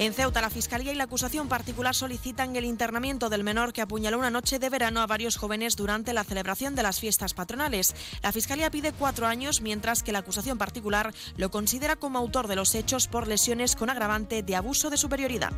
En 0.00 0.12
Ceuta, 0.12 0.40
la 0.40 0.50
Fiscalía 0.50 0.92
y 0.92 0.96
la 0.96 1.04
acusación 1.04 1.48
particular 1.48 1.94
solicitan 1.94 2.56
el 2.56 2.64
internamiento 2.64 3.30
del 3.30 3.44
menor 3.44 3.72
que 3.72 3.80
apuñaló 3.80 4.18
una 4.18 4.30
noche 4.30 4.58
de 4.58 4.68
verano 4.68 5.00
a 5.00 5.06
varios 5.06 5.36
jóvenes 5.36 5.76
durante 5.76 6.12
la 6.12 6.24
celebración 6.24 6.74
de 6.74 6.82
las 6.82 6.98
fiestas 6.98 7.32
patronales. 7.32 7.94
La 8.20 8.32
Fiscalía 8.32 8.70
pide 8.70 8.92
cuatro 8.92 9.28
años, 9.28 9.60
mientras 9.60 10.02
que 10.02 10.10
la 10.10 10.18
acusación 10.18 10.58
particular 10.58 11.14
lo 11.36 11.50
considera 11.52 11.94
como 11.94 12.18
autor 12.18 12.48
de 12.48 12.56
los 12.56 12.74
hechos 12.74 13.06
por 13.06 13.28
lesiones 13.28 13.76
con 13.76 13.88
agravante 13.88 14.42
de 14.42 14.56
abuso 14.56 14.90
de 14.90 14.96
superioridad. 14.96 15.52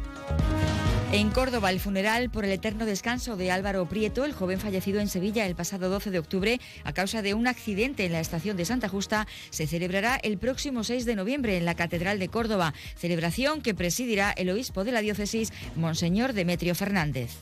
En 1.13 1.31
Córdoba, 1.31 1.71
el 1.71 1.79
funeral 1.79 2.31
por 2.31 2.45
el 2.45 2.51
eterno 2.51 2.85
descanso 2.85 3.37
de 3.37 3.53
Álvaro 3.53 3.87
Prieto, 3.87 4.25
el 4.25 4.33
joven 4.33 4.59
fallecido 4.59 4.99
en 4.99 5.09
Sevilla 5.09 5.47
el 5.47 5.55
pasado 5.55 5.89
12 5.89 6.11
de 6.11 6.19
octubre 6.19 6.61
a 6.83 6.93
causa 6.93 7.23
de 7.23 7.33
un 7.33 7.47
accidente 7.47 8.05
en 8.05 8.13
la 8.13 8.21
estación 8.21 8.57
de 8.57 8.65
Santa 8.65 8.89
Justa, 8.89 9.29
se 9.51 9.69
celebrará 9.69 10.17
el 10.17 10.37
próximo 10.37 10.83
6 10.83 11.05
de 11.05 11.15
noviembre 11.15 11.57
en 11.57 11.65
la 11.65 11.77
Catedral 11.77 12.19
de 12.19 12.29
Córdoba, 12.29 12.75
celebración 12.97 13.63
que 13.63 13.75
presidirá 13.75 14.33
el 14.33 14.51
obispo 14.51 14.83
de 14.83 14.93
la 14.93 15.01
diócesis, 15.01 15.53
Monseñor 15.77 16.33
Demetrio 16.33 16.75
Fernández. 16.75 17.37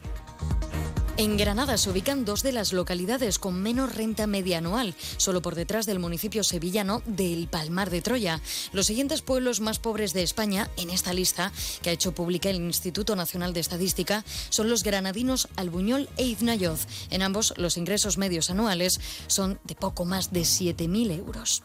En 1.16 1.36
Granada 1.36 1.78
se 1.78 1.90
ubican 1.90 2.24
dos 2.24 2.42
de 2.42 2.50
las 2.50 2.72
localidades 2.72 3.38
con 3.38 3.62
menos 3.62 3.94
renta 3.94 4.26
media 4.26 4.58
anual, 4.58 4.96
solo 5.16 5.42
por 5.42 5.54
detrás 5.54 5.86
del 5.86 6.00
municipio 6.00 6.42
sevillano 6.42 7.02
del 7.06 7.46
Palmar 7.46 7.88
de 7.90 8.02
Troya. 8.02 8.40
Los 8.72 8.86
siguientes 8.86 9.22
pueblos 9.22 9.60
más 9.60 9.78
pobres 9.78 10.12
de 10.12 10.24
España, 10.24 10.68
en 10.76 10.90
esta 10.90 11.12
lista 11.12 11.52
que 11.82 11.90
ha 11.90 11.92
hecho 11.92 12.12
pública 12.12 12.50
el 12.50 12.56
Instituto 12.56 13.14
Nacional 13.14 13.52
de 13.52 13.60
Estadística, 13.60 14.24
son 14.48 14.68
los 14.68 14.82
granadinos 14.82 15.46
Albuñol 15.54 16.08
e 16.16 16.24
Iznayoz. 16.24 16.88
En 17.10 17.22
ambos, 17.22 17.54
los 17.58 17.76
ingresos 17.76 18.18
medios 18.18 18.50
anuales 18.50 19.00
son 19.28 19.60
de 19.62 19.76
poco 19.76 20.04
más 20.04 20.32
de 20.32 20.40
7.000 20.40 21.16
euros. 21.16 21.62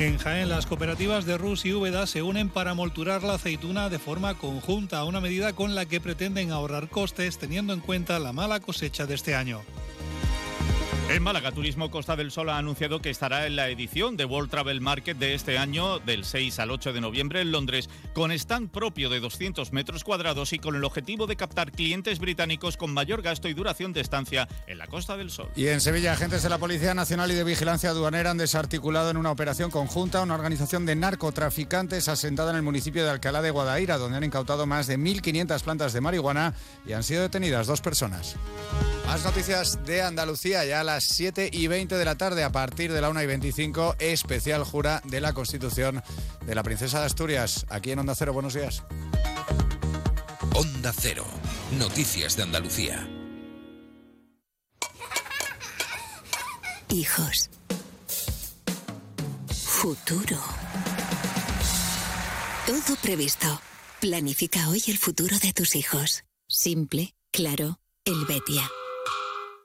En 0.00 0.16
Jaén, 0.16 0.48
las 0.48 0.64
cooperativas 0.64 1.26
de 1.26 1.36
Rus 1.36 1.66
y 1.66 1.74
Úbeda 1.74 2.06
se 2.06 2.22
unen 2.22 2.48
para 2.48 2.72
molturar 2.72 3.22
la 3.22 3.34
aceituna 3.34 3.90
de 3.90 3.98
forma 3.98 4.32
conjunta, 4.32 5.04
una 5.04 5.20
medida 5.20 5.52
con 5.52 5.74
la 5.74 5.84
que 5.84 6.00
pretenden 6.00 6.52
ahorrar 6.52 6.88
costes 6.88 7.36
teniendo 7.36 7.74
en 7.74 7.80
cuenta 7.80 8.18
la 8.18 8.32
mala 8.32 8.60
cosecha 8.60 9.04
de 9.04 9.14
este 9.14 9.34
año. 9.34 9.60
En 11.10 11.24
Málaga, 11.24 11.50
Turismo 11.50 11.90
Costa 11.90 12.14
del 12.14 12.30
Sol 12.30 12.50
ha 12.50 12.56
anunciado 12.56 13.02
que 13.02 13.10
estará 13.10 13.44
en 13.44 13.56
la 13.56 13.68
edición 13.68 14.16
de 14.16 14.24
World 14.24 14.48
Travel 14.48 14.80
Market 14.80 15.18
de 15.18 15.34
este 15.34 15.58
año, 15.58 15.98
del 15.98 16.24
6 16.24 16.60
al 16.60 16.70
8 16.70 16.92
de 16.92 17.00
noviembre 17.00 17.40
en 17.40 17.50
Londres, 17.50 17.90
con 18.12 18.30
stand 18.30 18.70
propio 18.70 19.10
de 19.10 19.18
200 19.18 19.72
metros 19.72 20.04
cuadrados 20.04 20.52
y 20.52 20.60
con 20.60 20.76
el 20.76 20.84
objetivo 20.84 21.26
de 21.26 21.34
captar 21.34 21.72
clientes 21.72 22.20
británicos 22.20 22.76
con 22.76 22.94
mayor 22.94 23.22
gasto 23.22 23.48
y 23.48 23.54
duración 23.54 23.92
de 23.92 24.02
estancia 24.02 24.46
en 24.68 24.78
la 24.78 24.86
Costa 24.86 25.16
del 25.16 25.32
Sol. 25.32 25.50
Y 25.56 25.66
en 25.66 25.80
Sevilla, 25.80 26.12
agentes 26.12 26.44
de 26.44 26.48
la 26.48 26.58
Policía 26.58 26.94
Nacional 26.94 27.32
y 27.32 27.34
de 27.34 27.42
Vigilancia 27.42 27.90
Aduanera 27.90 28.30
han 28.30 28.38
desarticulado 28.38 29.10
en 29.10 29.16
una 29.16 29.32
operación 29.32 29.72
conjunta 29.72 30.22
una 30.22 30.36
organización 30.36 30.86
de 30.86 30.94
narcotraficantes 30.94 32.06
asentada 32.06 32.50
en 32.50 32.56
el 32.58 32.62
municipio 32.62 33.02
de 33.02 33.10
Alcalá 33.10 33.42
de 33.42 33.50
Guadaira, 33.50 33.98
donde 33.98 34.18
han 34.18 34.24
incautado 34.24 34.64
más 34.64 34.86
de 34.86 34.96
1.500 34.96 35.60
plantas 35.62 35.92
de 35.92 36.00
marihuana 36.00 36.54
y 36.86 36.92
han 36.92 37.02
sido 37.02 37.22
detenidas 37.22 37.66
dos 37.66 37.80
personas. 37.80 38.36
Más 39.10 39.24
noticias 39.24 39.84
de 39.84 40.02
Andalucía, 40.02 40.64
ya 40.64 40.82
a 40.82 40.84
las 41.00 41.16
7 41.16 41.48
y 41.50 41.66
20 41.66 41.94
de 41.96 42.04
la 42.04 42.16
tarde, 42.16 42.44
a 42.44 42.52
partir 42.52 42.92
de 42.92 43.00
la 43.00 43.08
1 43.08 43.22
y 43.22 43.26
25, 43.26 43.96
especial 44.00 44.64
jura 44.64 45.00
de 45.06 45.22
la 45.22 45.32
Constitución 45.32 46.02
de 46.44 46.54
la 46.54 46.62
Princesa 46.62 47.00
de 47.00 47.06
Asturias, 47.06 47.64
aquí 47.70 47.92
en 47.92 48.00
Onda 48.00 48.14
Cero. 48.14 48.34
Buenos 48.34 48.52
días. 48.52 48.82
Onda 50.54 50.92
Cero, 50.94 51.24
noticias 51.78 52.36
de 52.36 52.42
Andalucía. 52.42 53.08
Hijos. 56.90 57.48
Futuro. 59.48 60.36
Todo 62.66 62.96
previsto. 63.00 63.60
Planifica 64.00 64.68
hoy 64.68 64.82
el 64.88 64.98
futuro 64.98 65.38
de 65.38 65.54
tus 65.54 65.76
hijos. 65.76 66.24
Simple, 66.46 67.14
claro, 67.32 67.78
el 68.04 68.26
Betia. 68.26 68.70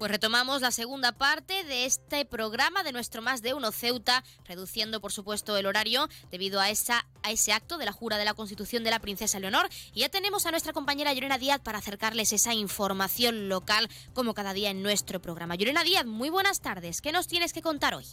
Pues 0.00 0.10
retomamos 0.10 0.62
la 0.62 0.70
segunda 0.70 1.12
parte 1.12 1.62
de 1.64 1.84
este 1.84 2.24
programa 2.24 2.82
de 2.82 2.90
nuestro 2.90 3.20
Más 3.20 3.42
de 3.42 3.52
Uno 3.52 3.70
Ceuta, 3.70 4.24
reduciendo 4.46 4.98
por 5.02 5.12
supuesto 5.12 5.58
el 5.58 5.66
horario 5.66 6.08
debido 6.30 6.58
a, 6.58 6.70
esa, 6.70 7.06
a 7.22 7.30
ese 7.32 7.52
acto 7.52 7.76
de 7.76 7.84
la 7.84 7.92
jura 7.92 8.16
de 8.16 8.24
la 8.24 8.32
Constitución 8.32 8.82
de 8.82 8.92
la 8.92 9.00
Princesa 9.00 9.38
Leonor. 9.38 9.68
Y 9.92 10.00
ya 10.00 10.08
tenemos 10.08 10.46
a 10.46 10.52
nuestra 10.52 10.72
compañera 10.72 11.12
Llorena 11.12 11.36
Díaz 11.36 11.60
para 11.60 11.76
acercarles 11.76 12.32
esa 12.32 12.54
información 12.54 13.50
local 13.50 13.90
como 14.14 14.32
cada 14.32 14.54
día 14.54 14.70
en 14.70 14.82
nuestro 14.82 15.20
programa. 15.20 15.56
Llorena 15.56 15.84
Díaz, 15.84 16.06
muy 16.06 16.30
buenas 16.30 16.62
tardes. 16.62 17.02
¿Qué 17.02 17.12
nos 17.12 17.26
tienes 17.26 17.52
que 17.52 17.60
contar 17.60 17.94
hoy? 17.94 18.06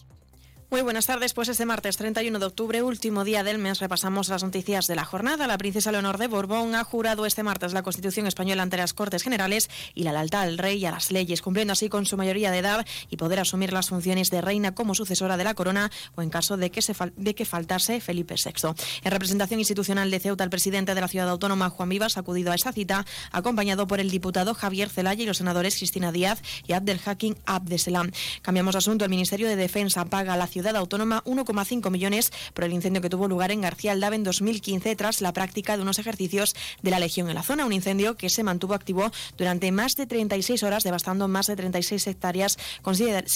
Muy 0.69 0.81
buenas 0.81 1.05
tardes, 1.05 1.33
pues 1.33 1.47
este 1.47 1.65
martes 1.65 1.95
31 1.95 2.39
de 2.39 2.45
octubre, 2.45 2.83
último 2.83 3.23
día 3.23 3.41
del 3.41 3.57
mes, 3.57 3.79
repasamos 3.79 4.27
las 4.27 4.43
noticias 4.43 4.85
de 4.85 4.95
la 4.95 5.05
jornada. 5.05 5.47
La 5.47 5.57
princesa 5.57 5.93
Leonor 5.93 6.17
de 6.17 6.27
Borbón 6.27 6.75
ha 6.75 6.83
jurado 6.83 7.25
este 7.25 7.41
martes 7.41 7.71
la 7.71 7.83
Constitución 7.83 8.27
española 8.27 8.63
ante 8.63 8.75
las 8.75 8.93
Cortes 8.93 9.23
Generales 9.23 9.69
y 9.95 10.03
la 10.03 10.11
lealtad 10.11 10.41
al 10.41 10.57
rey 10.57 10.79
y 10.79 10.85
a 10.85 10.91
las 10.91 11.09
leyes, 11.09 11.41
cumpliendo 11.41 11.71
así 11.71 11.87
con 11.87 12.05
su 12.05 12.17
mayoría 12.17 12.51
de 12.51 12.57
edad 12.57 12.85
y 13.09 13.15
poder 13.15 13.39
asumir 13.39 13.71
las 13.71 13.87
funciones 13.87 14.29
de 14.29 14.41
reina 14.41 14.75
como 14.75 14.93
sucesora 14.93 15.37
de 15.37 15.45
la 15.45 15.53
corona 15.53 15.89
o 16.15 16.21
en 16.21 16.29
caso 16.29 16.57
de 16.57 16.69
que, 16.69 16.81
se 16.81 16.93
de 17.15 17.33
que 17.33 17.45
faltase 17.45 18.01
Felipe 18.01 18.35
VI. 18.35 18.73
En 19.05 19.11
representación 19.11 19.61
institucional 19.61 20.11
de 20.11 20.19
Ceuta, 20.19 20.43
el 20.43 20.49
presidente 20.49 20.95
de 20.95 20.99
la 20.99 21.07
ciudad 21.07 21.29
autónoma, 21.29 21.69
Juan 21.69 21.87
Vivas, 21.87 22.17
ha 22.17 22.19
acudido 22.19 22.51
a 22.51 22.55
esta 22.55 22.73
cita, 22.73 23.05
acompañado 23.31 23.87
por 23.87 24.01
el 24.01 24.11
diputado 24.11 24.53
Javier 24.53 24.89
Zelaya 24.89 25.23
y 25.23 25.27
los 25.27 25.37
senadores 25.37 25.77
Cristina 25.77 26.11
Díaz 26.11 26.41
y 26.67 26.73
Abdel 26.73 26.99
Hakim 27.05 27.35
Abdeselam. 27.45 28.11
Cambiamos 28.41 28.73
de 28.73 28.79
asunto. 28.79 29.05
El 29.05 29.11
Ministerio 29.11 29.47
de 29.47 29.55
Defensa 29.55 30.03
paga 30.03 30.35
la 30.35 30.45
ciudad 30.45 30.56
autónoma 30.75 31.23
1,5 31.25 31.89
millones 31.89 32.31
por 32.53 32.63
el 32.63 32.73
incendio 32.73 33.01
que 33.01 33.09
tuvo 33.09 33.27
lugar 33.27 33.51
en 33.51 33.61
García 33.61 33.91
Aldave 33.91 34.15
en 34.15 34.23
2015 34.23 34.95
tras 34.95 35.21
la 35.21 35.33
práctica 35.33 35.75
de 35.75 35.83
unos 35.83 35.99
ejercicios 35.99 36.55
de 36.81 36.91
la 36.91 36.99
Legión 36.99 37.29
en 37.29 37.35
la 37.35 37.43
zona. 37.43 37.65
Un 37.65 37.73
incendio 37.73 38.17
que 38.17 38.29
se 38.29 38.43
mantuvo 38.43 38.73
activo 38.73 39.11
durante 39.37 39.71
más 39.71 39.95
de 39.95 40.07
36 40.07 40.63
horas, 40.63 40.83
devastando 40.83 41.27
más 41.27 41.47
de 41.47 41.55
36 41.55 42.07
hectáreas 42.07 42.57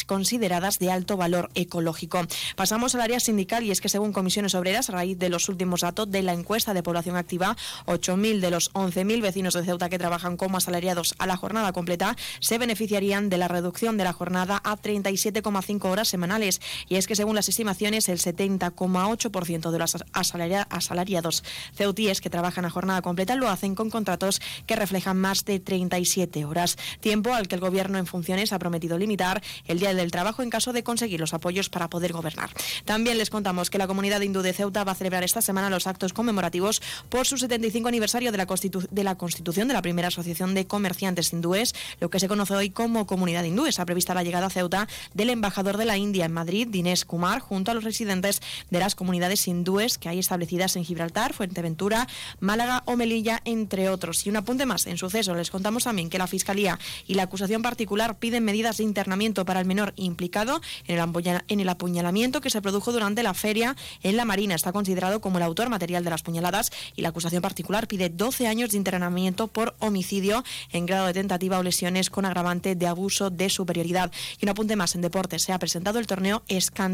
consideradas 0.06 0.80
de 0.80 0.92
alto 0.92 1.18
valor 1.18 1.50
ecológico. 1.56 2.22
Pasamos 2.56 2.96
al 2.96 3.02
área 3.02 3.20
sindical 3.20 3.64
y 3.64 3.72
es 3.72 3.82
que 3.82 3.90
según 3.90 4.14
comisiones 4.14 4.56
obreras, 4.56 4.90
a 4.90 4.94
raíz 4.94 5.18
de 5.18 5.30
los 5.30 5.50
últimos 5.50 5.82
datos 5.82 6.10
de 6.10 6.22
la 6.24 6.34
encuesta 6.34 6.74
de 6.74 6.84
población 6.84 7.16
activa, 7.16 7.56
8.000 7.86 8.40
de 8.40 8.52
los 8.52 8.72
11.000 8.74 9.22
vecinos 9.22 9.54
de 9.54 9.64
Ceuta 9.64 9.90
que 9.90 10.00
trabajan 10.00 10.38
como 10.38 10.58
asalariados 10.58 11.16
a 11.20 11.28
la 11.28 11.38
jornada 11.38 11.72
completa 11.72 12.16
se 12.40 12.58
beneficiarían 12.58 13.30
de 13.30 13.38
la 13.38 13.48
reducción 13.48 13.98
de 13.98 14.04
la 14.04 14.14
jornada 14.14 14.62
a 14.64 14.78
37,5 14.78 15.86
horas 15.86 16.08
semanales. 16.08 16.62
Y 16.88 16.96
es 16.96 17.08
que 17.08 17.11
según 17.16 17.36
las 17.36 17.50
estimaciones, 17.50 18.10
el 18.10 18.20
70,8% 18.20 19.72
de 19.72 19.80
los 19.80 19.98
asalariados 20.14 21.44
ceutíes 21.76 22.22
que 22.22 22.30
trabajan 22.30 22.66
a 22.66 22.70
jornada 22.70 23.02
completa 23.02 23.36
lo 23.36 23.50
hacen 23.50 23.76
con 23.76 23.90
contratos 23.90 24.42
que 24.66 24.76
reflejan 24.76 25.18
más 25.18 25.46
de 25.46 25.60
37 25.60 26.46
horas, 26.46 26.78
tiempo 27.00 27.34
al 27.34 27.48
que 27.48 27.56
el 27.56 27.62
Gobierno 27.62 27.98
en 27.98 28.06
funciones 28.06 28.54
ha 28.54 28.60
prometido 28.60 28.98
limitar 28.98 29.42
el 29.68 29.80
Día 29.80 29.94
del 29.94 30.12
Trabajo 30.12 30.44
en 30.44 30.50
caso 30.50 30.74
de 30.74 30.84
conseguir 30.84 31.20
los 31.20 31.34
apoyos 31.34 31.70
para 31.70 31.90
poder 31.90 32.14
gobernar. 32.14 32.50
También 32.86 33.18
les 33.18 33.30
contamos 33.30 33.70
que 33.70 33.78
la 33.78 33.88
comunidad 33.88 34.22
hindú 34.22 34.42
de 34.42 34.54
Ceuta 34.54 34.84
va 34.84 34.94
a 34.94 34.96
celebrar 34.96 35.24
esta 35.24 35.42
semana 35.42 35.70
los 35.70 35.88
actos 35.88 36.14
conmemorativos 36.14 36.82
por 37.10 37.28
su 37.28 37.38
75 37.38 37.88
aniversario 37.88 38.32
de 38.32 38.38
la, 38.38 38.48
de 38.92 39.04
la 39.04 39.16
constitución 39.16 39.68
de 39.68 39.74
la 39.74 39.82
primera 39.82 40.08
asociación 40.10 40.54
de 40.54 40.68
comerciantes 40.68 41.34
hindúes, 41.34 41.74
lo 42.00 42.10
que 42.10 42.20
se 42.20 42.28
conoce 42.28 42.56
hoy 42.56 42.70
como 42.70 43.06
Comunidad 43.06 43.44
Hindú. 43.44 43.66
Está 43.66 43.86
prevista 43.86 44.14
la 44.14 44.24
llegada 44.24 44.48
a 44.48 44.50
Ceuta 44.50 44.88
del 45.14 45.30
embajador 45.30 45.78
de 45.78 45.86
la 45.86 45.98
India 45.98 46.26
en 46.26 46.34
Madrid, 46.34 46.68
Dinesh 46.70 47.01
Kumar, 47.06 47.40
junto 47.40 47.72
a 47.72 47.74
los 47.74 47.84
residentes 47.84 48.42
de 48.70 48.80
las 48.80 48.96
comunidades 48.96 49.48
hindúes 49.48 49.98
que 49.98 50.10
hay 50.10 50.20
establecidas 50.20 50.76
en 50.76 50.86
Gibraltar, 50.86 51.34
Fuerteventura, 51.34 52.08
Málaga 52.40 52.84
o 52.86 52.96
Melilla, 52.96 53.42
entre 53.46 53.90
otros. 53.90 54.26
Y 54.26 54.30
un 54.30 54.38
apunte 54.38 54.66
más, 54.66 54.88
en 54.88 54.98
suceso 54.98 55.36
les 55.36 55.52
contamos 55.52 55.84
también 55.84 56.10
que 56.10 56.18
la 56.18 56.28
Fiscalía 56.28 56.80
y 57.08 57.16
la 57.16 57.24
acusación 57.24 57.62
particular 57.62 58.18
piden 58.18 58.44
medidas 58.44 58.78
de 58.78 58.84
internamiento 58.84 59.46
para 59.46 59.60
el 59.60 59.66
menor 59.66 59.94
implicado 59.96 60.62
en 60.88 61.00
el, 61.00 61.44
en 61.48 61.60
el 61.60 61.70
apuñalamiento 61.70 62.42
que 62.42 62.50
se 62.50 62.62
produjo 62.62 62.92
durante 62.92 63.24
la 63.24 63.34
feria 63.34 63.76
en 64.04 64.18
la 64.18 64.26
Marina. 64.26 64.56
Está 64.56 64.72
considerado 64.72 65.22
como 65.22 65.38
el 65.38 65.44
autor 65.44 65.70
material 65.70 66.04
de 66.04 66.10
las 66.10 66.24
puñaladas 66.24 66.72
y 66.96 67.02
la 67.02 67.10
acusación 67.10 67.42
particular 67.42 67.88
pide 67.88 68.10
12 68.10 68.48
años 68.48 68.72
de 68.72 68.78
internamiento 68.78 69.48
por 69.48 69.76
homicidio 69.80 70.44
en 70.72 70.86
grado 70.86 71.08
de 71.08 71.14
tentativa 71.14 71.60
o 71.60 71.64
lesiones 71.64 72.10
con 72.10 72.26
agravante 72.26 72.76
de 72.76 72.88
abuso 72.88 73.30
de 73.30 73.50
superioridad. 73.50 74.12
Y 74.40 74.46
un 74.46 74.50
apunte 74.50 74.76
más, 74.76 74.96
en 74.96 75.02
deportes 75.02 75.44
se 75.44 75.54
ha 75.54 75.60
presentado 75.60 76.00
el 76.00 76.08
torneo 76.08 76.44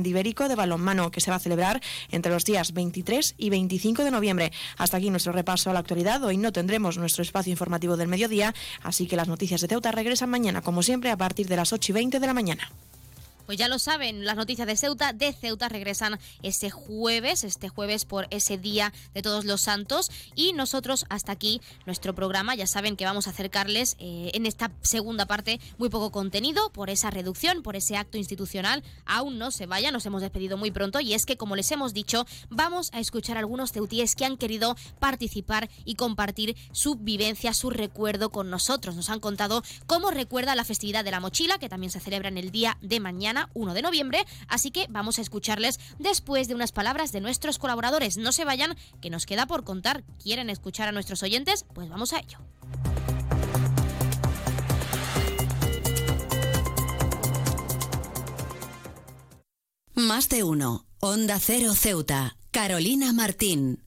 De 0.03 0.55
balonmano 0.55 1.11
que 1.11 1.21
se 1.21 1.31
va 1.31 1.37
a 1.37 1.39
celebrar 1.39 1.81
entre 2.11 2.31
los 2.31 2.45
días 2.45 2.73
23 2.73 3.35
y 3.37 3.49
25 3.49 4.03
de 4.03 4.11
noviembre. 4.11 4.51
Hasta 4.77 4.97
aquí 4.97 5.09
nuestro 5.09 5.31
repaso 5.31 5.69
a 5.69 5.73
la 5.73 5.79
actualidad. 5.79 6.23
Hoy 6.23 6.37
no 6.37 6.51
tendremos 6.51 6.97
nuestro 6.97 7.21
espacio 7.23 7.51
informativo 7.51 7.97
del 7.97 8.07
mediodía, 8.07 8.53
así 8.83 9.07
que 9.07 9.15
las 9.15 9.27
noticias 9.27 9.61
de 9.61 9.67
Ceuta 9.67 9.91
regresan 9.91 10.29
mañana, 10.29 10.61
como 10.61 10.83
siempre, 10.83 11.11
a 11.11 11.17
partir 11.17 11.47
de 11.47 11.55
las 11.55 11.73
8 11.73 11.91
y 11.91 11.93
20 11.93 12.19
de 12.19 12.27
la 12.27 12.33
mañana. 12.33 12.71
Pues 13.47 13.57
ya 13.57 13.69
lo 13.69 13.79
saben, 13.79 14.25
las 14.25 14.35
noticias 14.35 14.67
de 14.67 14.75
Ceuta, 14.75 15.13
de 15.13 15.31
Ceuta 15.31 15.69
regresan 15.69 16.19
ese 16.43 16.69
jueves, 16.69 17.45
este 17.45 17.69
jueves 17.69 18.03
por 18.03 18.27
ese 18.29 18.57
día 18.57 18.91
de 19.13 19.21
todos 19.21 19.45
los 19.45 19.61
santos. 19.61 20.11
Y 20.35 20.51
nosotros 20.51 21.05
hasta 21.07 21.31
aquí 21.31 21.61
nuestro 21.85 22.13
programa. 22.13 22.55
Ya 22.55 22.67
saben 22.67 22.97
que 22.97 23.05
vamos 23.05 23.25
a 23.25 23.29
acercarles 23.29 23.95
eh, 23.99 24.31
en 24.33 24.45
esta 24.45 24.73
segunda 24.81 25.27
parte 25.27 25.61
muy 25.77 25.87
poco 25.87 26.11
contenido 26.11 26.73
por 26.73 26.89
esa 26.89 27.09
reducción, 27.09 27.63
por 27.63 27.77
ese 27.77 27.95
acto 27.95 28.17
institucional. 28.17 28.83
Aún 29.05 29.37
no 29.39 29.49
se 29.51 29.65
vaya, 29.65 29.91
nos 29.91 30.05
hemos 30.05 30.21
despedido 30.21 30.57
muy 30.57 30.71
pronto. 30.71 30.99
Y 30.99 31.13
es 31.13 31.25
que, 31.25 31.37
como 31.37 31.55
les 31.55 31.71
hemos 31.71 31.93
dicho, 31.93 32.25
vamos 32.49 32.89
a 32.91 32.99
escuchar 32.99 33.37
a 33.37 33.39
algunos 33.39 33.71
ceutíes 33.71 34.17
que 34.17 34.25
han 34.25 34.35
querido 34.35 34.75
participar 34.99 35.69
y 35.85 35.95
compartir 35.95 36.57
su 36.73 36.95
vivencia, 36.95 37.53
su 37.53 37.69
recuerdo 37.69 38.29
con 38.29 38.49
nosotros. 38.49 38.97
Nos 38.97 39.09
han 39.09 39.21
contado 39.21 39.63
cómo 39.85 40.11
recuerda 40.11 40.53
la 40.53 40.65
festividad 40.65 41.05
de 41.05 41.11
la 41.11 41.21
mochila, 41.21 41.59
que 41.59 41.69
también 41.69 41.91
se 41.91 42.01
celebra 42.01 42.27
en 42.27 42.37
el 42.37 42.51
día 42.51 42.77
de 42.81 42.99
mañana 42.99 43.36
1 43.53 43.73
de 43.73 43.81
noviembre, 43.81 44.25
así 44.47 44.71
que 44.71 44.87
vamos 44.89 45.19
a 45.19 45.21
escucharles 45.21 45.79
después 45.99 46.47
de 46.47 46.55
unas 46.55 46.71
palabras 46.71 47.11
de 47.11 47.21
nuestros 47.21 47.59
colaboradores. 47.59 48.17
No 48.17 48.31
se 48.31 48.45
vayan, 48.45 48.75
que 49.01 49.09
nos 49.09 49.25
queda 49.25 49.45
por 49.45 49.63
contar. 49.63 50.03
¿Quieren 50.21 50.49
escuchar 50.49 50.87
a 50.87 50.91
nuestros 50.91 51.23
oyentes? 51.23 51.65
Pues 51.73 51.89
vamos 51.89 52.13
a 52.13 52.19
ello. 52.19 52.39
Más 59.93 60.29
de 60.29 60.43
uno. 60.43 60.85
Onda 60.99 61.39
Cero 61.39 61.73
Ceuta. 61.73 62.37
Carolina 62.51 63.13
Martín. 63.13 63.86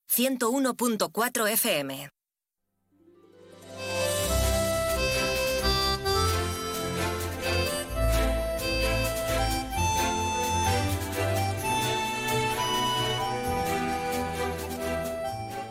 101.4 0.13 1.47
FM. 1.51 2.09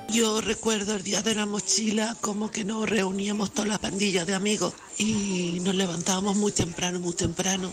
Yo 0.08 0.40
recuerdo 0.40 0.96
el 0.96 1.02
día 1.02 1.20
de 1.20 1.34
la 1.34 1.44
mochila 1.44 2.16
como 2.22 2.50
que 2.50 2.64
nos 2.64 2.88
reuníamos 2.88 3.52
todas 3.52 3.68
las 3.68 3.78
pandillas 3.78 4.26
de 4.26 4.34
amigos 4.34 4.72
y 4.96 5.58
nos 5.60 5.74
levantábamos 5.74 6.36
muy 6.36 6.50
temprano, 6.50 6.98
muy 6.98 7.12
temprano 7.12 7.72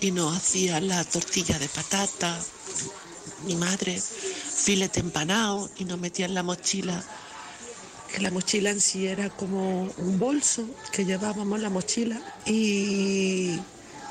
y 0.00 0.10
nos 0.10 0.36
hacían 0.36 0.88
la 0.88 1.04
tortilla 1.04 1.58
de 1.58 1.68
patata, 1.68 2.36
mi 3.44 3.56
madre, 3.56 4.00
filete 4.00 5.00
empanado 5.00 5.70
y 5.78 5.84
nos 5.84 5.98
metía 5.98 6.26
en 6.26 6.34
la 6.34 6.42
mochila. 6.42 7.02
Que 8.12 8.20
la 8.20 8.30
mochila 8.30 8.70
en 8.70 8.80
sí 8.80 9.06
era 9.06 9.30
como 9.30 9.82
un 9.96 10.18
bolso 10.18 10.64
que 10.92 11.04
llevábamos 11.04 11.60
la 11.60 11.70
mochila 11.70 12.20
y 12.44 13.56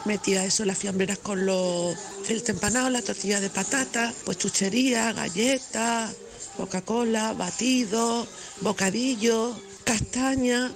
metía 0.06 0.46
eso, 0.46 0.64
las 0.64 0.78
fiambreras 0.78 1.20
con 1.20 1.46
los 1.46 1.96
filete 2.24 2.54
empanado, 2.54 2.90
la 2.90 3.02
tortilla 3.02 3.42
de 3.42 3.50
patata, 3.50 4.14
pues 4.24 4.38
chuchería, 4.38 5.12
galletas, 5.12 6.16
Coca-Cola, 6.56 7.34
batido, 7.34 8.26
bocadillo, 8.62 9.56
castaña, 9.84 10.72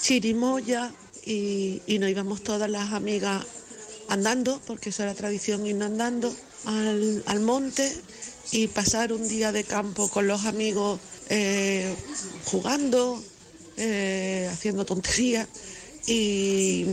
chirimoya 0.00 0.92
y, 1.24 1.82
y 1.86 1.98
nos 1.98 2.10
íbamos 2.10 2.42
todas 2.42 2.70
las 2.70 2.92
amigas 2.92 3.44
andando, 4.08 4.60
porque 4.66 4.90
eso 4.90 5.02
era 5.02 5.14
tradición 5.14 5.66
irnos 5.66 5.86
andando 5.86 6.34
al, 6.64 7.22
al 7.26 7.40
monte 7.40 7.90
y 8.50 8.66
pasar 8.68 9.12
un 9.12 9.28
día 9.28 9.52
de 9.52 9.64
campo 9.64 10.08
con 10.08 10.26
los 10.26 10.46
amigos 10.46 11.00
eh, 11.28 11.94
jugando, 12.46 13.22
eh, 13.76 14.48
haciendo 14.50 14.84
tonterías 14.86 15.46
y, 16.06 16.86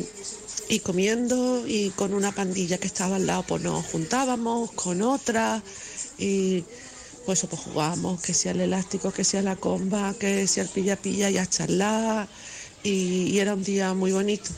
y 0.67 0.79
comiendo 0.79 1.65
y 1.65 1.91
con 1.91 2.13
una 2.13 2.33
pandilla 2.33 2.77
que 2.77 2.87
estaba 2.87 3.15
al 3.15 3.25
lado 3.25 3.43
pues 3.47 3.61
nos 3.61 3.85
juntábamos 3.85 4.71
con 4.73 5.01
otra 5.01 5.63
y 6.17 6.63
pues, 7.25 7.45
pues 7.49 7.61
jugábamos 7.61 8.21
que 8.21 8.33
sea 8.33 8.51
el 8.51 8.61
elástico, 8.61 9.11
que 9.11 9.23
sea 9.23 9.41
la 9.41 9.55
comba, 9.55 10.13
que 10.13 10.45
sea 10.47 10.63
el 10.63 10.69
pilla 10.69 10.97
pilla 10.97 11.29
y 11.29 11.37
a 11.37 11.45
charlar 11.45 12.27
y 12.83 13.39
era 13.39 13.55
un 13.55 13.63
día 13.63 13.93
muy 13.95 14.11
bonito. 14.11 14.51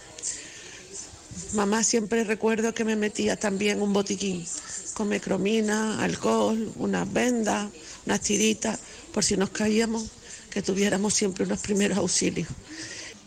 Mamá 1.53 1.83
siempre 1.83 2.23
recuerdo 2.23 2.73
que 2.73 2.83
me 2.83 2.95
metía 2.95 3.37
también 3.37 3.81
un 3.81 3.93
botiquín 3.93 4.45
con 4.93 5.09
mecromina, 5.09 6.03
alcohol, 6.03 6.71
unas 6.77 7.11
vendas, 7.11 7.69
unas 8.05 8.21
tiritas, 8.21 8.79
por 9.13 9.23
si 9.23 9.37
nos 9.37 9.51
caíamos, 9.51 10.05
que 10.49 10.61
tuviéramos 10.61 11.13
siempre 11.13 11.45
unos 11.45 11.59
primeros 11.59 11.99
auxilios. 11.99 12.49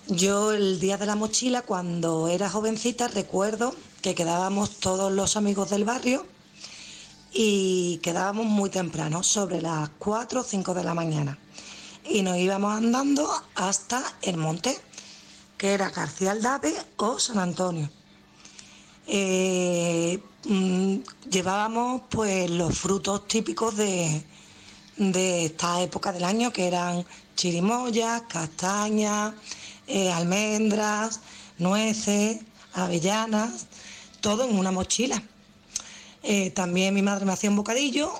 Yo 0.08 0.52
el 0.52 0.80
día 0.80 0.96
de 0.96 1.06
la 1.06 1.14
mochila, 1.14 1.62
cuando 1.62 2.26
era 2.26 2.50
jovencita, 2.50 3.06
recuerdo 3.06 3.74
que 4.02 4.16
quedábamos 4.16 4.80
todos 4.80 5.12
los 5.12 5.36
amigos 5.36 5.70
del 5.70 5.84
barrio 5.84 6.26
y 7.32 7.98
quedábamos 8.02 8.46
muy 8.46 8.70
temprano, 8.70 9.22
sobre 9.22 9.62
las 9.62 9.90
4 9.98 10.40
o 10.40 10.44
5 10.44 10.74
de 10.74 10.84
la 10.84 10.94
mañana. 10.94 11.38
Y 12.08 12.22
nos 12.22 12.36
íbamos 12.36 12.74
andando 12.74 13.30
hasta 13.54 14.02
el 14.22 14.36
monte, 14.36 14.76
que 15.56 15.74
era 15.74 15.90
García 15.90 16.32
Aldave 16.32 16.74
o 16.96 17.20
San 17.20 17.38
Antonio. 17.38 17.88
Eh, 19.12 20.20
mm, 20.44 20.98
llevábamos 21.28 22.02
pues 22.08 22.48
los 22.48 22.78
frutos 22.78 23.26
típicos 23.26 23.76
de, 23.76 24.22
de 24.96 25.46
esta 25.46 25.82
época 25.82 26.12
del 26.12 26.22
año, 26.22 26.52
que 26.52 26.68
eran 26.68 27.04
chirimoyas, 27.34 28.22
castañas, 28.28 29.34
eh, 29.88 30.12
almendras, 30.12 31.22
nueces, 31.58 32.38
avellanas, 32.72 33.66
todo 34.20 34.44
en 34.48 34.56
una 34.56 34.70
mochila. 34.70 35.20
Eh, 36.22 36.52
también 36.52 36.94
mi 36.94 37.02
madre 37.02 37.24
me 37.24 37.32
hacía 37.32 37.50
un 37.50 37.56
bocadillo, 37.56 38.12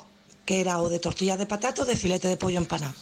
que 0.45 0.61
era 0.61 0.81
o 0.81 0.89
de 0.89 0.99
tortillas 0.99 1.39
de 1.39 1.47
patata 1.47 1.83
o 1.83 1.85
de 1.85 1.95
filete 1.95 2.27
de 2.27 2.37
pollo 2.37 2.59
empanado. 2.59 2.95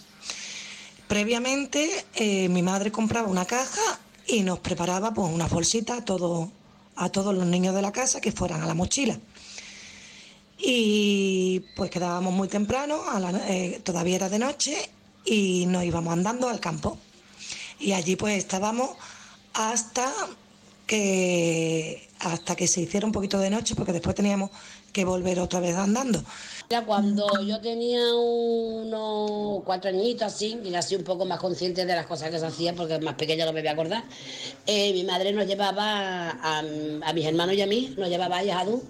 Previamente 1.07 2.05
mi 2.51 2.61
madre 2.61 2.93
compraba 2.93 3.28
una 3.28 3.47
caja 3.47 3.99
y 4.26 4.43
nos 4.43 4.59
preparaba 4.59 5.14
pues, 5.14 5.32
una 5.32 5.47
bolsita 5.47 5.97
a, 5.97 6.05
todo, 6.05 6.53
a 6.99 7.09
todos 7.11 7.34
los 7.34 7.46
niños 7.46 7.74
de 7.74 7.82
la 7.82 7.92
casa 7.92 8.20
que 8.20 8.32
fueran 8.32 8.62
a 8.62 8.66
la 8.66 8.74
mochila. 8.74 9.18
Y 10.59 11.61
pues 11.76 11.90
quedábamos 11.90 12.34
muy 12.34 12.49
temprano, 12.49 13.03
a 13.09 13.20
la- 13.20 13.30
eh, 13.49 13.80
todavía 13.84 14.16
era 14.16 14.28
de 14.28 14.38
noche, 14.40 14.90
y 15.24 15.66
nos 15.66 15.84
íbamos 15.84 16.12
andando 16.12 16.49
al 16.49 16.59
campo. 16.59 16.99
Y 17.78 17.92
allí 17.92 18.16
pues 18.16 18.36
estábamos 18.38 18.90
hasta 19.55 20.12
que 20.86 22.09
hasta 22.20 22.57
que 22.57 22.66
se 22.66 22.80
hiciera 22.80 23.07
un 23.07 23.12
poquito 23.12 23.38
de 23.38 23.51
noche, 23.51 23.76
porque 23.76 23.92
después 23.92 24.16
teníamos 24.16 24.51
que 24.92 25.05
volver 25.05 25.38
otra 25.38 25.61
vez 25.61 25.76
andando. 25.76 26.24
Era 26.71 26.85
cuando 26.85 27.27
yo 27.41 27.59
tenía 27.62 28.14
unos 28.14 29.62
cuatro 29.64 29.89
añitos 29.89 30.27
así, 30.27 30.61
y 30.62 30.75
así 30.75 30.97
un 30.97 31.03
poco 31.03 31.25
más 31.25 31.39
consciente 31.41 31.87
de 31.87 31.95
las 31.97 32.05
cosas 32.05 32.29
que 32.31 32.39
se 32.39 32.45
hacían, 32.45 32.77
porque 32.77 32.99
más 32.99 33.14
pequeña 33.14 33.47
no 33.47 33.55
me 33.55 33.61
voy 33.62 33.69
a 33.69 33.73
acordar, 33.73 34.05
eh, 34.66 34.93
mi 34.93 35.03
madre 35.03 35.33
nos 35.33 35.47
llevaba 35.47 36.29
a, 36.43 36.62
mis 37.14 37.25
hermanos 37.25 37.55
y 37.55 37.62
a 37.62 37.66
mí, 37.66 37.95
nos 37.97 38.11
llevaba 38.11 38.37
a 38.37 38.43
Yajadú 38.45 38.83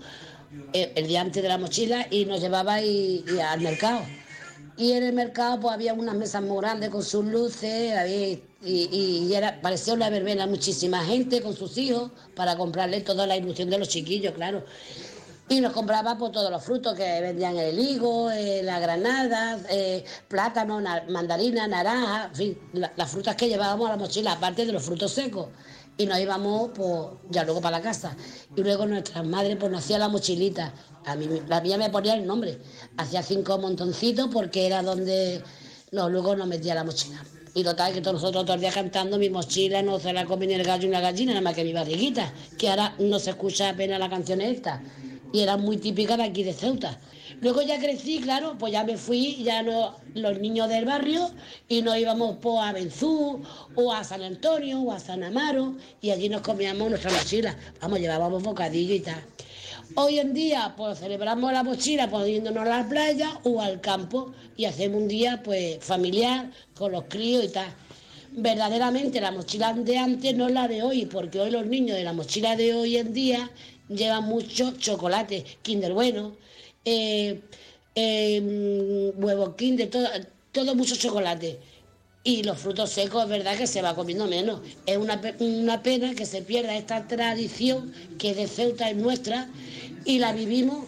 eh, 0.72 0.91
el 0.97 1.07
día 1.07 1.20
antes 1.20 1.41
de 1.41 1.49
la 1.49 1.57
mochila 1.57 2.09
y 2.11 2.24
nos 2.24 2.41
llevaba 2.41 2.83
y, 2.83 3.24
al 3.49 3.61
mercado. 3.61 4.01
Y 4.76 4.93
en 4.93 5.05
el 5.05 5.12
mercado 5.12 5.61
pues 5.61 5.72
había 5.74 5.95
unas 5.95 6.16
mesas 6.16 6.43
muy 6.43 6.59
grandes 6.61 6.91
con 6.91 7.05
sus 7.05 7.24
luces, 7.26 7.97
había- 7.97 8.41
y- 8.61 8.89
y 9.31 9.33
era, 9.33 9.61
parecía 9.61 9.95
una 9.95 10.11
verbena, 10.11 10.49
muchísima 10.49 11.05
gente 11.05 11.43
con 11.43 11.55
sus 11.55 11.79
hijos 11.79 12.11
para 12.35 12.57
comprarle 12.57 13.03
toda 13.03 13.24
la 13.24 13.37
ilusión 13.37 13.70
de 13.70 13.79
los 13.79 13.89
chiquillos, 13.89 14.35
claro. 14.35 14.64
Y 15.51 15.61
nos 15.61 15.72
compraba 15.72 16.18
pues, 16.18 16.32
todos 16.32 16.51
los 16.51 16.62
frutos 16.62 16.94
que 16.94 17.20
vendían 17.22 17.57
el 17.57 17.78
higo, 17.78 18.30
eh, 18.30 18.61
la 18.62 18.78
granada, 18.80 19.59
eh, 19.70 20.05
plátano, 20.28 20.78
na- 20.80 21.05
mandarina, 21.09 21.66
naranja, 21.66 22.26
en 22.26 22.34
fin, 22.34 22.59
la- 22.74 22.92
las 22.96 23.11
frutas 23.11 23.34
que 23.34 23.49
llevábamos 23.49 23.86
a 23.88 23.92
la 23.92 23.96
mochila, 23.96 24.32
aparte 24.32 24.66
de 24.66 24.72
los 24.72 24.82
frutos 24.82 25.11
secos. 25.12 25.46
Y 25.96 26.05
nos 26.07 26.18
íbamos 26.20 26.70
pues, 26.74 26.90
ya 27.30 27.44
luego 27.44 27.61
para 27.62 27.78
la 27.78 27.82
casa. 27.82 28.14
Y 28.55 28.61
luego 28.62 28.84
nuestras 28.86 29.24
madres 29.24 29.57
pues, 29.59 29.72
nos 29.72 29.82
hacían 29.82 30.01
la 30.01 30.09
mochilita. 30.09 30.72
A 31.07 31.16
mí, 31.16 31.26
la 31.49 31.61
mía 31.62 31.78
me 31.78 31.88
ponía 31.88 32.14
el 32.14 32.26
nombre. 32.26 32.59
Hacía 32.99 33.22
cinco 33.22 33.59
montoncitos 33.59 34.28
porque 34.30 34.66
era 34.66 34.82
donde 34.82 35.42
luego 35.92 36.36
nos 36.36 36.46
metía 36.46 36.74
la 36.74 36.84
mochila. 36.84 37.24
Y 37.55 37.64
total, 37.64 37.94
que 37.94 38.03
todos 38.03 38.14
nosotros 38.20 38.44
todos 38.44 38.57
los 38.57 38.61
días 38.61 38.74
cantando, 38.74 39.18
mi 39.18 39.30
mochila 39.30 39.80
no 39.82 39.99
se 39.99 40.12
la 40.12 40.26
come 40.26 40.44
el 40.55 40.62
gallo 40.62 40.86
ni 40.86 40.92
la 40.92 41.01
gallina, 41.01 41.32
nada 41.32 41.40
más 41.40 41.55
que 41.55 41.64
mi 41.64 41.72
barriguita, 41.72 42.32
que 42.59 42.68
ahora 42.68 42.94
no 42.99 43.18
se 43.18 43.30
escucha 43.30 43.70
apenas 43.70 43.99
la 43.99 44.11
canción 44.11 44.40
esta. 44.42 44.82
Y 45.33 45.41
era 45.41 45.57
muy 45.57 45.76
típica 45.76 46.16
de 46.16 46.24
aquí 46.24 46.43
de 46.43 46.53
Ceuta. 46.53 46.99
Luego 47.41 47.62
ya 47.62 47.79
crecí, 47.79 48.18
claro, 48.18 48.57
pues 48.59 48.72
ya 48.72 48.83
me 48.83 48.97
fui, 48.97 49.43
ya 49.45 49.62
no, 49.62 49.95
los 50.14 50.41
niños 50.41 50.68
del 50.68 50.85
barrio, 50.85 51.31
y 51.68 51.83
nos 51.83 51.97
íbamos 51.97 52.39
pues, 52.41 52.57
a 52.61 52.72
Benzú, 52.72 53.43
o 53.76 53.93
a 53.93 54.03
San 54.03 54.22
Antonio, 54.22 54.81
o 54.81 54.93
a 54.93 54.99
San 54.99 55.22
Amaro, 55.22 55.76
y 56.01 56.11
allí 56.11 56.29
nos 56.29 56.41
comíamos 56.41 56.89
nuestra 56.91 57.12
mochila. 57.12 57.57
Vamos, 57.81 58.01
llevábamos 58.01 58.43
bocadillo 58.43 58.95
y 58.95 59.01
tal. 59.01 59.22
Hoy 59.95 60.18
en 60.18 60.35
día, 60.35 60.74
pues 60.76 60.99
celebramos 60.99 61.53
la 61.53 61.62
mochila 61.62 62.11
poniéndonos 62.11 62.66
a 62.66 62.83
la 62.83 62.89
playa 62.89 63.39
o 63.45 63.61
al 63.61 63.81
campo 63.81 64.33
y 64.57 64.64
hacemos 64.64 65.01
un 65.01 65.09
día, 65.09 65.41
pues, 65.45 65.79
familiar 65.81 66.51
con 66.74 66.93
los 66.93 67.05
críos 67.05 67.45
y 67.45 67.49
tal. 67.49 67.72
Verdaderamente 68.33 69.20
la 69.20 69.31
mochila 69.31 69.72
de 69.72 69.97
antes 69.97 70.35
no 70.37 70.49
es 70.49 70.53
la 70.53 70.68
de 70.68 70.83
hoy, 70.83 71.07
porque 71.07 71.41
hoy 71.41 71.51
los 71.51 71.66
niños 71.66 71.97
de 71.97 72.05
la 72.05 72.12
mochila 72.12 72.57
de 72.57 72.74
hoy 72.74 72.97
en 72.97 73.12
día 73.12 73.51
llevan 73.89 74.24
mucho 74.24 74.72
chocolate, 74.76 75.45
Kinder 75.62 75.93
Bueno, 75.93 76.36
eh, 76.84 77.41
huevo 79.16 79.57
Kinder, 79.57 79.91
todo, 79.91 80.09
todo 80.53 80.74
mucho 80.74 80.97
chocolate. 80.97 81.59
Y 82.24 82.43
los 82.43 82.59
frutos 82.59 82.91
secos 82.91 83.24
es 83.24 83.28
verdad 83.30 83.57
que 83.57 83.66
se 83.66 83.80
va 83.80 83.95
comiendo 83.95 84.26
menos. 84.26 84.61
Es 84.86 84.99
una, 84.99 85.20
una 85.39 85.82
pena 85.82 86.14
que 86.14 86.26
se 86.26 86.43
pierda 86.43 86.76
esta 86.76 87.07
tradición 87.07 87.93
que 88.18 88.34
de 88.34 88.47
Ceuta 88.47 88.91
es 88.91 88.97
nuestra 88.97 89.49
y 90.05 90.18
la 90.18 90.32
vivimos, 90.32 90.86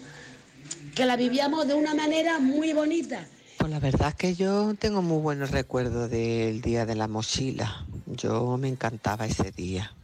que 0.94 1.06
la 1.06 1.16
vivíamos 1.16 1.66
de 1.66 1.74
una 1.74 1.94
manera 1.94 2.40
muy 2.40 2.72
bonita. 2.72 3.26
Pues 3.58 3.70
la 3.70 3.78
verdad 3.78 4.08
es 4.08 4.14
que 4.14 4.34
yo 4.34 4.74
tengo 4.78 5.02
muy 5.02 5.18
buenos 5.18 5.50
recuerdos 5.50 6.10
del 6.10 6.60
día 6.62 6.84
de 6.84 6.94
la 6.94 7.08
mochila. 7.08 7.86
Yo 8.06 8.56
me 8.58 8.68
encantaba 8.68 9.26
ese 9.26 9.50
día. 9.50 9.94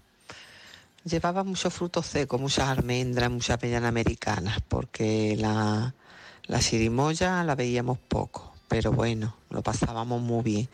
Llevaba 1.06 1.44
muchos 1.44 1.72
frutos 1.72 2.04
secos, 2.04 2.40
muchas 2.40 2.68
almendras, 2.68 3.30
muchas 3.30 3.58
avellanas 3.58 3.90
americanas, 3.90 4.58
porque 4.66 5.36
la, 5.38 5.94
la 6.48 7.44
la 7.44 7.54
veíamos 7.54 7.98
poco, 7.98 8.52
pero 8.66 8.90
bueno, 8.90 9.36
lo 9.50 9.62
pasábamos 9.62 10.20
muy 10.20 10.42
bien. 10.42 10.68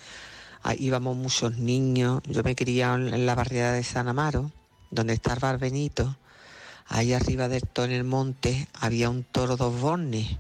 Ah, 0.63 0.75
íbamos 0.75 1.19
muchos 1.19 1.59
niños, 1.59 2.23
yo 2.25 2.43
me 2.43 2.57
criaba 2.57 2.95
en 2.95 3.27
la 3.27 3.35
barriada 3.35 3.75
de 3.75 3.85
San 3.85 4.09
Amaro, 4.09 4.51
donde 4.91 5.13
está 5.13 5.35
el 5.35 5.41
Bar 5.41 5.59
Benito. 5.59 6.17
Ahí 6.87 7.13
arriba 7.13 7.49
del 7.49 7.69
todo 7.69 7.85
en 7.85 7.93
el 7.93 8.05
monte 8.05 8.69
había 8.81 9.11
un 9.11 9.25
toro 9.25 9.59
dos 9.59 9.79
bornes 9.79 10.39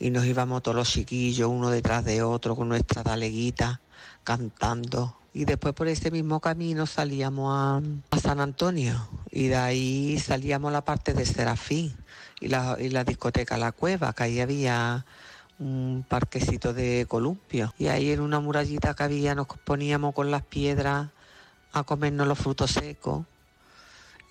y 0.00 0.10
nos 0.10 0.24
íbamos 0.24 0.64
todos 0.64 0.76
los 0.76 0.90
chiquillos 0.90 1.48
uno 1.48 1.70
detrás 1.70 2.04
de 2.04 2.24
otro 2.24 2.56
con 2.56 2.68
nuestra 2.68 3.04
taleguita 3.04 3.80
cantando 4.24 5.19
y 5.32 5.44
después 5.44 5.74
por 5.74 5.88
ese 5.88 6.10
mismo 6.10 6.40
camino 6.40 6.86
salíamos 6.86 7.52
a, 7.52 8.18
San 8.18 8.40
Antonio 8.40 9.08
y 9.30 9.48
de 9.48 9.56
ahí 9.56 10.18
salíamos 10.18 10.70
a 10.70 10.72
la 10.72 10.84
parte 10.84 11.14
de 11.14 11.24
Serafín 11.24 11.96
y 12.40 12.48
la, 12.48 12.76
y 12.78 12.88
la 12.88 13.04
discoteca 13.04 13.56
La 13.56 13.72
Cueva, 13.72 14.12
que 14.12 14.24
ahí 14.24 14.40
había 14.40 15.06
un 15.58 16.04
parquecito 16.08 16.72
de 16.72 17.06
columpio 17.08 17.72
y 17.78 17.86
ahí 17.86 18.10
en 18.10 18.20
una 18.20 18.40
murallita 18.40 18.94
que 18.94 19.02
había 19.02 19.34
nos 19.34 19.46
poníamos 19.46 20.14
con 20.14 20.30
las 20.30 20.42
piedras 20.42 21.10
a 21.72 21.84
comernos 21.84 22.26
los 22.26 22.38
frutos 22.38 22.72
secos 22.72 23.24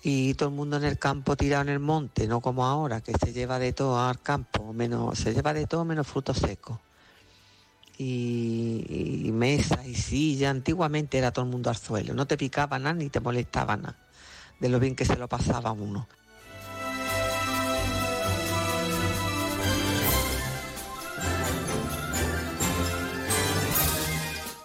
y 0.02 0.34
todo 0.34 0.48
el 0.48 0.54
mundo 0.54 0.76
en 0.76 0.84
el 0.84 0.98
campo 0.98 1.36
tirado 1.36 1.62
en 1.62 1.68
el 1.68 1.78
monte, 1.78 2.26
no 2.26 2.40
como 2.40 2.64
ahora, 2.64 3.00
que 3.00 3.12
se 3.22 3.32
lleva 3.32 3.58
de 3.58 3.72
todo 3.72 4.00
al 4.00 4.20
campo, 4.20 4.72
menos, 4.72 5.18
se 5.18 5.34
lleva 5.34 5.52
de 5.52 5.66
todo 5.66 5.84
menos 5.84 6.06
frutos 6.06 6.38
secos. 6.38 6.78
Y, 8.02 9.30
mesas 9.34 9.86
y 9.86 9.94
sillas, 9.94 10.52
antiguamente 10.52 11.18
era 11.18 11.32
todo 11.32 11.44
el 11.44 11.50
mundo 11.50 11.68
al 11.68 11.76
suelo, 11.76 12.14
no 12.14 12.26
te 12.26 12.38
picaba 12.38 12.78
nada 12.78 12.94
ni 12.94 13.10
te 13.10 13.20
molestaba 13.20 13.76
nada, 13.76 13.94
de 14.58 14.70
lo 14.70 14.80
bien 14.80 14.96
que 14.96 15.04
se 15.04 15.16
lo 15.16 15.28
pasaba 15.28 15.72
uno. 15.72 16.08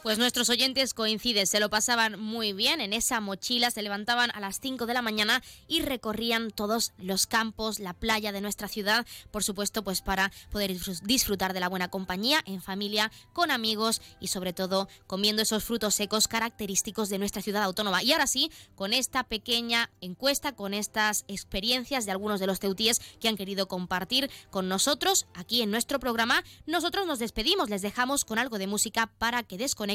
Pues 0.06 0.20
nuestros 0.20 0.52
oyentes 0.52 0.94
coinciden, 0.94 1.48
se 1.48 1.60
lo 1.60 1.72
pasaban 1.72 2.20
muy 2.20 2.54
bien 2.54 2.80
en 2.80 2.94
esa 2.94 3.22
mochila, 3.22 3.72
se 3.72 3.82
levantaban 3.82 4.30
a 4.36 4.40
las 4.40 4.60
5 4.60 4.86
de 4.86 4.94
la 4.94 5.02
mañana 5.02 5.42
y 5.68 5.82
recorrían 5.82 6.52
todos 6.52 6.94
los 7.00 7.26
campos, 7.26 7.80
la 7.80 7.96
playa 7.96 8.32
de 8.32 8.40
nuestra 8.40 8.68
ciudad, 8.68 9.08
por 9.32 9.44
supuesto, 9.44 9.84
pues 9.84 10.04
para 10.04 10.32
poder 10.52 10.70
disfrut- 10.70 11.02
disfrutar 11.02 11.54
de 11.54 11.60
la 11.60 11.70
buena 11.70 11.88
compañía, 11.88 12.44
en 12.46 12.62
familia, 12.62 13.12
con 13.34 13.50
amigos 13.50 14.00
y 14.20 14.28
sobre 14.28 14.54
todo 14.54 14.88
comiendo 15.08 15.42
esos 15.42 15.64
frutos 15.64 15.96
secos 15.96 16.28
característicos 16.28 17.10
de 17.10 17.18
nuestra 17.18 17.42
ciudad 17.42 17.64
autónoma. 17.64 18.04
Y 18.04 18.12
ahora 18.12 18.28
sí, 18.28 18.52
con 18.76 18.94
esta 18.94 19.24
pequeña 19.24 19.90
encuesta, 20.02 20.52
con 20.52 20.76
estas 20.76 21.26
experiencias 21.28 22.06
de 22.06 22.12
algunos 22.12 22.40
de 22.40 22.46
los 22.46 22.60
teutíes 22.60 23.02
que 23.20 23.28
han 23.28 23.38
querido 23.38 23.68
compartir 23.68 24.30
con 24.52 24.70
nosotros 24.70 25.26
aquí 25.34 25.64
en 25.64 25.72
nuestro 25.72 26.00
programa, 26.00 26.44
nosotros 26.68 27.08
nos 27.08 27.18
despedimos, 27.18 27.72
les 27.72 27.82
dejamos 27.82 28.24
con 28.24 28.38
algo 28.38 28.60
de 28.60 28.68
música 28.68 29.08
para 29.18 29.42
que 29.42 29.58
desconecten 29.58 29.95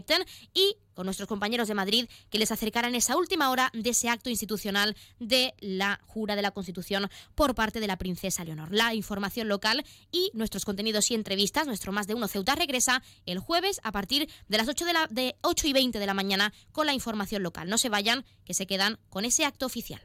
y 0.54 0.76
con 0.94 1.06
nuestros 1.06 1.28
compañeros 1.28 1.68
de 1.68 1.74
Madrid 1.74 2.08
que 2.28 2.38
les 2.38 2.52
acercarán 2.52 2.94
esa 2.94 3.16
última 3.16 3.50
hora 3.50 3.70
de 3.72 3.90
ese 3.90 4.08
acto 4.08 4.28
institucional 4.28 4.96
de 5.18 5.54
la 5.60 6.00
jura 6.06 6.36
de 6.36 6.42
la 6.42 6.50
Constitución 6.50 7.08
por 7.34 7.54
parte 7.54 7.80
de 7.80 7.86
la 7.86 7.96
princesa 7.96 8.44
Leonor. 8.44 8.68
La 8.70 8.94
información 8.94 9.48
local 9.48 9.84
y 10.12 10.30
nuestros 10.34 10.64
contenidos 10.64 11.10
y 11.10 11.14
entrevistas, 11.14 11.66
nuestro 11.66 11.92
más 11.92 12.06
de 12.06 12.14
uno 12.14 12.28
Ceuta 12.28 12.54
regresa 12.54 13.02
el 13.26 13.38
jueves 13.38 13.80
a 13.82 13.92
partir 13.92 14.28
de 14.48 14.58
las 14.58 14.68
8, 14.68 14.84
de 14.84 14.92
la, 14.92 15.06
de 15.08 15.36
8 15.42 15.68
y 15.68 15.72
20 15.72 15.98
de 15.98 16.06
la 16.06 16.14
mañana 16.14 16.52
con 16.72 16.86
la 16.86 16.92
información 16.92 17.42
local. 17.42 17.68
No 17.68 17.78
se 17.78 17.88
vayan, 17.88 18.24
que 18.44 18.54
se 18.54 18.66
quedan 18.66 18.98
con 19.08 19.24
ese 19.24 19.44
acto 19.44 19.66
oficial. 19.66 20.02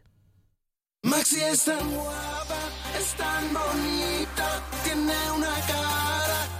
Maxi 1.03 1.39
es 1.39 1.65
tan 1.65 1.93
guapa, 1.93 2.69
es 2.97 3.13
tan 3.15 3.53
bonita, 3.53 4.63
tiene 4.83 5.31
una 5.31 5.53
cara 5.67 6.14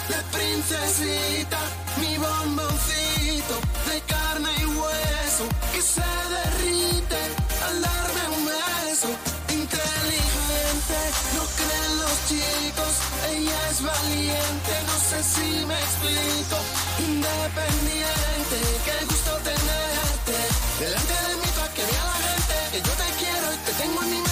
de 0.08 0.22
princesita, 0.32 1.60
mi 1.98 2.18
bomboncito 2.18 3.56
de 3.90 4.02
carne 4.02 4.50
y 4.62 4.66
hueso 4.66 5.46
que 5.74 5.82
se 5.82 6.10
derrite 6.36 7.22
al 7.68 7.82
darme 7.82 8.24
un 8.38 8.46
beso. 8.46 9.10
Inteligente, 9.50 11.00
no 11.36 11.44
creen 11.60 11.94
los 12.04 12.16
chicos, 12.30 12.94
ella 13.32 13.60
es 13.72 13.82
valiente, 13.82 14.74
no 14.90 14.98
sé 15.10 15.24
si 15.24 15.66
me 15.66 15.78
explico. 15.86 16.58
Independiente, 17.00 18.58
qué 18.86 19.06
gusto 19.06 19.32
tenerte 19.50 20.36
delante 20.80 21.14
de 21.28 21.36
mí 21.42 21.50
para 21.56 21.74
que 21.74 21.82
la 21.82 22.08
gente 22.26 22.56
que 22.72 22.80
yo 22.88 22.94
te 23.02 23.10
quiero 23.20 23.54
y 23.54 23.58
te 23.66 23.72
tengo 23.82 24.02
en 24.04 24.10
mi 24.12 24.25